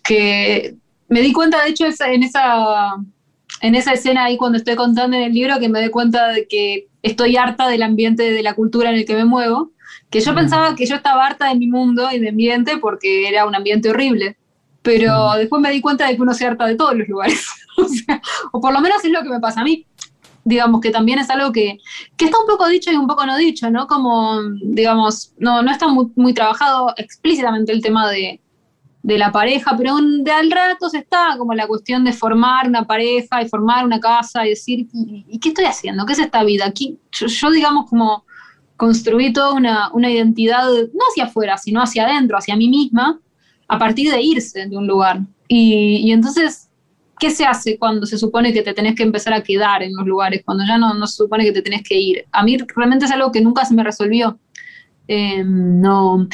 que 0.03 0.75
me 1.09 1.21
di 1.21 1.33
cuenta, 1.33 1.63
de 1.63 1.69
hecho, 1.69 1.85
en 1.85 2.23
esa 2.23 2.95
en 3.61 3.75
esa 3.75 3.93
escena 3.93 4.25
ahí 4.25 4.37
cuando 4.37 4.57
estoy 4.57 4.75
contando 4.75 5.17
en 5.17 5.23
el 5.23 5.33
libro 5.33 5.59
que 5.59 5.69
me 5.69 5.79
doy 5.79 5.89
cuenta 5.89 6.29
de 6.29 6.47
que 6.47 6.87
estoy 7.01 7.37
harta 7.37 7.67
del 7.67 7.83
ambiente 7.83 8.31
de 8.31 8.43
la 8.43 8.53
cultura 8.53 8.89
en 8.89 8.97
el 8.97 9.05
que 9.05 9.15
me 9.15 9.25
muevo, 9.25 9.71
que 10.09 10.19
yo 10.19 10.33
mm. 10.33 10.35
pensaba 10.35 10.75
que 10.75 10.85
yo 10.85 10.95
estaba 10.95 11.25
harta 11.25 11.49
de 11.49 11.55
mi 11.55 11.67
mundo 11.67 12.09
y 12.11 12.19
de 12.19 12.29
ambiente 12.29 12.77
porque 12.77 13.27
era 13.27 13.45
un 13.45 13.55
ambiente 13.55 13.89
horrible, 13.89 14.37
pero 14.81 15.31
mm. 15.33 15.37
después 15.37 15.61
me 15.61 15.71
di 15.71 15.81
cuenta 15.81 16.07
de 16.07 16.15
que 16.15 16.21
uno 16.21 16.33
se 16.33 16.45
harta 16.45 16.65
de 16.65 16.75
todos 16.75 16.95
los 16.95 17.07
lugares, 17.07 17.45
o, 17.77 17.87
sea, 17.87 18.21
o, 18.51 18.61
por 18.61 18.73
lo 18.73 18.81
menos 18.81 19.03
es 19.03 19.11
lo 19.11 19.23
que 19.23 19.29
me 19.29 19.39
pasa 19.39 19.61
a 19.61 19.63
mí. 19.63 19.85
Digamos 20.47 20.79
que 20.79 20.91
también 20.91 21.19
es 21.19 21.29
algo 21.29 21.51
que, 21.51 21.77
que 22.15 22.25
está 22.25 22.39
un 22.39 22.47
poco 22.47 22.67
dicho 22.67 22.89
y 22.89 22.95
un 22.95 23.05
poco 23.05 23.25
no 23.25 23.35
dicho, 23.37 23.69
¿no? 23.69 23.85
Como, 23.85 24.41
digamos, 24.61 25.33
no, 25.37 25.61
no 25.61 25.71
está 25.71 25.87
muy, 25.89 26.07
muy 26.15 26.33
trabajado 26.33 26.93
explícitamente 26.95 27.73
el 27.73 27.81
tema 27.81 28.09
de, 28.09 28.39
de 29.03 29.17
la 29.17 29.31
pareja, 29.31 29.75
pero 29.77 29.97
de 29.97 30.31
al 30.31 30.49
rato 30.49 30.89
se 30.89 30.99
está 30.99 31.35
como 31.37 31.53
la 31.53 31.67
cuestión 31.67 32.05
de 32.05 32.13
formar 32.13 32.67
una 32.67 32.85
pareja 32.85 33.41
y 33.41 33.49
formar 33.49 33.83
una 33.83 33.99
casa 33.99 34.45
y 34.45 34.51
decir, 34.51 34.87
¿y, 34.93 35.25
y 35.27 35.39
qué 35.39 35.49
estoy 35.49 35.65
haciendo? 35.65 36.05
¿Qué 36.05 36.13
es 36.13 36.19
esta 36.19 36.43
vida? 36.43 36.65
Aquí, 36.65 36.97
yo, 37.11 37.27
yo, 37.27 37.51
digamos, 37.51 37.89
como 37.89 38.23
construí 38.77 39.33
toda 39.33 39.53
una, 39.53 39.91
una, 39.91 40.09
identidad, 40.09 40.67
no 40.69 41.03
hacia 41.09 41.25
afuera, 41.25 41.57
sino 41.57 41.81
hacia 41.81 42.05
adentro, 42.05 42.37
hacia 42.37 42.55
mí 42.55 42.69
misma, 42.69 43.19
a 43.67 43.77
partir 43.77 44.11
de 44.11 44.21
irse 44.21 44.67
de 44.67 44.77
un 44.77 44.87
lugar. 44.87 45.21
Y, 45.47 45.97
y, 46.03 46.11
entonces, 46.11 46.66
¿qué 47.19 47.31
se 47.31 47.45
hace 47.45 47.77
cuando 47.77 48.05
se 48.05 48.17
supone 48.17 48.53
que 48.53 48.61
te 48.61 48.73
tenés 48.73 48.95
que 48.95 49.03
empezar 49.03 49.33
a 49.33 49.41
quedar 49.41 49.83
en 49.83 49.95
los 49.95 50.05
lugares, 50.05 50.41
cuando 50.45 50.63
ya 50.65 50.77
no, 50.77 50.93
no 50.93 51.07
se 51.07 51.15
supone 51.15 51.43
que 51.43 51.51
te 51.51 51.61
tenés 51.61 51.83
que 51.83 51.95
ir? 51.95 52.25
A 52.31 52.43
mí 52.43 52.57
realmente 52.75 53.05
es 53.05 53.11
algo 53.11 53.31
que 53.31 53.41
nunca 53.41 53.65
se 53.65 53.73
me 53.73 53.83
resolvió. 53.83 54.39
Eh, 55.07 55.43
no 55.43 56.27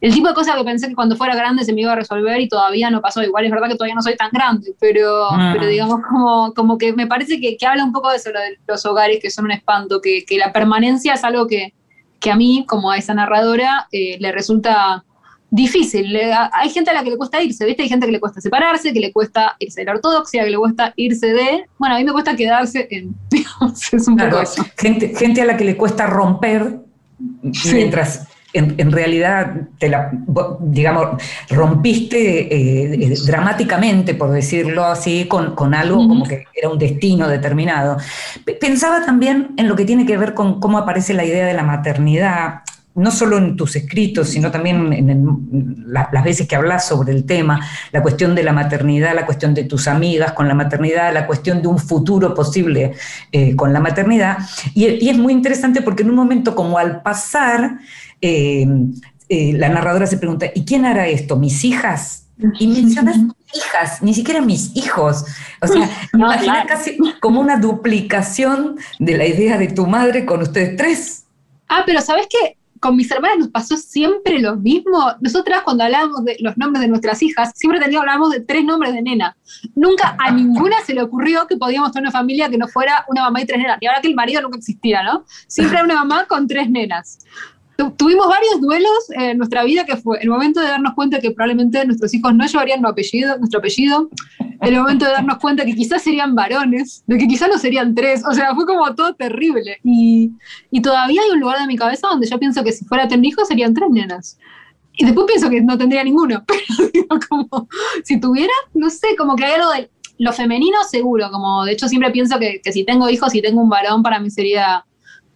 el 0.00 0.12
tipo 0.12 0.28
de 0.28 0.34
cosas 0.34 0.56
que 0.56 0.64
pensé 0.64 0.88
que 0.88 0.94
cuando 0.94 1.16
fuera 1.16 1.34
grande 1.34 1.64
se 1.64 1.72
me 1.72 1.80
iba 1.80 1.92
a 1.92 1.96
resolver 1.96 2.40
y 2.40 2.48
todavía 2.48 2.90
no 2.90 3.00
pasó. 3.00 3.22
Igual 3.22 3.46
es 3.46 3.50
verdad 3.50 3.68
que 3.68 3.76
todavía 3.76 3.94
no 3.94 4.02
soy 4.02 4.14
tan 4.14 4.30
grande, 4.30 4.74
pero, 4.78 5.26
ah. 5.30 5.50
pero 5.54 5.66
digamos 5.66 6.00
como, 6.08 6.52
como 6.54 6.78
que 6.78 6.92
me 6.92 7.06
parece 7.06 7.40
que, 7.40 7.56
que, 7.56 7.66
habla 7.66 7.82
un 7.82 7.92
poco 7.92 8.10
de 8.10 8.16
eso, 8.16 8.30
de 8.30 8.58
los 8.68 8.84
hogares 8.84 9.18
que 9.22 9.30
son 9.30 9.46
un 9.46 9.52
espanto, 9.52 10.00
que, 10.00 10.24
que 10.24 10.36
la 10.36 10.52
permanencia 10.52 11.14
es 11.14 11.24
algo 11.24 11.46
que, 11.46 11.72
que, 12.20 12.30
a 12.30 12.36
mí, 12.36 12.64
como 12.68 12.90
a 12.90 12.98
esa 12.98 13.14
narradora, 13.14 13.88
eh, 13.90 14.18
le 14.20 14.32
resulta 14.32 15.04
difícil. 15.50 16.16
Hay 16.52 16.70
gente 16.70 16.90
a 16.90 16.94
la 16.94 17.04
que 17.04 17.10
le 17.10 17.16
cuesta 17.16 17.42
irse, 17.42 17.64
¿viste? 17.64 17.82
Hay 17.82 17.88
gente 17.88 18.06
que 18.06 18.12
le 18.12 18.20
cuesta 18.20 18.40
separarse, 18.40 18.92
que 18.92 19.00
le 19.00 19.12
cuesta 19.12 19.56
irse 19.58 19.80
de 19.80 19.86
la 19.86 19.92
ortodoxia, 19.92 20.44
que 20.44 20.50
le 20.50 20.58
cuesta 20.58 20.92
irse 20.96 21.28
de... 21.28 21.66
Bueno, 21.78 21.94
a 21.94 21.98
mí 21.98 22.04
me 22.04 22.12
cuesta 22.12 22.36
quedarse 22.36 22.88
en... 22.90 23.14
Es 23.92 24.08
un 24.08 24.16
claro, 24.16 24.32
poco 24.32 24.42
eso. 24.42 24.66
Gente, 24.76 25.14
gente 25.16 25.42
a 25.42 25.44
la 25.44 25.56
que 25.56 25.64
le 25.64 25.76
cuesta 25.76 26.06
romper 26.06 26.80
sí. 27.52 27.74
mientras 27.74 28.26
en, 28.52 28.74
en, 28.78 28.90
realidad, 28.90 29.68
te 29.78 29.88
la, 29.88 30.10
digamos, 30.60 31.22
rompiste 31.50 32.54
eh, 32.54 32.94
eh, 32.94 33.14
dramáticamente, 33.26 34.14
por 34.14 34.30
decirlo 34.30 34.84
así, 34.84 35.26
con, 35.26 35.54
con 35.54 35.74
algo 35.74 35.98
uh 35.98 36.04
-huh. 36.04 36.08
como 36.08 36.24
que 36.24 36.44
era 36.54 36.70
un 36.70 36.78
destino 36.78 37.28
determinado. 37.28 37.98
Pensaba 38.60 39.04
también 39.04 39.52
en 39.58 39.68
lo 39.68 39.76
que 39.76 39.84
tiene 39.84 40.06
que 40.06 40.16
ver 40.16 40.32
con 40.32 40.60
cómo 40.60 40.78
aparece 40.78 41.12
la 41.12 41.24
idea 41.24 41.46
de 41.46 41.54
la 41.54 41.64
maternidad 41.64 42.62
no 42.96 43.10
solo 43.10 43.36
en 43.38 43.56
tus 43.56 43.76
escritos, 43.76 44.30
sino 44.30 44.50
también 44.50 44.92
en, 44.92 45.10
en 45.10 45.84
la, 45.86 46.08
las 46.12 46.24
veces 46.24 46.48
que 46.48 46.56
hablas 46.56 46.86
sobre 46.88 47.12
el 47.12 47.24
tema, 47.24 47.60
la 47.92 48.02
cuestión 48.02 48.34
de 48.34 48.42
la 48.42 48.52
maternidad, 48.52 49.14
la 49.14 49.26
cuestión 49.26 49.54
de 49.54 49.64
tus 49.64 49.86
amigas 49.86 50.32
con 50.32 50.48
la 50.48 50.54
maternidad, 50.54 51.12
la 51.12 51.26
cuestión 51.26 51.62
de 51.62 51.68
un 51.68 51.78
futuro 51.78 52.34
posible 52.34 52.92
eh, 53.32 53.54
con 53.54 53.72
la 53.72 53.80
maternidad. 53.80 54.38
Y, 54.74 54.86
y, 54.86 55.10
es 55.10 55.18
muy 55.18 55.32
interesante 55.32 55.82
porque 55.82 56.02
en 56.02 56.10
un 56.10 56.16
momento 56.16 56.54
como 56.54 56.78
al 56.78 57.02
pasar, 57.02 57.78
eh, 58.20 58.66
eh, 59.28 59.52
la 59.54 59.68
narradora 59.68 60.06
se 60.06 60.18
pregunta, 60.18 60.46
¿y 60.54 60.64
quién 60.64 60.86
hará 60.86 61.06
esto? 61.06 61.36
¿Mis 61.36 61.64
hijas? 61.64 62.28
Y 62.58 62.66
mencionas 62.66 63.16
hijas, 63.54 64.02
ni 64.02 64.14
siquiera 64.14 64.40
mis 64.40 64.76
hijos. 64.76 65.24
O 65.60 65.66
sea, 65.66 65.88
No, 66.12 66.26
imagina 66.26 66.64
claro. 66.64 66.68
casi 66.68 66.98
como 67.20 67.40
una 67.40 67.56
duplicación 67.56 68.76
de 68.98 69.16
la 69.16 69.26
idea 69.26 69.58
de 69.58 69.68
tu 69.68 69.86
madre 69.86 70.26
con 70.26 70.42
ustedes 70.42 70.76
tres. 70.76 71.24
Ah, 71.68 71.82
pero 71.84 72.00
¿sabes 72.00 72.26
qué? 72.30 72.55
Con 72.80 72.96
mis 72.96 73.10
hermanas 73.10 73.38
nos 73.38 73.48
pasó 73.48 73.76
siempre 73.76 74.38
lo 74.40 74.56
mismo. 74.56 74.98
Nosotras 75.20 75.62
cuando 75.62 75.84
hablábamos 75.84 76.24
de 76.24 76.36
los 76.40 76.56
nombres 76.56 76.82
de 76.82 76.88
nuestras 76.88 77.22
hijas, 77.22 77.52
siempre 77.54 77.80
teníamos, 77.80 78.02
hablábamos 78.02 78.30
de 78.32 78.40
tres 78.40 78.64
nombres 78.64 78.92
de 78.92 79.02
nena. 79.02 79.36
Nunca 79.74 80.16
a 80.18 80.30
ninguna 80.30 80.76
se 80.84 80.94
le 80.94 81.02
ocurrió 81.02 81.46
que 81.46 81.56
podíamos 81.56 81.92
tener 81.92 82.04
una 82.04 82.12
familia 82.12 82.48
que 82.50 82.58
no 82.58 82.68
fuera 82.68 83.04
una 83.08 83.22
mamá 83.22 83.40
y 83.42 83.46
tres 83.46 83.58
nenas. 83.58 83.78
Y 83.80 83.86
ahora 83.86 84.00
que 84.00 84.08
el 84.08 84.14
marido 84.14 84.42
nunca 84.42 84.58
existía, 84.58 85.02
¿no? 85.02 85.24
Siempre 85.46 85.82
una 85.82 85.94
mamá 85.94 86.26
con 86.26 86.46
tres 86.46 86.68
nenas. 86.70 87.18
Tu- 87.76 87.90
Tuvimos 87.92 88.26
varios 88.26 88.60
duelos 88.60 89.10
en 89.10 89.36
nuestra 89.38 89.62
vida 89.64 89.84
que 89.84 89.96
fue 89.96 90.18
el 90.20 90.28
momento 90.30 90.60
de 90.60 90.66
darnos 90.68 90.94
cuenta 90.94 91.20
que 91.20 91.30
probablemente 91.30 91.84
nuestros 91.84 92.12
hijos 92.14 92.34
no 92.34 92.46
llevarían 92.46 92.80
nuestro 92.80 93.58
apellido, 93.60 94.08
el 94.60 94.76
momento 94.76 95.04
de 95.04 95.12
darnos 95.12 95.38
cuenta 95.38 95.64
que 95.64 95.74
quizás 95.74 96.02
serían 96.02 96.34
varones, 96.34 97.02
de 97.06 97.18
que 97.18 97.26
quizás 97.26 97.48
no 97.48 97.58
serían 97.58 97.94
tres, 97.94 98.22
o 98.28 98.32
sea, 98.32 98.54
fue 98.54 98.66
como 98.66 98.94
todo 98.94 99.14
terrible. 99.14 99.78
Y, 99.84 100.32
y 100.70 100.80
todavía 100.82 101.22
hay 101.22 101.30
un 101.30 101.40
lugar 101.40 101.58
de 101.58 101.66
mi 101.66 101.76
cabeza 101.76 102.08
donde 102.08 102.28
yo 102.28 102.38
pienso 102.38 102.64
que 102.64 102.72
si 102.72 102.84
fuera 102.84 103.04
a 103.04 103.08
tener 103.08 103.26
hijos 103.26 103.48
serían 103.48 103.74
tres 103.74 103.90
nenas. 103.90 104.38
Y 104.98 105.04
después 105.04 105.26
pienso 105.26 105.50
que 105.50 105.60
no 105.60 105.76
tendría 105.76 106.02
ninguno, 106.02 106.42
pero 106.46 106.90
digo, 106.92 107.18
como, 107.28 107.68
si 108.04 108.18
tuviera, 108.18 108.52
no 108.74 108.88
sé, 108.90 109.14
como 109.16 109.36
que 109.36 109.44
hay 109.44 109.60
de 109.80 109.90
lo 110.18 110.32
femenino 110.32 110.78
seguro, 110.90 111.30
como 111.30 111.64
de 111.64 111.72
hecho 111.72 111.88
siempre 111.88 112.10
pienso 112.10 112.38
que, 112.38 112.60
que 112.62 112.72
si 112.72 112.84
tengo 112.84 113.08
hijos, 113.10 113.32
si 113.32 113.42
tengo 113.42 113.60
un 113.60 113.68
varón, 113.68 114.02
para 114.02 114.18
mí 114.18 114.30
sería, 114.30 114.86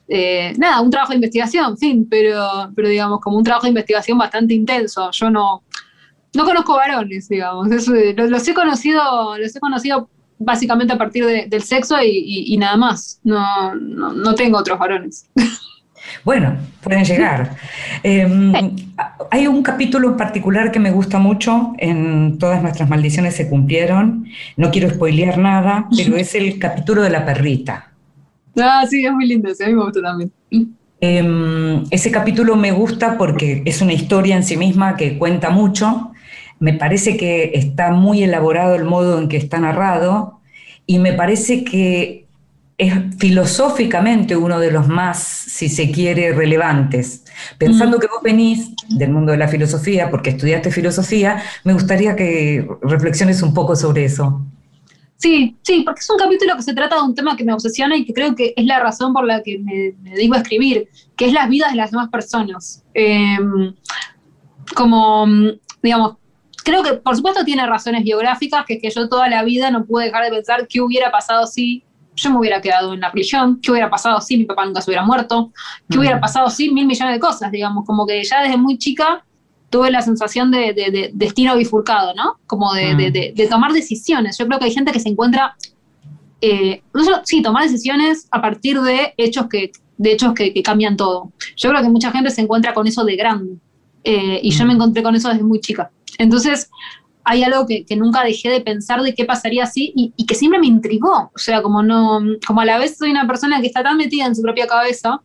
eh, 0.09 0.55
nada, 0.57 0.81
un 0.81 0.91
trabajo 0.91 1.11
de 1.11 1.17
investigación, 1.17 1.77
fin, 1.77 2.07
pero, 2.09 2.71
pero 2.75 2.89
digamos, 2.89 3.21
como 3.21 3.37
un 3.37 3.45
trabajo 3.45 3.65
de 3.65 3.71
investigación 3.71 4.17
bastante 4.17 4.55
intenso. 4.55 5.11
Yo 5.13 5.29
no, 5.29 5.63
no 6.35 6.45
conozco 6.45 6.75
varones, 6.77 7.29
digamos, 7.29 7.69
eh, 7.89 8.15
lo- 8.17 8.27
los, 8.29 8.47
he 8.49 8.55
conocido, 8.55 9.37
los 9.39 9.55
he 9.57 9.61
conocido 9.61 10.09
básicamente 10.39 10.93
a 10.95 10.99
partir 10.99 11.27
de- 11.27 11.47
del 11.49 11.63
sexo 11.63 12.01
y, 12.03 12.09
y- 12.09 12.55
y 12.55 12.57
nada 12.57 12.77
más, 12.77 13.21
no, 13.25 13.75
no, 13.75 14.13
no 14.13 14.35
tengo 14.35 14.59
otros 14.59 14.79
varones. 14.79 15.29
Bueno, 16.25 16.57
pueden 16.83 17.05
llegar. 17.05 17.57
Eh, 18.03 18.27
hay 19.31 19.47
un 19.47 19.63
capítulo 19.63 20.09
en 20.09 20.17
particular 20.17 20.73
que 20.73 20.81
me 20.81 20.91
gusta 20.91 21.19
mucho, 21.19 21.73
en 21.79 22.37
Todas 22.39 22.63
nuestras 22.63 22.89
maldiciones 22.89 23.37
se 23.37 23.49
cumplieron, 23.49 24.27
no 24.57 24.71
quiero 24.71 24.91
spoilear 24.91 25.39
nada, 25.39 25.87
pero 25.97 26.17
es 26.17 26.35
el 26.35 26.59
capítulo 26.59 27.03
de 27.03 27.11
la 27.11 27.25
perrita. 27.25 27.93
Ah, 28.59 28.85
sí, 28.89 29.05
es 29.05 29.13
muy 29.13 29.27
lindo, 29.27 29.55
sí, 29.55 29.63
a 29.63 29.67
mí 29.69 29.75
me 29.75 29.85
gusta 29.85 30.01
también. 30.03 30.33
Eh, 31.03 31.83
ese 31.91 32.11
capítulo 32.11 32.57
me 32.57 32.73
gusta 32.73 33.17
porque 33.17 33.63
es 33.65 33.81
una 33.81 33.93
historia 33.93 34.37
en 34.37 34.43
sí 34.43 34.57
misma 34.57 34.97
que 34.97 35.17
cuenta 35.17 35.51
mucho, 35.51 36.10
me 36.61 36.75
parece 36.75 37.17
que 37.17 37.53
está 37.55 37.91
muy 37.91 38.23
elaborado 38.23 38.75
el 38.77 38.85
modo 38.85 39.19
en 39.19 39.29
que 39.29 39.39
está 39.39 39.59
narrado 39.59 40.41
y 40.87 40.99
me 40.99 41.15
parece 41.15 41.65
que 41.65 42.27
es 42.77 42.95
filosóficamente 43.19 44.37
uno 44.37 44.59
de 44.59 44.71
los 44.71 44.89
más, 44.89 45.19
si 45.19 45.69
se 45.69 45.91
quiere, 45.91 46.33
relevantes. 46.33 47.25
Pensando 47.59 47.99
que 47.99 48.07
vos 48.07 48.23
venís 48.23 48.71
del 48.89 49.11
mundo 49.11 49.33
de 49.33 49.39
la 49.39 49.49
filosofía, 49.49 50.11
porque 50.11 50.31
estudiaste 50.31 50.71
filosofía, 50.71 51.43
me 51.65 51.75
gustaría 51.75 52.17
que 52.17 52.67
reflexiones 52.83 53.43
un 53.43 53.53
poco 53.53 53.77
sobre 53.77 54.05
eso. 54.05 54.43
Sí, 55.17 55.59
sí, 55.63 55.83
porque 55.85 56.01
es 56.01 56.09
un 56.09 56.17
capítulo 56.17 56.57
que 56.57 56.63
se 56.63 56.73
trata 56.73 56.97
de 56.97 57.03
un 57.03 57.15
tema 57.15 57.37
que 57.37 57.45
me 57.45 57.53
obsesiona 57.53 57.97
y 57.97 58.07
que 58.07 58.15
creo 58.15 58.35
que 58.35 58.55
es 58.57 58.65
la 58.65 58.81
razón 58.81 59.13
por 59.13 59.27
la 59.27 59.43
que 59.43 59.59
me, 59.59 59.93
me 60.03 60.11
dedico 60.13 60.35
a 60.35 60.39
escribir, 60.39 60.89
que 61.17 61.27
es 61.27 61.35
las 61.35 61.51
vidas 61.51 61.73
de 61.73 61.77
las 61.77 61.91
demás 61.91 62.09
personas. 62.09 62.83
Eh, 62.95 63.37
como, 64.75 65.27
mm, 65.27 65.49
digamos, 65.83 66.17
creo 66.71 66.83
que 66.83 66.93
por 66.95 67.15
supuesto 67.17 67.45
tiene 67.45 67.67
razones 67.67 68.03
biográficas, 68.05 68.65
que 68.67 68.75
es 68.75 68.83
que 68.83 68.91
yo 68.91 69.09
toda 69.09 69.29
la 69.29 69.43
vida 69.45 69.71
no 69.71 69.85
pude 69.85 70.07
dejar 70.07 70.25
de 70.25 70.31
pensar 70.31 70.67
qué 70.69 70.81
hubiera 70.81 71.11
pasado 71.11 71.47
si 71.47 71.85
yo 72.17 72.31
me 72.31 72.39
hubiera 72.39 72.61
quedado 72.61 72.93
en 72.95 73.01
la 73.01 73.13
prisión, 73.13 73.61
qué 73.63 73.71
hubiera 73.71 73.89
pasado 73.89 74.21
si 74.21 74.37
mi 74.37 74.45
papá 74.45 74.67
nunca 74.67 74.81
se 74.83 74.91
hubiera 74.91 75.05
muerto, 75.05 75.53
qué 75.89 75.97
Mm. 75.97 76.01
hubiera 76.01 76.21
pasado 76.21 76.51
si 76.51 76.71
mil 76.71 76.87
millones 76.87 77.15
de 77.15 77.21
cosas, 77.21 77.51
digamos, 77.53 77.85
como 77.87 78.07
que 78.07 78.23
ya 78.25 78.43
desde 78.43 78.57
muy 78.57 78.77
chica 78.79 79.25
tuve 79.71 79.91
la 79.91 80.03
sensación 80.03 80.51
de, 80.51 80.73
de- 80.75 80.91
de 80.91 81.11
destino 81.15 81.57
bifurcado, 81.57 82.13
¿no? 82.15 82.39
Como 82.47 82.75
de, 82.75 82.95
Mm. 82.95 83.13
de- 83.37 83.47
tomar 83.49 83.73
decisiones. 83.73 84.37
Yo 84.37 84.47
creo 84.47 84.59
que 84.59 84.65
hay 84.67 84.73
gente 84.75 84.91
que 84.93 84.99
se 85.01 85.09
encuentra, 85.09 85.55
eh, 86.41 86.83
no 86.93 87.05
solo- 87.05 87.21
sí, 87.25 87.43
tomar 87.43 87.63
decisiones 87.63 88.27
a 88.31 88.41
partir 88.41 88.81
de 88.81 89.15
hechos 89.17 89.47
que, 89.49 89.71
de 89.97 90.13
hechos 90.13 90.33
que, 90.35 90.53
que 90.53 90.63
cambian 90.63 90.97
todo. 90.97 91.31
Yo 91.57 91.71
creo 91.71 91.83
que 91.83 91.89
mucha 91.89 92.11
gente 92.11 92.31
se 92.31 92.41
encuentra 92.41 92.75
con 92.75 92.87
eso 92.87 93.05
de 93.05 93.17
grande. 93.17 93.53
eh, 94.03 94.41
y 94.43 94.51
yo 94.51 94.65
Mm. 94.65 94.69
me 94.69 94.73
encontré 94.75 95.03
con 95.03 95.15
eso 95.15 95.29
desde 95.29 95.43
muy 95.43 95.61
chica. 95.61 95.91
Entonces, 96.19 96.71
hay 97.25 97.43
algo 97.43 97.67
que, 97.67 97.85
nunca 97.97 98.25
dejé 98.25 98.49
de 98.49 98.61
pensar 98.61 99.03
de 99.03 99.15
qué 99.15 99.25
pasaría 99.25 99.65
así 99.65 99.93
y, 99.95 100.13
y 100.17 100.27
que 100.27 100.35
siempre 100.35 100.59
me 100.59 100.67
intrigó. 100.67 101.31
O 101.35 101.39
sea, 101.39 101.63
como 101.63 101.83
no, 101.83 102.21
como 102.47 102.61
a 102.61 102.65
la 102.65 102.79
vez 102.79 102.97
soy 102.97 103.11
una 103.11 103.27
persona 103.27 103.61
que 103.61 103.67
está 103.67 103.83
tan 103.83 103.97
metida 103.97 104.27
en 104.27 104.35
su 104.35 104.43
propia 104.43 104.67
cabeza, 104.67 105.21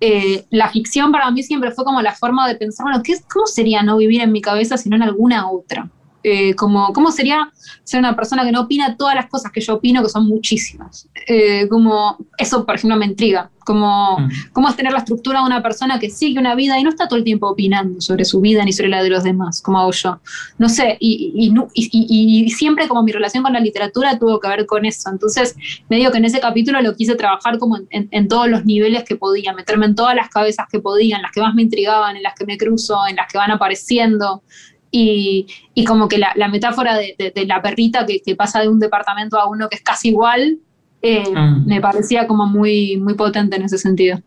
eh, 0.00 0.44
la 0.50 0.68
ficción 0.68 1.10
para 1.10 1.30
mí 1.30 1.42
siempre 1.42 1.70
fue 1.70 1.84
como 1.84 2.02
la 2.02 2.14
forma 2.14 2.46
de 2.46 2.56
pensar, 2.56 2.84
bueno, 2.84 3.02
¿qué, 3.02 3.14
¿cómo 3.32 3.46
sería 3.46 3.82
no 3.82 3.96
vivir 3.96 4.20
en 4.20 4.32
mi 4.32 4.42
cabeza 4.42 4.76
sino 4.76 4.96
en 4.96 5.02
alguna 5.02 5.50
otra? 5.50 5.90
Eh, 6.28 6.54
como, 6.56 6.92
¿Cómo 6.92 7.12
sería 7.12 7.52
ser 7.84 8.00
una 8.00 8.16
persona 8.16 8.44
que 8.44 8.50
no 8.50 8.62
opina 8.62 8.96
todas 8.96 9.14
las 9.14 9.26
cosas 9.28 9.52
que 9.52 9.60
yo 9.60 9.74
opino, 9.74 10.02
que 10.02 10.08
son 10.08 10.26
muchísimas? 10.26 11.08
Eh, 11.28 11.68
como 11.68 12.16
eso, 12.36 12.66
por 12.66 12.74
ejemplo, 12.74 12.96
me 12.98 13.06
intriga. 13.06 13.48
Como, 13.64 14.18
Mm. 14.18 14.28
¿Cómo 14.52 14.68
es 14.68 14.76
tener 14.76 14.92
la 14.92 14.98
estructura 15.00 15.40
de 15.40 15.46
una 15.46 15.62
persona 15.62 15.98
que 16.00 16.08
sigue 16.10 16.38
una 16.40 16.54
vida 16.56 16.78
y 16.78 16.82
no 16.84 16.90
está 16.90 17.06
todo 17.08 17.18
el 17.18 17.24
tiempo 17.24 17.48
opinando 17.48 18.00
sobre 18.00 18.24
su 18.24 18.40
vida 18.40 18.64
ni 18.64 18.72
sobre 18.72 18.88
la 18.90 19.02
de 19.04 19.10
los 19.10 19.22
demás, 19.24 19.60
como 19.62 19.78
hago 19.78 19.92
yo? 19.92 20.20
No 20.58 20.68
sé, 20.68 20.96
y, 21.00 21.32
y, 21.36 21.50
nu- 21.50 21.68
y- 21.74 21.88
y- 21.92 22.44
y 22.44 22.50
siempre 22.50 22.88
como 22.88 23.02
mi 23.04 23.12
relación 23.12 23.42
con 23.44 23.52
la 23.52 23.60
literatura 23.60 24.18
tuvo 24.18 24.38
que 24.40 24.48
ver 24.48 24.66
con 24.66 24.84
eso. 24.84 25.10
Entonces, 25.10 25.54
me 25.88 25.96
digo 25.96 26.10
que 26.10 26.18
en 26.18 26.24
ese 26.24 26.40
capítulo 26.40 26.80
lo 26.82 26.94
quise 26.96 27.14
trabajar 27.16 27.58
como 27.58 27.76
en, 27.76 27.86
en- 27.90 28.08
en 28.10 28.28
todos 28.28 28.48
los 28.48 28.64
niveles 28.64 29.04
que 29.04 29.14
podía, 29.16 29.52
meterme 29.52 29.86
en 29.86 29.94
todas 29.94 30.14
las 30.16 30.28
cabezas 30.28 30.66
que 30.70 30.80
podía, 30.80 31.16
en 31.16 31.22
las 31.22 31.30
que 31.32 31.40
más 31.40 31.54
me 31.54 31.62
intrigaban, 31.62 32.16
en 32.16 32.22
las 32.24 32.34
que 32.34 32.46
me 32.46 32.56
cruzo, 32.58 32.98
en 33.08 33.14
las 33.16 33.26
que 33.30 33.38
van 33.38 33.50
apareciendo. 33.52 34.42
Y, 34.90 35.46
y 35.74 35.84
como 35.84 36.08
que 36.08 36.18
la, 36.18 36.32
la 36.36 36.48
metáfora 36.48 36.96
de, 36.96 37.14
de- 37.18 37.30
de 37.32 37.44
la 37.46 37.60
perrita 37.60 38.06
que, 38.06 38.20
que 38.22 38.36
pasa 38.36 38.60
de 38.60 38.68
un 38.68 38.78
departamento 38.78 39.38
a 39.38 39.48
uno 39.48 39.68
que 39.68 39.76
es 39.76 39.82
casi 39.82 40.08
igual, 40.08 40.58
eh, 41.02 41.24
Mm. 41.34 41.66
me 41.66 41.80
parecía 41.80 42.26
como 42.26 42.46
muy, 42.46 42.96
muy 42.96 43.14
potente 43.14 43.56
en 43.56 43.62
ese 43.62 43.78
sentido. 43.78 44.20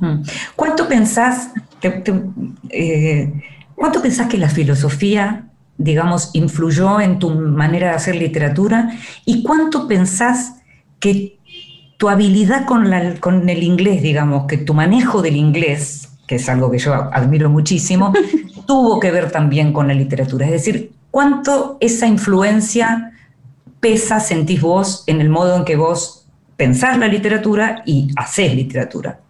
Mm. 0.00 0.22
¿Cuánto 0.56 0.88
pensás, 0.88 1.52
te- 1.80 1.90
te- 1.90 2.22
eh, 2.70 3.32
cuánto 3.74 4.00
pensás 4.02 4.28
que 4.28 4.38
la 4.38 4.48
filosofía, 4.48 5.48
digamos, 5.76 6.30
influyó 6.34 7.00
en 7.00 7.18
tu 7.18 7.30
manera 7.30 7.90
de 7.90 7.94
hacer 7.94 8.16
literatura? 8.16 8.90
¿Y 9.24 9.42
cuánto 9.42 9.86
pensás 9.86 10.54
que 11.00 11.38
tu 11.98 12.08
habilidad 12.08 12.64
con, 12.66 12.90
la- 12.90 13.14
con 13.20 13.48
el 13.48 13.62
inglés, 13.62 14.02
digamos, 14.02 14.46
que 14.46 14.56
tu 14.58 14.74
manejo 14.74 15.22
del 15.22 15.36
inglés, 15.36 16.17
que 16.28 16.36
es 16.36 16.48
algo 16.48 16.70
que 16.70 16.78
yo 16.78 16.92
admiro 16.92 17.48
muchísimo, 17.48 18.12
tuvo 18.66 19.00
que 19.00 19.10
ver 19.10 19.32
también 19.32 19.72
con 19.72 19.88
la 19.88 19.94
literatura? 19.94 20.46
Es 20.46 20.52
decir, 20.52 20.92
¿cuánto 21.10 21.78
esa 21.80 22.06
influencia 22.06 23.12
pesa, 23.80 24.20
sentís 24.20 24.60
vos, 24.60 25.04
en 25.06 25.22
el 25.22 25.30
modo 25.30 25.56
en 25.56 25.64
que 25.64 25.74
vos 25.76 26.26
pensás 26.56 26.98
la 26.98 27.08
literatura 27.08 27.82
y 27.86 28.08
hacés 28.14 28.54
literatura? 28.54 29.20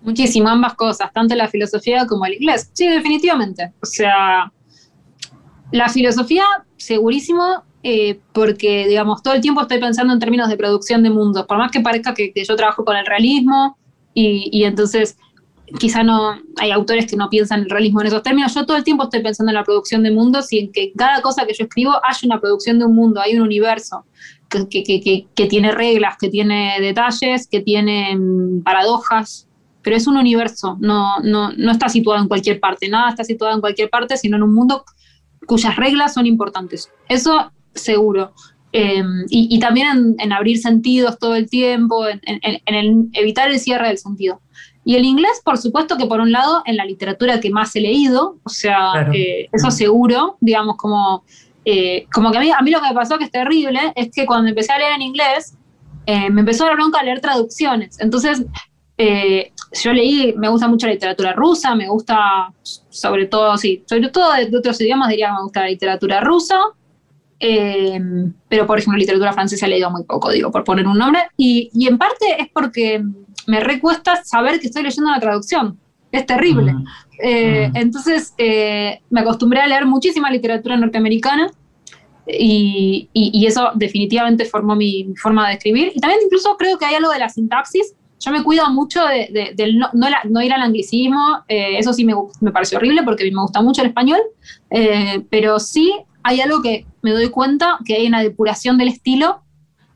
Muchísimo, 0.00 0.48
ambas 0.48 0.74
cosas, 0.74 1.12
tanto 1.12 1.34
la 1.34 1.48
filosofía 1.48 2.06
como 2.06 2.24
el 2.24 2.34
inglés. 2.34 2.70
Sí, 2.72 2.88
definitivamente. 2.88 3.72
O 3.82 3.86
sea, 3.86 4.50
la 5.70 5.88
filosofía, 5.90 6.44
segurísimo, 6.78 7.62
eh, 7.82 8.20
porque, 8.32 8.86
digamos, 8.88 9.22
todo 9.22 9.34
el 9.34 9.42
tiempo 9.42 9.60
estoy 9.60 9.80
pensando 9.80 10.14
en 10.14 10.18
términos 10.18 10.48
de 10.48 10.56
producción 10.56 11.02
de 11.02 11.10
mundos, 11.10 11.44
por 11.46 11.58
más 11.58 11.70
que 11.70 11.80
parezca 11.80 12.14
que, 12.14 12.32
que 12.32 12.44
yo 12.44 12.56
trabajo 12.56 12.86
con 12.86 12.96
el 12.96 13.04
realismo 13.04 13.76
y, 14.14 14.48
y 14.50 14.64
entonces 14.64 15.16
quizá 15.78 16.02
no 16.02 16.38
hay 16.58 16.70
autores 16.70 17.06
que 17.06 17.16
no 17.16 17.28
piensan 17.30 17.60
el 17.60 17.70
realismo 17.70 18.00
en 18.00 18.08
esos 18.08 18.22
términos, 18.22 18.54
yo 18.54 18.66
todo 18.66 18.76
el 18.76 18.84
tiempo 18.84 19.04
estoy 19.04 19.22
pensando 19.22 19.50
en 19.50 19.54
la 19.56 19.64
producción 19.64 20.02
de 20.02 20.10
mundos 20.10 20.52
y 20.52 20.58
en 20.58 20.72
que 20.72 20.92
cada 20.96 21.22
cosa 21.22 21.46
que 21.46 21.54
yo 21.54 21.64
escribo 21.64 21.92
haya 22.04 22.18
una 22.24 22.40
producción 22.40 22.78
de 22.78 22.84
un 22.86 22.94
mundo, 22.94 23.20
hay 23.20 23.34
un 23.36 23.42
universo 23.42 24.04
que, 24.48 24.68
que- 24.68 24.82
que- 24.82 25.00
que- 25.00 25.26
que 25.34 25.46
tiene 25.46 25.72
reglas, 25.72 26.16
que 26.20 26.28
tiene 26.28 26.76
detalles, 26.80 27.46
que 27.48 27.60
tiene 27.60 28.14
mm, 28.16 28.62
paradojas, 28.62 29.48
pero 29.82 29.96
es 29.96 30.06
un 30.06 30.16
universo, 30.16 30.76
no, 30.80 31.18
no, 31.24 31.52
no 31.52 31.72
está 31.72 31.88
situado 31.88 32.20
en 32.22 32.28
cualquier 32.28 32.60
parte, 32.60 32.88
nada 32.88 33.10
está 33.10 33.24
situado 33.24 33.54
en 33.54 33.60
cualquier 33.60 33.88
parte, 33.90 34.16
sino 34.16 34.36
en 34.36 34.42
un 34.44 34.54
mundo 34.54 34.84
cuyas 35.46 35.74
reglas 35.76 36.14
son 36.14 36.26
importantes. 36.26 36.90
Eso 37.08 37.50
seguro. 37.74 38.32
Eh, 38.74 39.02
y, 39.28 39.48
y 39.54 39.58
también 39.58 39.88
en, 39.88 40.14
en 40.18 40.32
abrir 40.32 40.56
sentidos 40.58 41.18
todo 41.18 41.34
el 41.34 41.50
tiempo, 41.50 42.06
en, 42.08 42.20
en- 42.22 42.60
en 42.64 42.74
el 42.74 43.08
evitar 43.12 43.50
el 43.50 43.58
cierre 43.58 43.88
del 43.88 43.98
sentido. 43.98 44.40
Y 44.84 44.96
el 44.96 45.04
inglés, 45.04 45.40
por 45.44 45.58
supuesto 45.58 45.96
que 45.96 46.06
por 46.06 46.20
un 46.20 46.32
lado, 46.32 46.62
en 46.66 46.76
la 46.76 46.84
literatura 46.84 47.40
que 47.40 47.50
más 47.50 47.74
he 47.76 47.80
leído, 47.80 48.36
o 48.42 48.48
sea, 48.48 48.90
Claro. 48.92 49.12
eh, 49.14 49.48
eso 49.52 49.70
seguro, 49.70 50.36
digamos, 50.40 50.76
como, 50.76 51.24
eh, 51.64 52.06
como 52.12 52.32
que 52.32 52.38
a 52.38 52.40
mí, 52.40 52.50
a 52.50 52.60
mí 52.62 52.70
lo 52.70 52.80
que 52.80 52.88
me 52.88 52.94
pasó 52.94 53.16
que 53.18 53.24
es 53.24 53.30
terrible 53.30 53.92
es 53.94 54.10
que 54.12 54.26
cuando 54.26 54.48
empecé 54.48 54.72
a 54.72 54.78
leer 54.78 54.92
en 54.94 55.02
inglés, 55.02 55.56
eh, 56.06 56.30
me 56.30 56.40
empezó 56.40 56.64
a 56.64 56.68
dar 56.68 56.76
bronca 56.76 57.02
leer 57.02 57.20
traducciones. 57.20 58.00
Entonces, 58.00 58.44
eh, 58.98 59.52
yo 59.72 59.92
leí, 59.92 60.34
me 60.36 60.48
gusta 60.48 60.68
mucho 60.68 60.86
la 60.86 60.92
literatura 60.94 61.32
rusa, 61.32 61.74
me 61.74 61.88
gusta 61.88 62.52
sobre 62.62 63.26
todo, 63.26 63.56
sí, 63.56 63.82
sobre 63.86 64.08
todo 64.08 64.32
de, 64.32 64.56
otros 64.56 64.80
idiomas 64.80 65.08
diría 65.08 65.28
que 65.28 65.32
me 65.32 65.42
gusta 65.42 65.60
la 65.60 65.68
literatura 65.68 66.20
rusa, 66.20 66.58
eh, 67.40 68.00
pero 68.48 68.66
por 68.66 68.78
ejemplo 68.78 68.98
literatura 68.98 69.32
francesa 69.32 69.66
he 69.66 69.70
leído 69.70 69.90
muy 69.90 70.04
poco, 70.04 70.30
digo, 70.30 70.50
por 70.50 70.62
poner 70.64 70.86
un 70.86 70.98
nombre, 70.98 71.22
y, 71.36 71.70
y 71.72 71.88
en 71.88 71.98
parte 71.98 72.26
es 72.38 72.48
porque 72.52 73.02
me 73.46 73.60
recuesta 73.60 74.22
saber 74.24 74.60
que 74.60 74.66
estoy 74.66 74.82
leyendo 74.82 75.10
una 75.10 75.20
traducción, 75.20 75.78
es 76.10 76.26
terrible. 76.26 76.72
Mm. 76.74 76.84
Eh, 77.22 77.68
mm. 77.68 77.76
Entonces 77.76 78.34
eh, 78.38 79.00
me 79.10 79.20
acostumbré 79.20 79.60
a 79.60 79.66
leer 79.66 79.86
muchísima 79.86 80.30
literatura 80.30 80.76
norteamericana 80.76 81.50
y, 82.26 83.08
y, 83.12 83.46
eso 83.46 83.70
definitivamente 83.74 84.44
formó 84.44 84.76
mi, 84.76 85.12
forma 85.20 85.48
de 85.48 85.54
escribir. 85.54 85.92
Y 85.94 86.00
también 86.00 86.20
incluso 86.24 86.56
creo 86.56 86.78
que 86.78 86.84
hay 86.84 86.94
algo 86.94 87.10
de 87.10 87.18
la 87.18 87.28
sintaxis. 87.28 87.94
Yo 88.20 88.30
me 88.30 88.44
cuido 88.44 88.70
mucho 88.70 89.04
de, 89.04 89.56
no, 89.74 89.88
no, 90.30 90.42
ir 90.42 90.52
al 90.52 90.62
anglicismo, 90.62 91.42
eh, 91.48 91.78
eso 91.78 91.92
sí 91.92 92.04
me, 92.04 92.14
me 92.40 92.52
pareció 92.52 92.78
horrible 92.78 93.02
porque 93.02 93.24
a 93.24 93.26
mí 93.26 93.32
me 93.32 93.42
gusta 93.42 93.60
mucho 93.60 93.82
el 93.82 93.88
español, 93.88 94.20
pero 95.28 95.58
sí 95.58 95.92
hay 96.22 96.40
algo 96.40 96.62
que 96.62 96.86
me 97.02 97.10
doy 97.10 97.30
cuenta, 97.30 97.78
que 97.84 97.96
hay 97.96 98.06
una 98.06 98.22
depuración 98.22 98.78
del 98.78 98.88
estilo 98.88 99.42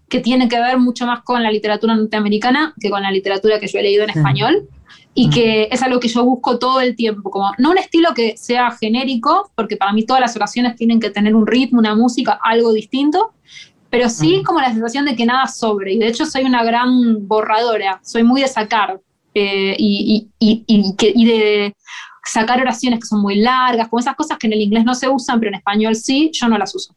que 0.08 0.20
tiene 0.20 0.48
que 0.48 0.60
ver 0.60 0.78
mucho 0.78 1.06
más 1.06 1.22
con 1.22 1.42
la 1.42 1.50
literatura 1.50 1.94
norteamericana 1.94 2.74
que 2.80 2.90
con 2.90 3.02
la 3.02 3.10
literatura 3.10 3.58
que 3.58 3.66
yo 3.66 3.78
he 3.78 3.82
leído 3.82 4.04
en 4.04 4.10
español 4.10 4.68
y 5.14 5.30
que 5.30 5.68
es 5.70 5.82
algo 5.82 5.98
que 5.98 6.08
yo 6.08 6.24
busco 6.24 6.58
todo 6.58 6.80
el 6.80 6.94
tiempo, 6.94 7.30
como 7.30 7.50
no 7.58 7.70
un 7.70 7.78
estilo 7.78 8.10
que 8.14 8.36
sea 8.36 8.70
genérico, 8.70 9.50
porque 9.54 9.76
para 9.76 9.92
mí 9.92 10.04
todas 10.04 10.20
las 10.20 10.36
oraciones 10.36 10.76
tienen 10.76 11.00
que 11.00 11.10
tener 11.10 11.34
un 11.34 11.46
ritmo, 11.46 11.78
una 11.78 11.94
música, 11.94 12.38
algo 12.42 12.72
distinto, 12.72 13.32
pero 13.88 14.10
sí 14.10 14.42
como 14.44 14.60
la 14.60 14.72
sensación 14.72 15.06
de 15.06 15.16
que 15.16 15.24
nada 15.24 15.46
sobre, 15.46 15.94
y 15.94 15.98
de 15.98 16.08
hecho 16.08 16.26
soy 16.26 16.44
una 16.44 16.62
gran 16.64 17.26
borradora, 17.26 17.98
soy 18.04 18.24
muy 18.24 18.42
de 18.42 18.48
sacar 18.48 19.00
eh, 19.32 19.74
y, 19.78 20.28
y, 20.38 20.64
y, 20.66 20.96
que, 20.96 21.12
y 21.14 21.24
de 21.24 21.76
sacar 22.24 22.60
oraciones 22.60 23.00
que 23.00 23.06
son 23.06 23.22
muy 23.22 23.36
largas, 23.36 23.88
como 23.88 24.00
esas 24.00 24.16
cosas 24.16 24.36
que 24.36 24.48
en 24.48 24.52
el 24.52 24.60
inglés 24.60 24.84
no 24.84 24.94
se 24.94 25.08
usan, 25.08 25.38
pero 25.40 25.48
en 25.48 25.56
español 25.56 25.94
sí, 25.94 26.30
yo 26.32 26.48
no 26.48 26.58
las 26.58 26.74
uso. 26.74 26.94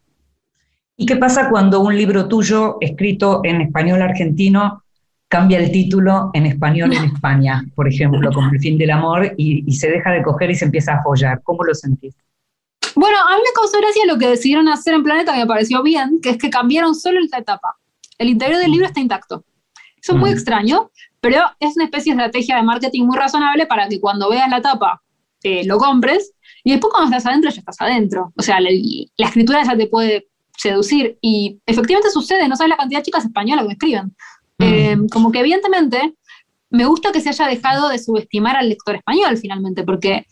¿Y 1.01 1.05
qué 1.05 1.15
pasa 1.15 1.49
cuando 1.49 1.79
un 1.79 1.95
libro 1.95 2.27
tuyo, 2.27 2.75
escrito 2.81 3.39
en 3.45 3.61
español 3.61 4.01
argentino, 4.01 4.83
cambia 5.29 5.57
el 5.57 5.71
título 5.71 6.29
en 6.33 6.45
español 6.45 6.91
en 6.93 7.05
España, 7.05 7.63
por 7.73 7.87
ejemplo, 7.87 8.29
como 8.33 8.51
El 8.51 8.59
fin 8.59 8.77
del 8.77 8.91
amor, 8.91 9.33
y, 9.37 9.71
se 9.71 9.89
deja 9.89 10.11
de 10.11 10.21
coger 10.21 10.51
y 10.51 10.55
se 10.55 10.65
empieza 10.65 10.95
a 10.95 11.01
follar. 11.01 11.39
¿Cómo 11.43 11.63
lo 11.63 11.73
sentís? 11.73 12.13
Bueno, 12.95 13.17
a 13.17 13.37
mí 13.37 13.41
me 13.41 13.53
causó 13.55 13.77
gracia 13.77 14.03
lo 14.07 14.17
que 14.17 14.27
decidieron 14.27 14.67
hacer 14.67 14.93
en 14.93 15.03
Planeta, 15.03 15.31
que 15.31 15.39
me 15.39 15.45
pareció 15.47 15.81
bien, 15.83 16.19
que 16.21 16.31
es 16.31 16.37
que 16.37 16.49
cambiaron 16.49 16.93
solo 16.93 17.21
esta 17.21 17.37
etapa. 17.37 17.77
El 18.17 18.27
interior 18.27 18.59
del 18.59 18.69
libro 18.69 18.85
está 18.85 18.99
intacto. 18.99 19.45
Eso 20.01 20.11
es 20.11 20.19
muy 20.19 20.31
mm. 20.31 20.33
extraño, 20.33 20.91
pero 21.21 21.43
es 21.61 21.77
una 21.77 21.85
especie 21.85 22.13
de 22.13 22.21
estrategia 22.25 22.57
de 22.57 22.63
marketing 22.63 23.05
muy 23.05 23.17
razonable 23.17 23.67
para 23.67 23.87
que 23.87 24.01
cuando 24.01 24.29
veas 24.29 24.49
la 24.49 24.61
tapa 24.61 25.01
eh, 25.43 25.65
lo 25.65 25.77
compres 25.77 26.33
y 26.65 26.71
después 26.71 26.91
cuando 26.91 27.15
estás 27.15 27.25
adentro 27.31 27.51
ya 27.51 27.59
estás 27.59 27.79
adentro. 27.79 28.33
O 28.35 28.41
sea, 28.41 28.59
la, 28.59 28.69
la, 28.69 29.25
escritura 29.27 29.63
ya 29.63 29.77
te 29.77 29.87
puede 29.87 30.27
seducir 30.59 31.17
y 31.21 31.59
efectivamente 31.65 32.11
sucede, 32.11 32.47
no 32.47 32.55
sabes 32.55 32.71
la 32.71 32.77
cantidad 32.77 32.99
de 32.99 33.05
chicas 33.05 33.25
españolas 33.25 33.63
que 33.63 33.67
me 33.67 33.73
escriben. 33.73 34.15
Eh, 34.61 34.97
como 35.09 35.31
que 35.31 35.39
evidentemente 35.39 36.15
me 36.69 36.85
gusta 36.85 37.13
que 37.13 37.21
se 37.21 37.29
haya 37.29 37.47
dejado 37.47 37.87
de 37.87 37.97
subestimar 37.97 38.57
al 38.57 38.67
lector 38.67 38.95
español 38.95 39.37
finalmente, 39.37 39.83
porque, 39.83 40.25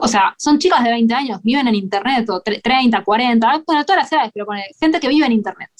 o 0.00 0.06
sea, 0.06 0.34
son 0.38 0.58
chicas 0.58 0.84
de 0.84 0.90
20 0.90 1.12
años, 1.12 1.40
viven 1.42 1.66
en 1.66 1.74
Internet, 1.74 2.30
o 2.30 2.40
30, 2.40 3.02
40, 3.02 3.62
bueno, 3.66 3.84
todas 3.84 4.02
las 4.02 4.12
edades, 4.12 4.30
pero 4.32 4.46
con 4.46 4.56
gente 4.78 5.00
que 5.00 5.08
vive 5.08 5.26
en 5.26 5.32
Internet. 5.32 5.70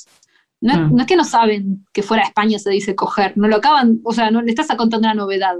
No, 0.60 0.76
mm. 0.76 0.96
no, 0.96 1.00
es 1.02 1.06
que 1.06 1.16
no 1.16 1.24
saben 1.24 1.86
que 1.92 2.02
fuera 2.02 2.24
de 2.24 2.28
España 2.28 2.58
se 2.58 2.70
dice 2.70 2.96
coger, 2.96 3.32
no 3.36 3.46
lo 3.46 3.56
acaban, 3.56 4.00
o 4.02 4.12
sea, 4.12 4.32
no 4.32 4.42
le 4.42 4.50
estás 4.50 4.66
contando 4.76 4.98
una 4.98 5.14
novedad. 5.14 5.54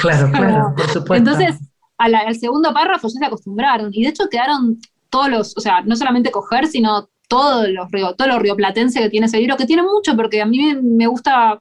Claro, 0.00 0.30
claro, 0.30 0.74
por 0.76 0.88
supuesto. 0.88 1.14
Entonces, 1.14 1.56
al 1.98 2.34
segundo 2.36 2.72
párrafo 2.72 3.08
ya 3.08 3.18
se 3.18 3.24
acostumbraron, 3.26 3.90
y 3.92 4.02
de 4.02 4.08
hecho 4.08 4.28
quedaron 4.30 4.78
todos 5.10 5.28
los, 5.28 5.56
o 5.58 5.60
sea, 5.60 5.82
no 5.82 5.94
solamente 5.94 6.30
coger, 6.30 6.66
sino 6.66 7.10
todos 7.32 7.66
los 7.70 7.90
río, 7.90 8.14
todo 8.14 8.28
lo 8.28 8.38
rioplatense 8.38 9.00
que 9.00 9.08
tiene 9.08 9.24
ese 9.24 9.38
libro, 9.38 9.56
que 9.56 9.64
tiene 9.64 9.82
mucho, 9.82 10.14
porque 10.14 10.42
a 10.42 10.44
mí 10.44 10.76
me 10.82 11.06
gusta 11.06 11.58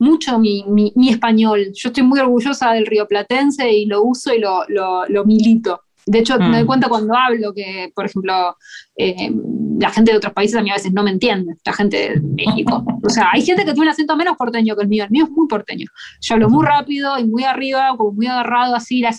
mucho 0.00 0.36
mi, 0.40 0.64
mi, 0.66 1.08
español. 1.08 1.68
Yo 1.72 1.90
estoy 1.90 2.02
muy 2.02 2.18
orgullosa 2.18 2.72
del 2.72 2.86
rioplatense 2.86 3.72
y 3.72 3.86
lo 3.86 4.02
uso 4.02 4.34
y 4.34 4.40
lo, 4.40 4.64
lo, 4.66 5.06
lo 5.06 5.24
milito. 5.24 5.82
De 6.06 6.18
hecho, 6.18 6.36
me 6.40 6.50
doy 6.50 6.64
mm. 6.64 6.66
cuenta 6.66 6.88
cuando 6.88 7.16
hablo 7.16 7.54
que, 7.54 7.92
por 7.94 8.06
ejemplo, 8.06 8.56
eh, 8.96 9.30
la 9.78 9.90
gente 9.90 10.10
de 10.10 10.16
otros 10.16 10.32
países 10.32 10.56
a 10.56 10.62
mí 10.62 10.70
a 10.70 10.74
veces 10.74 10.92
no 10.92 11.02
me 11.02 11.10
entiende, 11.10 11.54
la 11.64 11.72
gente 11.72 11.96
de 11.96 12.20
México. 12.20 12.84
O 13.02 13.08
sea, 13.08 13.30
hay 13.32 13.42
gente 13.42 13.64
que 13.64 13.72
tiene 13.72 13.82
un 13.82 13.88
acento 13.88 14.16
menos 14.16 14.36
porteño 14.36 14.76
que 14.76 14.82
el 14.82 14.88
mío, 14.88 15.04
el 15.04 15.10
mío 15.10 15.24
es 15.24 15.30
muy 15.30 15.46
porteño. 15.48 15.86
Yo 16.20 16.34
hablo 16.34 16.48
muy 16.48 16.64
rápido 16.64 17.18
y 17.18 17.24
muy 17.24 17.44
arriba, 17.44 17.94
como 17.96 18.12
muy 18.12 18.26
agarrado, 18.26 18.74
así, 18.74 19.00
la 19.00 19.12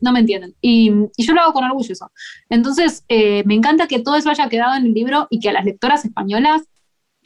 no 0.00 0.12
me 0.12 0.20
entienden. 0.20 0.54
Y, 0.60 0.92
y, 1.16 1.26
yo 1.26 1.34
lo 1.34 1.40
hago 1.42 1.52
con 1.52 1.64
orgullo 1.64 1.92
eso. 1.92 2.10
Entonces, 2.48 3.04
eh, 3.08 3.42
me 3.46 3.54
encanta 3.54 3.86
que 3.86 4.00
todo 4.00 4.16
eso 4.16 4.30
haya 4.30 4.48
quedado 4.48 4.76
en 4.76 4.86
el 4.86 4.94
libro 4.94 5.26
y 5.30 5.40
que 5.40 5.50
a 5.50 5.52
las 5.52 5.64
lectoras 5.64 6.04
españolas 6.04 6.62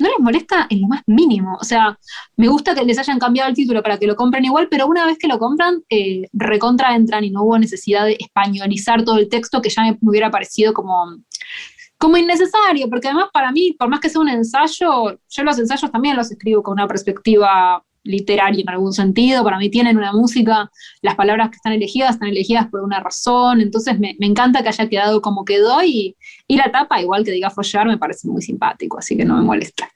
no 0.01 0.09
les 0.09 0.19
molesta 0.19 0.67
en 0.71 0.81
lo 0.83 0.89
más 0.89 1.03
mínimo. 1.07 1.57
O 1.61 1.65
sea, 1.65 1.99
me 2.37 2.49
gusta 2.49 2.75
que 2.75 2.85
les 2.85 2.99
hayan 2.99 3.19
cambiado 3.19 3.49
el 3.49 3.55
título 3.55 3.83
para 3.83 3.99
que 3.99 4.07
lo 4.07 4.17
compren 4.17 4.45
igual, 4.45 4.69
pero 4.71 4.87
una 4.87 5.05
vez 5.05 5.19
que 5.19 5.29
lo 5.29 5.39
compran, 5.39 5.83
eh, 5.91 6.29
recontra 6.33 6.95
entran 6.97 7.25
y 7.25 7.31
no 7.31 7.43
hubo 7.43 7.59
necesidad 7.59 8.07
de 8.07 8.17
españolizar 8.19 9.05
todo 9.05 9.19
el 9.19 9.29
texto 9.29 9.61
que 9.61 9.71
ya 9.71 9.83
me 9.83 9.99
hubiera 10.01 10.31
parecido 10.31 10.73
como, 10.73 11.17
como 12.01 12.17
innecesario, 12.17 12.89
porque 12.89 13.09
además 13.09 13.29
para 13.31 13.53
mí, 13.53 13.77
por 13.79 13.91
más 13.91 14.01
que 14.01 14.09
sea 14.09 14.23
un 14.23 14.31
ensayo, 14.31 15.21
yo 15.29 15.45
los 15.45 15.59
ensayos 15.59 15.93
también 15.93 16.17
los 16.17 16.31
escribo 16.31 16.63
con 16.63 16.73
una 16.73 16.89
perspectiva 16.89 17.85
literaria 18.05 18.63
en 18.63 18.71
algún 18.71 18.95
sentido, 18.95 19.45
para 19.45 19.59
mí 19.59 19.69
tienen 19.69 19.99
una 19.99 20.11
música, 20.15 20.71
las 21.03 21.15
palabras 21.15 21.51
que 21.51 21.57
están 21.57 21.75
elegidas 21.75 22.13
están 22.13 22.31
elegidas 22.31 22.69
por 22.69 22.81
una 22.81 23.01
razón, 23.01 23.61
entonces 23.61 24.01
me, 24.01 24.17
me 24.19 24.25
encanta 24.25 24.63
que 24.63 24.71
haya 24.71 24.89
quedado 24.89 25.21
como 25.21 25.45
quedó 25.45 25.83
y, 25.85 26.17
y, 26.49 26.57
la 26.57 26.73
tapa, 26.73 27.03
igual 27.03 27.23
que 27.23 27.33
diga 27.33 27.51
follar, 27.51 27.87
me 27.87 27.99
parece 27.99 28.29
muy 28.29 28.41
simpático, 28.41 28.99
así 28.99 29.15
que 29.15 29.27
no 29.27 29.37
me 29.37 29.43
molesta. 29.43 29.87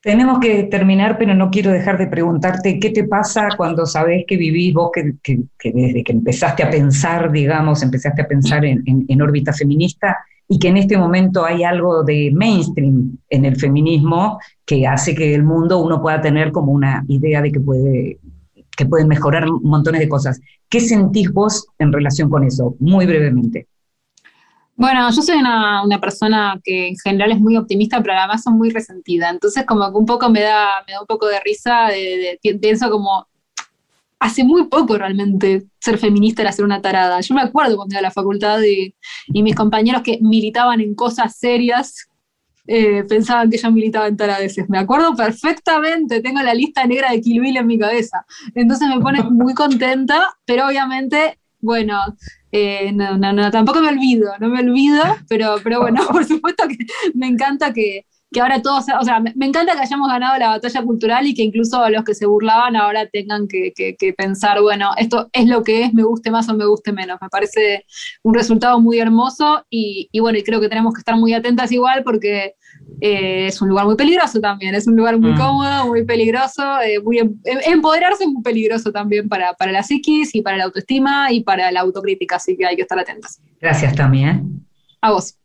Tenemos 0.00 0.40
que 0.40 0.64
terminar, 0.64 1.16
pero 1.16 1.32
no 1.32 1.48
quiero 1.48 1.70
dejar 1.70 1.96
de 1.96 2.08
preguntarte 2.08 2.80
qué 2.80 2.90
te 2.90 3.04
pasa 3.04 3.50
cuando 3.56 3.86
sabes 3.86 4.24
que 4.26 4.36
vivís 4.36 4.74
vos, 4.74 4.90
que, 4.92 5.12
que, 5.22 5.72
desde 5.72 6.02
que 6.02 6.10
empezaste 6.10 6.64
a 6.64 6.70
pensar, 6.70 7.30
digamos, 7.30 7.84
empezaste 7.84 8.22
a 8.22 8.26
pensar 8.26 8.64
en, 8.64 8.82
en, 8.84 9.04
en 9.06 9.22
órbita 9.22 9.52
feminista, 9.52 10.18
y 10.52 10.58
que 10.58 10.68
en 10.68 10.76
este 10.76 10.98
momento 10.98 11.46
hay 11.46 11.64
algo 11.64 12.02
de 12.02 12.30
mainstream 12.30 13.16
en 13.30 13.46
el 13.46 13.56
feminismo 13.56 14.38
que 14.66 14.86
hace 14.86 15.14
que 15.14 15.34
el 15.34 15.44
mundo 15.44 15.78
uno 15.78 16.02
pueda 16.02 16.20
tener 16.20 16.52
como 16.52 16.72
una 16.72 17.02
idea 17.08 17.40
de 17.40 17.50
que 17.50 17.58
puede 17.58 18.20
que 18.76 18.84
pueden 18.84 19.08
mejorar 19.08 19.46
montones 19.62 20.02
de 20.02 20.10
cosas. 20.10 20.38
¿Qué 20.68 20.80
sentís 20.80 21.32
vos 21.32 21.66
en 21.78 21.90
relación 21.90 22.28
con 22.28 22.44
eso? 22.44 22.76
Muy 22.80 23.06
brevemente. 23.06 23.66
Bueno, 24.76 25.10
yo 25.10 25.22
soy 25.22 25.38
una, 25.38 25.98
persona 26.02 26.60
que 26.62 26.88
en 26.88 26.96
general 27.02 27.32
es 27.32 27.40
muy 27.40 27.56
optimista, 27.56 28.02
pero 28.02 28.12
además 28.12 28.42
soy 28.42 28.52
muy 28.52 28.68
resentida. 28.68 29.30
Entonces, 29.30 29.64
como 29.64 29.90
que 29.90 29.96
un 29.96 30.06
poco 30.06 30.28
me 30.28 30.42
da, 30.42 30.68
me 30.86 30.92
da 30.92 31.00
un 31.00 31.06
poco 31.06 31.28
de 31.28 31.40
risa, 31.40 31.88
pienso 32.60 32.90
como, 32.90 33.26
hace 34.22 34.44
muy 34.44 34.68
poco 34.68 34.96
realmente 34.96 35.64
ser 35.80 35.98
feminista 35.98 36.42
era 36.42 36.52
ser 36.52 36.64
una 36.64 36.80
tarada. 36.80 37.20
Yo 37.20 37.34
me 37.34 37.42
acuerdo 37.42 37.76
cuando 37.76 37.94
iba 37.94 37.98
a 37.98 38.02
la 38.02 38.10
facultad 38.10 38.62
y, 38.62 38.94
y 39.26 39.42
mis 39.42 39.56
compañeros 39.56 40.02
que 40.02 40.18
militaban 40.22 40.80
en 40.80 40.94
cosas 40.94 41.36
serias 41.36 42.08
eh, 42.68 43.02
pensaban 43.08 43.50
que 43.50 43.58
yo 43.58 43.72
militaba 43.72 44.06
en 44.06 44.16
taradeces. 44.16 44.68
Me 44.68 44.78
acuerdo 44.78 45.16
perfectamente, 45.16 46.20
tengo 46.20 46.40
la 46.42 46.54
lista 46.54 46.86
negra 46.86 47.10
de 47.10 47.20
Kill 47.20 47.40
Bill 47.40 47.56
en 47.56 47.66
mi 47.66 47.78
cabeza. 47.78 48.24
Entonces 48.54 48.88
me 48.88 49.00
pone 49.00 49.22
muy 49.30 49.54
contenta, 49.54 50.36
pero 50.46 50.68
obviamente, 50.68 51.38
bueno, 51.60 51.98
eh, 52.52 52.92
no, 52.92 53.18
no, 53.18 53.32
no, 53.32 53.50
tampoco 53.50 53.80
me 53.80 53.88
olvido, 53.88 54.32
no 54.38 54.48
me 54.48 54.60
olvido, 54.60 55.02
pero, 55.28 55.56
pero 55.64 55.80
bueno, 55.80 56.06
por 56.12 56.24
supuesto 56.24 56.68
que 56.68 56.86
me 57.14 57.26
encanta 57.26 57.72
que, 57.72 58.06
que 58.32 58.40
ahora 58.40 58.62
todos, 58.62 58.86
o 59.00 59.04
sea, 59.04 59.20
me, 59.20 59.46
encanta 59.46 59.74
que 59.74 59.80
hayamos 59.80 60.08
ganado 60.08 60.38
la 60.38 60.48
batalla 60.48 60.82
cultural 60.82 61.26
y 61.26 61.34
que 61.34 61.42
incluso 61.42 61.88
los 61.90 62.04
que 62.04 62.14
se 62.14 62.26
burlaban 62.26 62.76
ahora 62.76 63.06
tengan 63.06 63.46
que, 63.46 63.72
pensar, 64.16 64.60
bueno, 64.60 64.92
esto 64.96 65.28
es 65.32 65.46
lo 65.46 65.62
que 65.62 65.84
es, 65.84 65.94
me 65.94 66.02
guste 66.02 66.30
más 66.30 66.48
o 66.48 66.54
me 66.54 66.66
guste 66.66 66.92
menos. 66.92 67.18
Me 67.20 67.28
parece 67.28 67.84
un 68.22 68.34
resultado 68.34 68.80
muy 68.80 68.98
hermoso 68.98 69.64
y, 69.70 70.08
bueno, 70.20 70.38
y 70.38 70.42
creo 70.42 70.60
que 70.60 70.68
tenemos 70.68 70.94
que 70.94 71.00
estar 71.00 71.16
muy 71.16 71.34
atentas 71.34 71.70
igual 71.72 72.02
porque 72.02 72.54
eh, 73.00 73.46
es 73.48 73.60
un 73.60 73.68
lugar 73.68 73.86
muy 73.86 73.96
peligroso 73.96 74.40
también, 74.40 74.74
es 74.74 74.86
un 74.86 74.96
lugar 74.96 75.18
muy 75.18 75.32
mm. 75.32 75.38
cómodo, 75.38 75.86
muy 75.86 76.04
peligroso, 76.04 76.80
eh, 76.80 77.00
muy 77.00 77.18
em, 77.18 77.34
em, 77.44 77.58
empoderarse 77.66 78.24
es 78.24 78.30
muy 78.30 78.42
peligroso 78.42 78.92
también 78.92 79.28
para, 79.28 79.52
para 79.54 79.72
la 79.72 79.82
psiquis 79.82 80.34
y 80.34 80.42
para 80.42 80.56
la 80.56 80.64
autoestima 80.64 81.32
y 81.32 81.42
para 81.42 81.70
la 81.70 81.80
autocrítica, 81.80 82.36
así 82.36 82.56
que 82.56 82.66
hay 82.66 82.76
que 82.76 82.82
estar 82.82 82.98
atentas. 82.98 83.40
Gracias 83.60 83.94
también. 83.94 84.66
A 85.00 85.12
vos. 85.12 85.36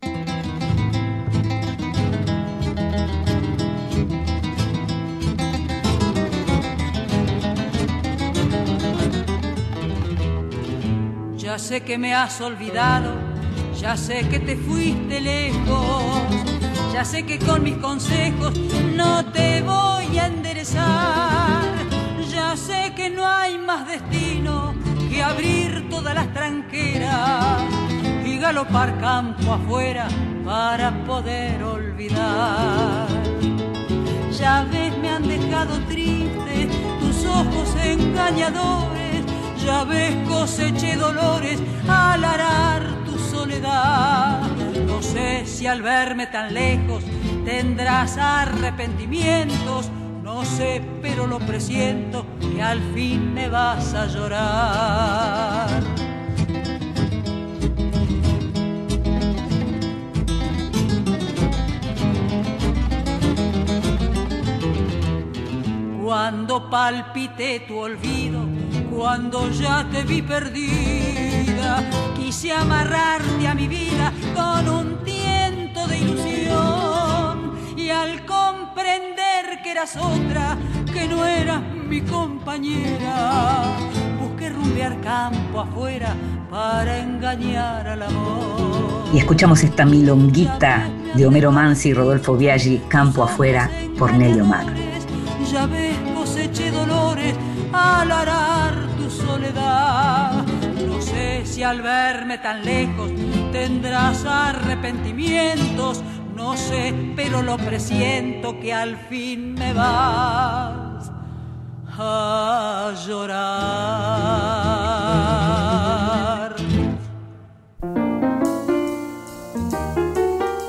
Ya 11.57 11.63
sé 11.63 11.81
que 11.81 11.97
me 11.97 12.13
has 12.13 12.39
olvidado, 12.39 13.15
ya 13.81 13.97
sé 13.97 14.29
que 14.29 14.39
te 14.39 14.55
fuiste 14.55 15.19
lejos, 15.19 16.23
ya 16.93 17.03
sé 17.03 17.23
que 17.23 17.39
con 17.39 17.63
mis 17.63 17.77
consejos 17.77 18.55
no 18.95 19.25
te 19.25 19.63
voy 19.63 20.19
a 20.19 20.27
enderezar, 20.27 21.63
ya 22.29 22.55
sé 22.55 22.93
que 22.95 23.09
no 23.09 23.25
hay 23.25 23.57
más 23.57 23.87
destino 23.87 24.75
todas 25.89 26.13
las 26.13 26.31
tranqueras 26.31 27.63
y 28.23 28.37
galopar 28.37 28.99
campo 28.99 29.53
afuera 29.53 30.07
para 30.45 30.91
poder 31.05 31.63
olvidar. 31.63 33.07
Ya 34.31 34.63
ves, 34.71 34.95
me 34.99 35.09
han 35.09 35.27
dejado 35.27 35.73
triste 35.89 36.69
tus 36.99 37.25
ojos 37.25 37.75
engañadores, 37.83 39.06
ya 39.67 39.83
ves, 39.83 40.15
coseché 40.29 40.95
dolores 40.95 41.59
al 41.89 42.23
arar 42.23 42.81
tu 43.05 43.19
soledad. 43.19 44.41
No 44.87 45.01
sé 45.01 45.45
si 45.45 45.67
al 45.67 45.81
verme 45.81 46.27
tan 46.27 46.53
lejos 46.53 47.03
tendrás 47.43 48.17
arrepentimientos 48.17 49.91
no 50.37 50.45
sé, 50.45 50.83
pero 51.01 51.25
lo 51.25 51.39
presiento 51.39 52.25
que 52.39 52.61
al 52.61 52.79
fin 52.93 53.33
me 53.33 53.49
vas 53.49 53.93
a 53.93 54.05
llorar. 54.07 55.83
Cuando 66.07 66.69
palpité 66.69 67.65
tu 67.67 67.79
olvido, 67.79 68.39
cuando 68.89 69.51
ya 69.51 69.85
te 69.91 70.03
vi 70.03 70.21
perdida, 70.21 71.83
quise 72.15 72.53
amarrarte 72.53 73.45
a 73.45 73.53
mi 73.53 73.67
vida 73.67 74.13
con 74.33 74.69
un 74.69 75.03
tiento 75.03 75.85
de 75.85 75.97
ilusión 75.97 77.51
y 77.75 77.89
al 77.89 78.25
comprender 78.25 79.61
que 79.61 79.71
eras 79.71 79.97
otra, 79.97 80.57
que 80.93 81.09
no 81.09 81.25
eras 81.25 81.61
mi 81.61 81.99
compañera, 81.99 83.75
busqué 84.17 84.49
rumbear 84.49 85.01
campo 85.01 85.59
afuera 85.59 86.15
para 86.49 86.99
engañar 86.99 87.85
al 87.85 88.03
amor. 88.03 89.09
Y 89.13 89.17
escuchamos 89.17 89.61
esta 89.61 89.83
milonguita 89.83 90.87
de 91.15 91.27
Homero 91.27 91.51
Mansi 91.51 91.89
y 91.89 91.93
Rodolfo 91.93 92.37
Biaggi, 92.37 92.81
Campo 92.87 93.23
afuera, 93.23 93.69
por 93.99 94.13
Nelly 94.13 94.39
Omar. 94.39 94.87
Ya 95.51 95.65
ves, 95.65 95.96
coseché 95.96 95.96
dolores 96.77 97.35
al 97.73 98.11
arar 98.11 98.73
tu 98.97 99.09
soledad. 99.09 100.45
No 100.87 101.01
sé 101.01 101.45
si 101.45 101.63
al 101.63 101.81
verme 101.81 102.37
tan 102.37 102.63
lejos 102.63 103.11
tendrás 103.51 104.25
arrepentimientos 104.25 106.03
no 106.37 106.55
sé, 106.55 106.93
pero 107.15 107.41
lo 107.41 107.57
presiento 107.57 108.59
que 108.59 108.71
al 108.71 108.95
fin 108.95 109.55
me 109.55 109.73
vas 109.73 111.11
a 111.97 112.93
llorar. 113.07 114.15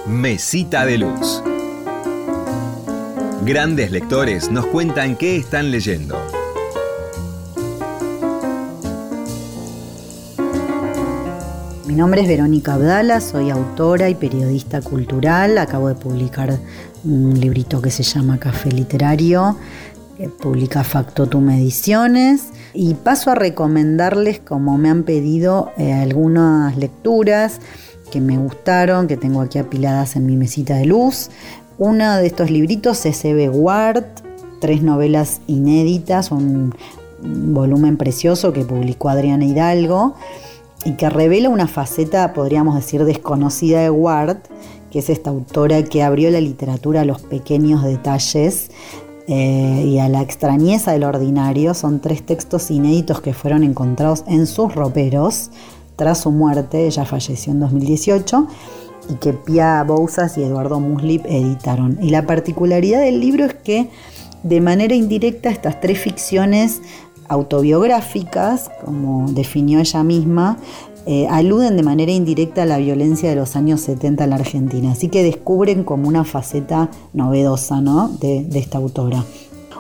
Mesita 0.07 0.87
de 0.87 0.97
Luz. 0.97 1.43
Grandes 3.49 3.91
lectores 3.91 4.51
nos 4.51 4.67
cuentan 4.67 5.17
qué 5.17 5.37
están 5.37 5.71
leyendo. 5.71 6.19
Mi 11.87 11.95
nombre 11.95 12.21
es 12.21 12.29
Verónica 12.29 12.75
Abdala, 12.75 13.23
soy 13.23 13.49
autora 13.49 14.11
y 14.11 14.15
periodista 14.17 14.83
cultural. 14.83 15.57
Acabo 15.57 15.89
de 15.89 15.95
publicar 15.95 16.59
un 17.05 17.41
librito 17.41 17.81
que 17.81 17.91
se 17.91 18.03
llama 18.03 18.39
Café 18.39 18.71
Literario, 18.71 19.57
que 20.19 20.29
publica 20.29 20.85
Factotum 20.85 21.49
Ediciones. 21.49 22.49
Y 22.75 22.93
paso 22.93 23.31
a 23.31 23.35
recomendarles, 23.35 24.41
como 24.41 24.77
me 24.77 24.91
han 24.91 25.05
pedido, 25.05 25.73
eh, 25.79 25.95
algunas 25.95 26.77
lecturas 26.77 27.63
que 28.11 28.21
me 28.21 28.37
gustaron, 28.37 29.07
que 29.07 29.17
tengo 29.17 29.41
aquí 29.41 29.59
apiladas 29.59 30.17
en 30.17 30.27
mi 30.27 30.37
mesita 30.37 30.75
de 30.75 30.87
luz. 30.87 31.31
Uno 31.79 32.17
de 32.17 32.27
estos 32.27 32.51
libritos 32.51 33.07
es 33.07 33.25
Eve 33.25 33.49
Ward, 33.49 34.03
tres 34.61 34.83
novelas 34.83 35.41
inéditas, 35.47 36.33
un 36.33 36.75
volumen 37.23 37.97
precioso 37.97 38.53
que 38.53 38.65
publicó 38.65 39.11
Adriana 39.11 39.45
Hidalgo 39.45 40.15
y 40.85 40.95
que 40.95 41.09
revela 41.09 41.49
una 41.51 41.69
faceta, 41.69 42.33
podríamos 42.33 42.75
decir, 42.75 43.05
desconocida 43.05 43.81
de 43.81 43.91
Ward, 43.91 44.39
que 44.91 44.99
es 44.99 45.09
esta 45.09 45.31
autora 45.31 45.85
que 45.85 46.03
abrió 46.03 46.33
la 46.33 46.41
literatura 46.41 47.03
a 47.03 47.05
los 47.05 47.21
pequeños 47.21 47.85
detalles 47.85 48.73
eh, 49.29 49.85
y 49.87 50.01
a 50.01 50.09
la 50.09 50.21
extrañeza 50.21 50.91
del 50.91 51.05
ordinario. 51.05 51.75
Son 51.75 52.01
tres 52.01 52.27
textos 52.27 52.73
inéditos 52.73 53.21
que 53.21 53.35
fueron 53.35 53.63
encontrados 53.63 54.25
en 54.27 54.49
sus 54.49 54.75
roperos 54.75 55.51
tras 55.95 56.23
su 56.23 56.33
muerte. 56.33 56.87
Ella 56.87 57.05
falleció 57.05 57.53
en 57.53 57.61
2018 57.61 58.49
y 59.09 59.15
que 59.15 59.33
Pia 59.33 59.83
Bousas 59.85 60.37
y 60.39 60.43
Eduardo 60.43 60.81
Muslip 60.81 61.25
editaron. 61.27 61.99
Y 62.03 62.11
la 62.11 62.27
particularidad 62.27 63.01
del 63.01 63.21
libro 63.21 63.45
es 63.45 63.55
que 63.55 63.91
de 64.43 64.61
manera 64.61 64.95
indirecta 64.95 65.51
estas 65.51 65.81
tres 65.81 65.99
ficciones 65.99 66.81
autobiográficas, 67.29 68.71
como 68.85 69.31
definió 69.33 69.81
ella 69.81 70.03
misma, 70.03 70.59
eh, 71.07 71.27
aluden 71.31 71.77
de 71.77 71.83
manera 71.83 72.13
indirecta 72.13 72.63
a 72.63 72.67
la 72.67 72.79
violencia 72.79 73.31
de 73.31 73.37
los 73.37 73.57
años 73.57 73.81
70 73.81 74.25
en 74.25 74.31
la 74.31 74.37
Argentina. 74.37 74.93
Así 74.93 75.09
que 75.09 75.23
descubren 75.23 75.85
como 75.85 76.09
una 76.09 76.25
faceta 76.25 76.91
novedosa 77.13 77.81
¿no? 77.81 78.09
de, 78.09 78.47
esta 78.55 78.79
autora. 78.79 79.25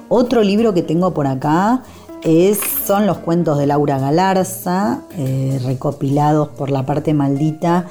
Otro 0.09 0.43
libro 0.43 0.73
que 0.73 0.83
tengo 0.83 1.13
por 1.13 1.27
acá 1.27 1.83
es, 2.23 2.59
son 2.87 3.07
los 3.07 3.19
cuentos 3.19 3.59
de 3.59 3.67
Laura 3.67 3.99
Galarza, 3.99 5.03
eh, 5.19 5.61
recopilados 5.65 6.49
por 6.49 6.71
la 6.71 6.87
parte 6.87 7.13
maldita 7.13 7.87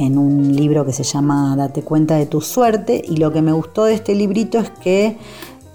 en 0.00 0.16
un 0.16 0.56
libro 0.56 0.86
que 0.86 0.92
se 0.92 1.02
llama 1.02 1.54
Date 1.56 1.82
cuenta 1.82 2.16
de 2.16 2.24
tu 2.24 2.40
suerte. 2.40 3.02
Y 3.06 3.18
lo 3.18 3.32
que 3.32 3.42
me 3.42 3.52
gustó 3.52 3.84
de 3.84 3.94
este 3.94 4.14
librito 4.14 4.58
es 4.58 4.70
que 4.70 5.18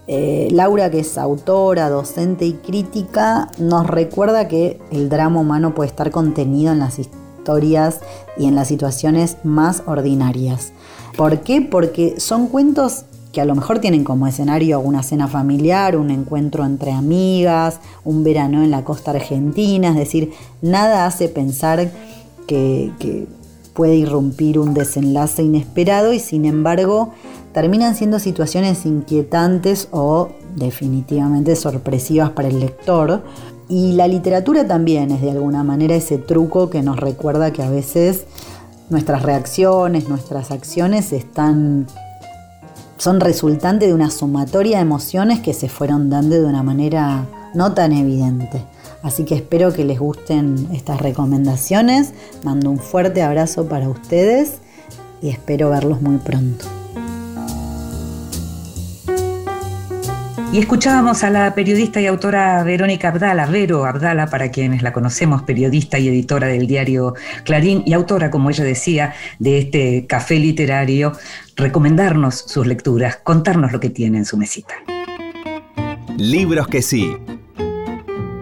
eh, 0.07 0.47
Laura, 0.51 0.89
que 0.89 0.99
es 0.99 1.17
autora, 1.17 1.89
docente 1.89 2.45
y 2.45 2.53
crítica, 2.53 3.49
nos 3.59 3.86
recuerda 3.86 4.47
que 4.47 4.80
el 4.91 5.09
drama 5.09 5.39
humano 5.39 5.76
puede 5.76 5.89
estar 5.89 6.09
contenido 6.09 6.71
en 6.71 6.80
las 6.80 6.97
historias 6.97 8.01
y 8.38 8.45
en 8.45 8.55
las 8.55 8.67
situaciones 8.67 9.38
más 9.43 9.84
ordinarias. 9.86 10.73
¿Por 11.15 11.41
qué? 11.41 11.61
Porque 11.61 12.19
son 12.19 12.47
cuentos 12.47 13.05
que 13.32 13.41
a 13.41 13.45
lo 13.45 13.53
mejor 13.53 13.80
tienen 13.80 14.03
como 14.03 14.26
escenario 14.28 14.80
una 14.80 15.03
cena 15.03 15.28
familiar, 15.28 15.97
un 15.97 16.09
encuentro 16.09 16.65
entre 16.65 16.91
amigas, 16.91 17.80
un 18.03 18.23
verano 18.23 18.63
en 18.63 18.71
la 18.71 18.84
costa 18.84 19.11
argentina, 19.11 19.89
es 19.89 19.95
decir, 19.95 20.32
nada 20.61 21.05
hace 21.05 21.30
pensar 21.30 21.91
que, 22.47 22.91
que 22.97 23.28
puede 23.76 23.95
irrumpir 23.95 24.57
un 24.57 24.73
desenlace 24.73 25.43
inesperado 25.43 26.13
y 26.13 26.19
sin 26.19 26.45
embargo 26.45 27.11
terminan 27.53 27.95
siendo 27.95 28.19
situaciones 28.19 28.86
inquietantes 28.86 29.89
o 29.91 30.30
definitivamente 30.55 31.55
sorpresivas 31.55 32.32
para 32.32 32.47
el 32.47 32.61
lector. 32.61 33.21
Y 33.67 33.93
la 33.93 34.07
literatura 34.07 34.65
también 34.65 35.11
es 35.11 35.21
de 35.21 35.32
alguna 35.32 35.63
manera 35.63 35.95
ese 35.95 36.17
truco 36.17 36.69
que 36.69 36.82
nos 36.82 36.97
recuerda 36.97 37.51
que 37.51 37.63
a 37.63 37.69
veces 37.69 38.26
nuestras 38.89 39.23
reacciones, 39.23 40.07
nuestras 40.07 40.51
acciones 40.51 41.11
están 41.11 41.88
son 42.97 43.19
resultante 43.19 43.88
de 43.88 43.93
una 43.93 44.09
sumatoria 44.09 44.78
de 44.78 44.84
emociones 44.84 45.41
que 45.41 45.53
se 45.53 45.67
fueron 45.67 46.09
dando 46.09 46.36
de 46.36 46.45
una 46.45 46.63
manera 46.63 47.26
no 47.53 47.73
tan 47.73 47.91
evidente. 47.91 48.63
Así 49.06 49.24
que 49.24 49.36
espero 49.36 49.72
que 49.72 49.86
les 49.86 49.99
gusten 49.99 50.68
estas 50.74 50.99
recomendaciones. 50.99 52.12
Mando 52.43 52.72
un 52.72 52.80
fuerte 52.80 53.22
abrazo 53.22 53.70
para 53.70 53.88
ustedes 53.88 54.58
y 55.22 55.30
espero 55.30 55.70
verlos 55.70 56.01
muy 56.01 56.18
pronto. 56.18 56.66
Y 60.51 60.58
escuchábamos 60.58 61.24
a 61.24 61.30
la 61.30 61.53
periodista 61.53 62.01
y 62.01 62.08
autora 62.08 62.64
Verónica 62.64 63.10
Abdala, 63.10 63.45
Vero 63.45 63.86
Abdala, 63.86 64.26
para 64.26 64.49
quienes 64.49 64.82
la 64.82 64.91
conocemos, 64.91 65.43
periodista 65.43 65.99
y 65.99 66.08
editora 66.08 66.47
del 66.47 66.66
diario 66.66 67.14
Clarín 67.43 67.84
y 67.86 67.93
autora, 67.93 68.32
como 68.32 68.49
ella 68.49 68.64
decía, 68.64 69.14
de 69.38 69.60
este 69.60 70.08
café 70.08 70.39
literario, 70.39 71.12
recomendarnos 71.56 72.36
sus 72.47 72.66
lecturas, 72.66 73.18
contarnos 73.18 73.72
lo 73.72 73.80
que 73.80 73.91
tiene 73.91 74.18
en 74.18 74.26
su 74.26 74.36
mesita. 74.36 74.74
Libros 76.18 76.68
que 76.70 76.82
sí. 76.82 77.16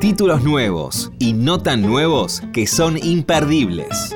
Títulos 0.04 0.44
nuevos 0.44 1.14
y 1.18 1.32
no 1.32 1.62
tan 1.62 1.82
nuevos 1.82 2.44
que 2.52 2.68
son 2.68 2.98
imperdibles. 2.98 4.14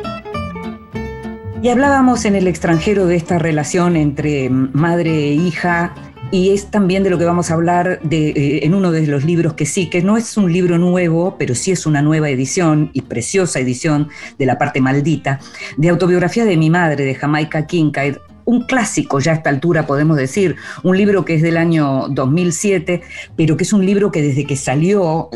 Y 1.64 1.70
hablábamos 1.70 2.26
en 2.26 2.36
el 2.36 2.46
extranjero 2.48 3.06
de 3.06 3.16
esta 3.16 3.40
relación 3.40 3.96
entre 3.96 4.50
madre 4.50 5.30
e 5.30 5.34
hija 5.36 5.96
y 6.30 6.50
es 6.50 6.70
también 6.72 7.04
de 7.04 7.10
lo 7.10 7.18
que 7.18 7.24
vamos 7.24 7.52
a 7.52 7.54
hablar 7.54 8.02
de, 8.02 8.32
eh, 8.32 8.66
en 8.66 8.74
uno 8.74 8.92
de 8.92 9.08
los 9.08 9.24
libros 9.24 9.54
que 9.54 9.66
sí, 9.66 9.90
que 9.90 10.02
no 10.02 10.18
es 10.18 10.36
un 10.36 10.52
libro 10.52 10.78
nuevo, 10.78 11.38
pero 11.40 11.56
sí 11.56 11.72
es 11.72 11.86
una 11.86 12.02
nueva 12.02 12.30
edición 12.30 12.90
y 12.92 13.04
preciosa 13.04 13.62
edición 13.62 14.10
de 14.38 14.46
La 14.46 14.58
parte 14.58 14.82
maldita, 14.82 15.40
de 15.78 15.88
autobiografía 15.88 16.44
de 16.44 16.58
mi 16.58 16.70
madre, 16.70 17.06
de 17.06 17.16
Jamaica 17.16 17.66
Kincaid, 17.66 18.18
un 18.48 18.62
clásico 18.62 19.20
ya 19.20 19.34
a 19.34 19.36
esta 19.36 19.50
altura, 19.50 19.86
podemos 19.86 20.16
decir, 20.16 20.56
un 20.82 20.98
libro 20.98 21.26
que 21.26 21.36
es 21.36 21.42
del 21.42 21.58
año 21.58 22.08
2007, 22.10 23.02
pero 23.36 23.58
que 23.58 23.66
es 23.66 23.74
un 23.74 23.86
libro 23.86 24.10
que 24.10 24.22
desde 24.22 24.46
que 24.46 24.56
salió 24.56 25.30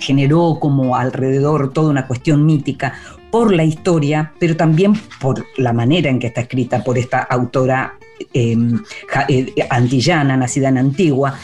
generó, 0.00 0.58
como 0.60 0.96
alrededor 0.96 1.72
toda 1.72 1.90
una 1.90 2.08
cuestión 2.08 2.44
mítica 2.44 2.94
por 3.30 3.54
la 3.54 3.62
historia, 3.62 4.32
pero 4.40 4.56
también 4.56 4.94
por 5.20 5.44
la 5.58 5.72
manera 5.72 6.10
en 6.10 6.18
que 6.18 6.26
está 6.26 6.40
escrita 6.40 6.82
por 6.82 6.98
esta 6.98 7.20
autora 7.20 7.94
em, 8.34 8.82
eh, 9.28 9.54
antillana, 9.70 10.36
nacida 10.36 10.70
en 10.70 10.78
Antigua. 10.78 11.38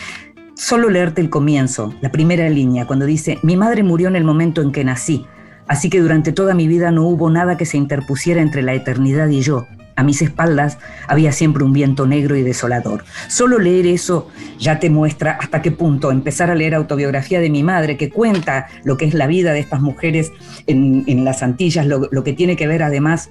Solo 0.54 0.90
leerte 0.90 1.20
el 1.20 1.30
comienzo, 1.30 1.94
la 2.00 2.10
primera 2.10 2.48
línea, 2.48 2.84
cuando 2.84 3.06
dice, 3.06 3.38
mi 3.44 3.56
madre 3.56 3.84
murió 3.84 4.08
en 4.08 4.16
el 4.16 4.24
momento 4.24 4.60
en 4.60 4.72
que 4.72 4.82
nací, 4.82 5.24
así 5.68 5.88
que 5.88 6.00
durante 6.00 6.32
toda 6.32 6.52
mi 6.52 6.66
vida 6.66 6.90
no 6.90 7.06
hubo 7.06 7.30
nada 7.30 7.56
que 7.56 7.64
se 7.64 7.76
interpusiera 7.76 8.42
entre 8.42 8.62
la 8.62 8.74
eternidad 8.74 9.28
y 9.28 9.40
yo. 9.40 9.68
A 9.96 10.02
mis 10.02 10.20
espaldas 10.22 10.78
había 11.08 11.32
siempre 11.32 11.64
un 11.64 11.72
viento 11.72 12.06
negro 12.06 12.36
y 12.36 12.42
desolador. 12.42 13.04
Solo 13.28 13.58
leer 13.58 13.86
eso 13.86 14.28
ya 14.58 14.78
te 14.78 14.90
muestra 14.90 15.38
hasta 15.40 15.62
qué 15.62 15.70
punto 15.70 16.10
empezar 16.10 16.50
a 16.50 16.54
leer 16.54 16.74
autobiografía 16.74 17.40
de 17.40 17.50
mi 17.50 17.62
madre, 17.62 17.96
que 17.96 18.10
cuenta 18.10 18.66
lo 18.84 18.98
que 18.98 19.06
es 19.06 19.14
la 19.14 19.26
vida 19.26 19.52
de 19.52 19.60
estas 19.60 19.80
mujeres 19.80 20.32
en, 20.66 21.24
las 21.24 21.42
Antillas, 21.42 21.86
lo, 21.86 22.08
lo 22.10 22.24
que 22.24 22.34
tiene 22.34 22.56
que 22.56 22.66
ver 22.66 22.82
además 22.82 23.30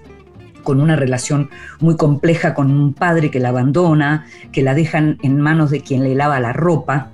con 0.64 0.82
una 0.82 0.98
relación 0.98 1.50
muy 1.80 1.96
compleja 1.96 2.54
con 2.54 2.72
un 2.72 2.94
padre 2.94 3.32
que 3.32 3.40
la 3.40 3.50
abandona, 3.50 4.26
que 4.52 4.64
la 4.64 4.74
dejan 4.74 5.18
en 5.22 5.40
manos 5.40 5.70
de 5.70 5.82
quien 5.82 6.04
le 6.04 6.16
lava 6.16 6.40
la 6.42 6.52
ropa, 6.52 7.12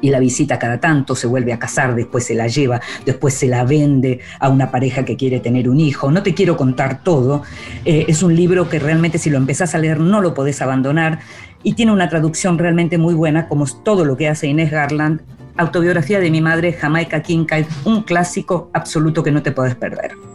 y 0.00 0.10
la 0.10 0.20
visita 0.20 0.58
cada 0.58 0.78
tanto, 0.80 1.14
se 1.14 1.26
vuelve 1.26 1.52
a 1.52 1.58
casar, 1.58 1.94
después 1.94 2.24
se 2.24 2.34
la 2.34 2.46
lleva, 2.46 2.80
después 3.04 3.34
se 3.34 3.46
la 3.46 3.64
vende 3.64 4.20
a 4.40 4.48
una 4.48 4.70
pareja 4.70 5.04
que 5.04 5.16
quiere 5.16 5.40
tener 5.40 5.68
un 5.68 5.80
hijo. 5.80 6.10
No 6.10 6.22
te 6.22 6.34
quiero 6.34 6.56
contar 6.56 7.02
todo. 7.02 7.42
Eh, 7.84 8.06
es 8.08 8.22
un 8.22 8.34
libro 8.34 8.68
que 8.68 8.78
realmente 8.78 9.18
si 9.18 9.30
lo 9.30 9.38
empezás 9.38 9.74
a 9.74 9.78
leer 9.78 10.00
no 10.00 10.20
lo 10.20 10.34
podés 10.34 10.62
abandonar 10.62 11.20
y 11.62 11.74
tiene 11.74 11.92
una 11.92 12.08
traducción 12.08 12.58
realmente 12.58 12.98
muy 12.98 13.14
buena, 13.14 13.48
como 13.48 13.66
todo 13.66 14.04
lo 14.04 14.16
que 14.16 14.28
hace 14.28 14.46
Inés 14.46 14.70
Garland. 14.70 15.22
Autobiografía 15.56 16.20
de 16.20 16.30
mi 16.30 16.40
madre, 16.40 16.72
Jamaica 16.72 17.20
Kincaid, 17.20 17.66
un 17.84 18.04
clásico 18.04 18.70
absoluto 18.72 19.24
que 19.24 19.32
no 19.32 19.42
te 19.42 19.50
podés 19.50 19.74
perder. 19.74 20.27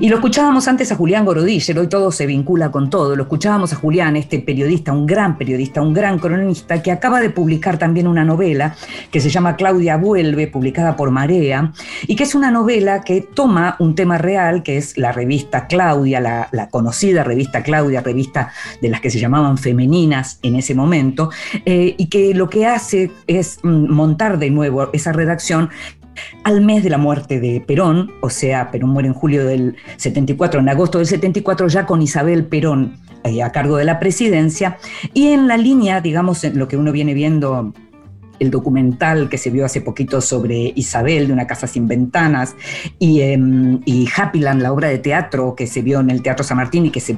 Y 0.00 0.08
lo 0.08 0.16
escuchábamos 0.16 0.68
antes 0.68 0.92
a 0.92 0.96
Julián 0.96 1.24
Gorodiller, 1.24 1.78
hoy 1.78 1.88
todo 1.88 2.12
se 2.12 2.26
vincula 2.26 2.70
con 2.70 2.90
todo. 2.90 3.16
Lo 3.16 3.24
escuchábamos 3.24 3.72
a 3.72 3.76
Julián, 3.76 4.16
este 4.16 4.40
periodista, 4.40 4.92
un 4.92 5.06
gran 5.06 5.38
periodista, 5.38 5.80
un 5.82 5.94
gran 5.94 6.18
cronista, 6.18 6.82
que 6.82 6.92
acaba 6.92 7.20
de 7.20 7.30
publicar 7.30 7.78
también 7.78 8.06
una 8.06 8.24
novela 8.24 8.74
que 9.10 9.20
se 9.20 9.30
llama 9.30 9.56
Claudia 9.56 9.96
Vuelve, 9.96 10.46
publicada 10.46 10.96
por 10.96 11.10
Marea, 11.10 11.72
y 12.06 12.16
que 12.16 12.24
es 12.24 12.34
una 12.34 12.50
novela 12.50 13.02
que 13.02 13.20
toma 13.20 13.76
un 13.78 13.94
tema 13.94 14.18
real, 14.18 14.62
que 14.62 14.76
es 14.76 14.96
la 14.98 15.12
revista 15.12 15.66
Claudia, 15.66 16.20
la, 16.20 16.68
conocida 16.70 17.24
revista 17.24 17.62
Claudia, 17.62 18.00
revista 18.00 18.52
de 18.80 18.88
las 18.88 19.00
que 19.00 19.10
se 19.10 19.18
llamaban 19.18 19.58
femeninas 19.58 20.38
en 20.42 20.56
ese 20.56 20.74
momento, 20.74 21.30
eh, 21.64 21.94
y 21.96 22.06
que 22.06 22.34
lo 22.34 22.48
que 22.48 22.66
hace 22.66 23.10
es 23.26 23.58
mm, 23.62 23.92
montar 23.92 24.38
de 24.38 24.50
nuevo 24.50 24.90
esa 24.92 25.12
redacción 25.12 25.70
al 26.44 26.60
mes 26.60 26.82
de 26.82 26.90
la 26.90 26.98
muerte 26.98 27.40
de 27.40 27.60
Perón, 27.60 28.12
o 28.20 28.30
sea, 28.30 28.70
Perón 28.70 28.90
muere 28.90 29.08
en 29.08 29.14
julio 29.14 29.44
del 29.44 29.76
74, 29.96 30.60
en 30.60 30.68
agosto 30.68 30.98
del 30.98 31.06
74 31.06 31.68
ya 31.68 31.86
con 31.86 32.02
Isabel 32.02 32.46
Perón 32.46 32.98
eh, 33.24 33.42
a 33.42 33.52
cargo 33.52 33.76
de 33.76 33.84
la 33.84 33.98
presidencia, 33.98 34.78
y 35.14 35.28
en 35.28 35.48
la 35.48 35.56
línea, 35.56 36.00
digamos, 36.00 36.44
en 36.44 36.58
lo 36.58 36.68
que 36.68 36.76
uno 36.76 36.92
viene 36.92 37.14
viendo 37.14 37.72
el 38.38 38.50
documental 38.50 39.28
que 39.28 39.38
se 39.38 39.50
vio 39.50 39.64
hace 39.64 39.80
poquito 39.80 40.20
sobre 40.20 40.72
Isabel 40.76 41.26
de 41.26 41.32
una 41.32 41.46
casa 41.46 41.66
sin 41.66 41.88
ventanas 41.88 42.54
y, 42.98 43.20
eh, 43.20 43.38
y 43.84 44.08
Happyland, 44.14 44.60
la 44.60 44.72
obra 44.72 44.88
de 44.88 44.98
teatro 44.98 45.54
que 45.54 45.66
se 45.66 45.82
vio 45.82 46.00
en 46.00 46.10
el 46.10 46.22
Teatro 46.22 46.44
San 46.44 46.58
Martín 46.58 46.86
y 46.86 46.90
que 46.90 47.00
se 47.00 47.16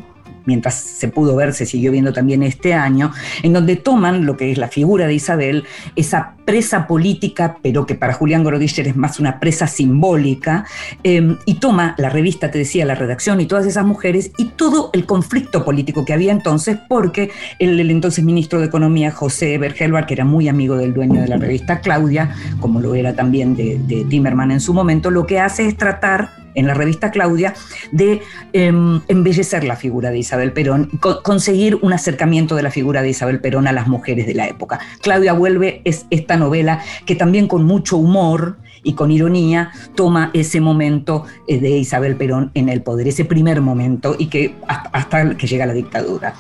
mientras 0.49 0.75
se 0.77 1.09
pudo 1.09 1.37
ver, 1.37 1.53
se 1.53 1.67
siguió 1.67 1.93
viendo 1.93 2.13
también 2.13 2.43
este 2.43 2.73
año, 2.73 3.13
en 3.43 3.53
donde 3.53 3.77
toman 3.77 4.25
lo 4.25 4.39
que 4.39 4.51
es 4.51 4.57
la 4.57 4.69
figura 4.69 5.07
de 5.07 5.13
Isabel, 5.13 5.65
esa 5.95 6.37
presa 6.47 6.87
política, 6.87 7.59
pero 7.63 7.85
que 7.85 7.95
para 7.95 8.15
Julián 8.15 8.43
Gorodischer 8.43 8.89
es 8.89 8.97
más 8.97 9.21
una 9.21 9.39
presa 9.41 9.67
simbólica, 9.67 10.65
em, 11.03 11.37
y 11.45 11.57
toma 11.57 11.95
la 11.99 12.09
revista, 12.09 12.51
te 12.51 12.57
decía, 12.57 12.87
la 12.87 12.95
redacción 12.95 13.43
y 13.43 13.47
todas 13.47 13.67
esas 13.67 13.85
mujeres, 13.85 14.33
y 14.39 14.47
todo 14.47 14.89
el 14.95 15.05
conflicto 15.05 15.67
político 15.67 16.07
que 16.07 16.15
había 16.15 16.33
entonces, 16.33 16.79
porque 16.89 17.31
el, 17.59 17.79
entonces 17.91 18.25
ministro 18.25 18.59
de 18.61 18.67
Economía, 18.67 19.11
José 19.11 19.59
Bergelbar, 19.59 20.07
que 20.07 20.15
era 20.15 20.25
muy 20.25 20.49
amigo 20.49 20.79
del 20.79 20.95
dueño 20.95 21.21
de 21.21 21.29
la 21.29 21.37
revista 21.37 21.81
Claudia, 21.81 22.35
como 22.61 22.81
lo 22.81 22.95
era 22.95 23.13
también 23.13 23.55
de, 23.55 23.79
de 23.87 24.07
Timerman 24.07 24.51
en 24.51 24.61
su 24.61 24.73
momento, 24.73 25.11
lo 25.11 25.27
que 25.27 25.39
hace 25.41 25.67
es 25.67 25.77
tratar 25.77 26.31
en 26.55 26.67
la 26.67 26.75
revista 26.75 27.11
Claudia 27.11 27.55
de 27.93 28.21
em, 28.53 29.01
embellecer 29.09 29.65
la 29.65 29.77
figura 29.77 30.11
de 30.11 30.19
Isabel 30.19 30.53
Perón, 30.53 30.91
conseguir 31.23 31.77
un 31.83 31.93
acercamiento 31.93 32.55
de 32.57 32.63
la 32.63 32.71
figura 32.71 33.03
de 33.03 33.11
Isabel 33.11 33.41
Perón 33.41 33.67
a 33.67 33.73
las 33.73 33.89
mujeres 33.89 34.27
de 34.27 34.35
la 34.35 34.47
época. 34.49 34.81
Claudia 35.03 35.33
vuelve 35.33 35.83
es 35.85 36.07
esta 36.11 36.37
novela 36.37 36.81
que 37.07 37.15
también 37.15 37.49
con 37.49 37.65
mucho 37.65 37.97
humor 37.97 38.59
y 38.83 38.95
con 38.95 39.11
ironía 39.11 39.71
toma 39.95 40.31
ese 40.33 40.61
momento 40.61 41.25
eh, 41.47 41.59
de 41.59 41.71
Isabel 41.71 42.17
Perón 42.17 42.51
en 42.55 42.69
el 42.69 42.83
poder, 42.83 43.09
ese 43.09 43.25
primer 43.25 43.61
momento 43.61 44.15
y 44.19 44.27
que 44.27 44.55
hasta 44.67 45.37
que 45.37 45.47
llega 45.47 45.67
la 45.67 45.75
dictadura. 45.75 46.35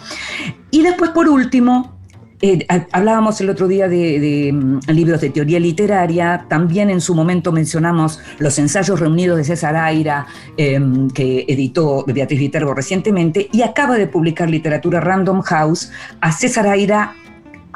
Y 0.70 0.82
después, 0.82 1.10
por 1.10 1.28
último, 1.28 1.97
eh, 2.40 2.66
hablábamos 2.92 3.40
el 3.40 3.50
otro 3.50 3.66
día 3.66 3.88
de, 3.88 4.50
mm, 4.52 4.90
libros 4.92 5.20
de 5.20 5.30
teoría 5.30 5.58
literaria, 5.58 6.46
también 6.48 6.90
en 6.90 7.00
su 7.00 7.14
momento 7.14 7.52
mencionamos 7.52 8.20
los 8.38 8.58
ensayos 8.58 9.00
reunidos 9.00 9.38
de 9.38 9.44
César 9.44 9.76
Aira, 9.76 10.26
em, 10.56 11.10
que 11.10 11.44
editó 11.48 12.04
Beatriz 12.06 12.38
Viterbo 12.38 12.74
recientemente, 12.74 13.48
y 13.52 13.62
acaba 13.62 13.96
de 13.96 14.06
publicar 14.06 14.48
literatura 14.48 15.00
Random 15.00 15.42
House 15.42 15.90
a 16.20 16.32
César 16.32 16.66
Aira 16.68 17.14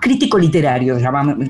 crítico 0.02 0.36
literario, 0.36 0.98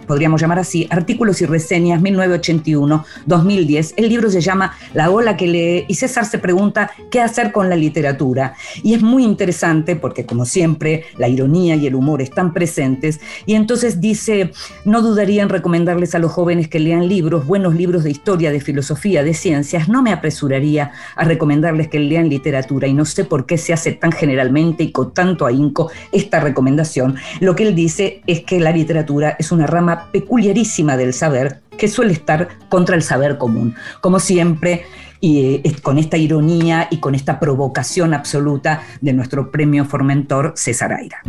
podríamos 0.06 0.38
llamar 0.38 0.58
así, 0.58 0.86
artículos 0.90 1.40
y 1.40 1.46
reseñas 1.46 2.02
1981-2010. 2.02 3.94
El 3.96 4.10
libro 4.10 4.30
se 4.30 4.42
llama 4.42 4.76
La 4.92 5.10
ola 5.10 5.38
que 5.38 5.46
lee 5.46 5.86
y 5.88 5.94
César 5.94 6.26
se 6.26 6.36
pregunta 6.38 6.90
qué 7.10 7.22
hacer 7.22 7.50
con 7.50 7.70
la 7.70 7.76
literatura. 7.76 8.54
Y 8.82 8.92
es 8.92 9.00
muy 9.00 9.24
interesante 9.24 9.96
porque 9.96 10.26
como 10.26 10.44
siempre 10.44 11.04
la 11.16 11.28
ironía 11.28 11.76
y 11.76 11.86
el 11.86 11.94
humor 11.94 12.20
están 12.20 12.52
presentes 12.52 13.20
y 13.46 13.54
entonces 13.54 14.02
dice, 14.02 14.52
no 14.84 15.00
dudaría 15.00 15.42
en 15.42 15.48
recomendarles 15.48 16.14
a 16.14 16.18
los 16.18 16.30
jóvenes 16.30 16.68
que 16.68 16.78
lean 16.78 17.08
libros, 17.08 17.46
buenos 17.46 17.74
libros 17.74 18.04
de 18.04 18.10
historia, 18.10 18.52
de 18.52 18.60
filosofía, 18.60 19.22
de 19.22 19.32
ciencias, 19.32 19.88
no 19.88 20.02
me 20.02 20.12
apresuraría 20.12 20.92
a 21.16 21.24
recomendarles 21.24 21.88
que 21.88 21.98
lean 21.98 22.28
literatura 22.28 22.86
y 22.86 22.92
no 22.92 23.06
sé 23.06 23.24
por 23.24 23.46
qué 23.46 23.56
se 23.56 23.72
hace 23.72 23.92
tan 23.92 24.12
generalmente 24.12 24.84
y 24.84 24.92
con 24.92 25.14
tanto 25.14 25.46
ahínco 25.46 25.90
esta 26.12 26.38
recomendación. 26.38 27.16
Lo 27.40 27.56
que 27.56 27.66
él 27.66 27.74
dice 27.74 28.20
es 28.26 28.41
que 28.44 28.60
la 28.60 28.72
literatura 28.72 29.36
es 29.38 29.52
una 29.52 29.66
rama 29.66 30.10
peculiarísima 30.12 30.96
del 30.96 31.14
saber 31.14 31.60
que 31.78 31.88
suele 31.88 32.12
estar 32.12 32.48
contra 32.68 32.96
el 32.96 33.02
saber 33.02 33.38
común. 33.38 33.74
Como 34.00 34.20
siempre, 34.20 34.84
y 35.20 35.60
eh, 35.64 35.76
con 35.82 35.98
esta 35.98 36.16
ironía 36.16 36.88
y 36.90 36.98
con 36.98 37.14
esta 37.14 37.40
provocación 37.40 38.12
absoluta 38.12 38.82
de 39.00 39.12
nuestro 39.12 39.50
premio 39.50 39.84
Formentor 39.84 40.52
César 40.56 40.92
Aira. 40.92 41.22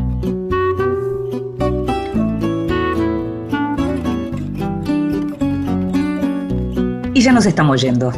Ya 7.24 7.32
nos 7.32 7.46
estamos 7.46 7.82
yendo. 7.82 8.12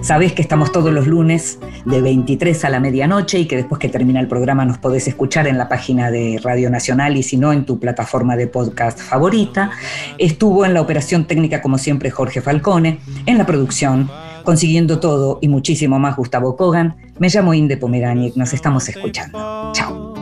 Sabés 0.00 0.32
que 0.32 0.40
estamos 0.40 0.70
todos 0.70 0.92
los 0.92 1.08
lunes 1.08 1.58
de 1.84 2.00
23 2.00 2.64
a 2.64 2.70
la 2.70 2.78
medianoche 2.78 3.40
y 3.40 3.46
que 3.46 3.56
después 3.56 3.80
que 3.80 3.88
termina 3.88 4.20
el 4.20 4.28
programa 4.28 4.64
nos 4.64 4.78
podés 4.78 5.08
escuchar 5.08 5.48
en 5.48 5.58
la 5.58 5.68
página 5.68 6.10
de 6.12 6.40
Radio 6.42 6.70
Nacional 6.70 7.16
y 7.16 7.24
si 7.24 7.36
no 7.36 7.52
en 7.52 7.66
tu 7.66 7.80
plataforma 7.80 8.36
de 8.36 8.46
podcast 8.46 9.00
favorita. 9.00 9.72
Estuvo 10.18 10.64
en 10.64 10.72
la 10.72 10.80
operación 10.80 11.26
técnica 11.26 11.60
como 11.60 11.78
siempre 11.78 12.10
Jorge 12.10 12.40
Falcone, 12.40 13.00
en 13.26 13.38
la 13.38 13.44
producción, 13.44 14.08
consiguiendo 14.44 15.00
todo 15.00 15.40
y 15.42 15.48
muchísimo 15.48 15.98
más 15.98 16.16
Gustavo 16.16 16.56
Kogan. 16.56 16.96
Me 17.18 17.28
llamo 17.28 17.54
Inde 17.54 17.76
Pomeraniec, 17.76 18.36
nos 18.36 18.52
estamos 18.52 18.88
escuchando. 18.88 19.72
Chao. 19.72 20.14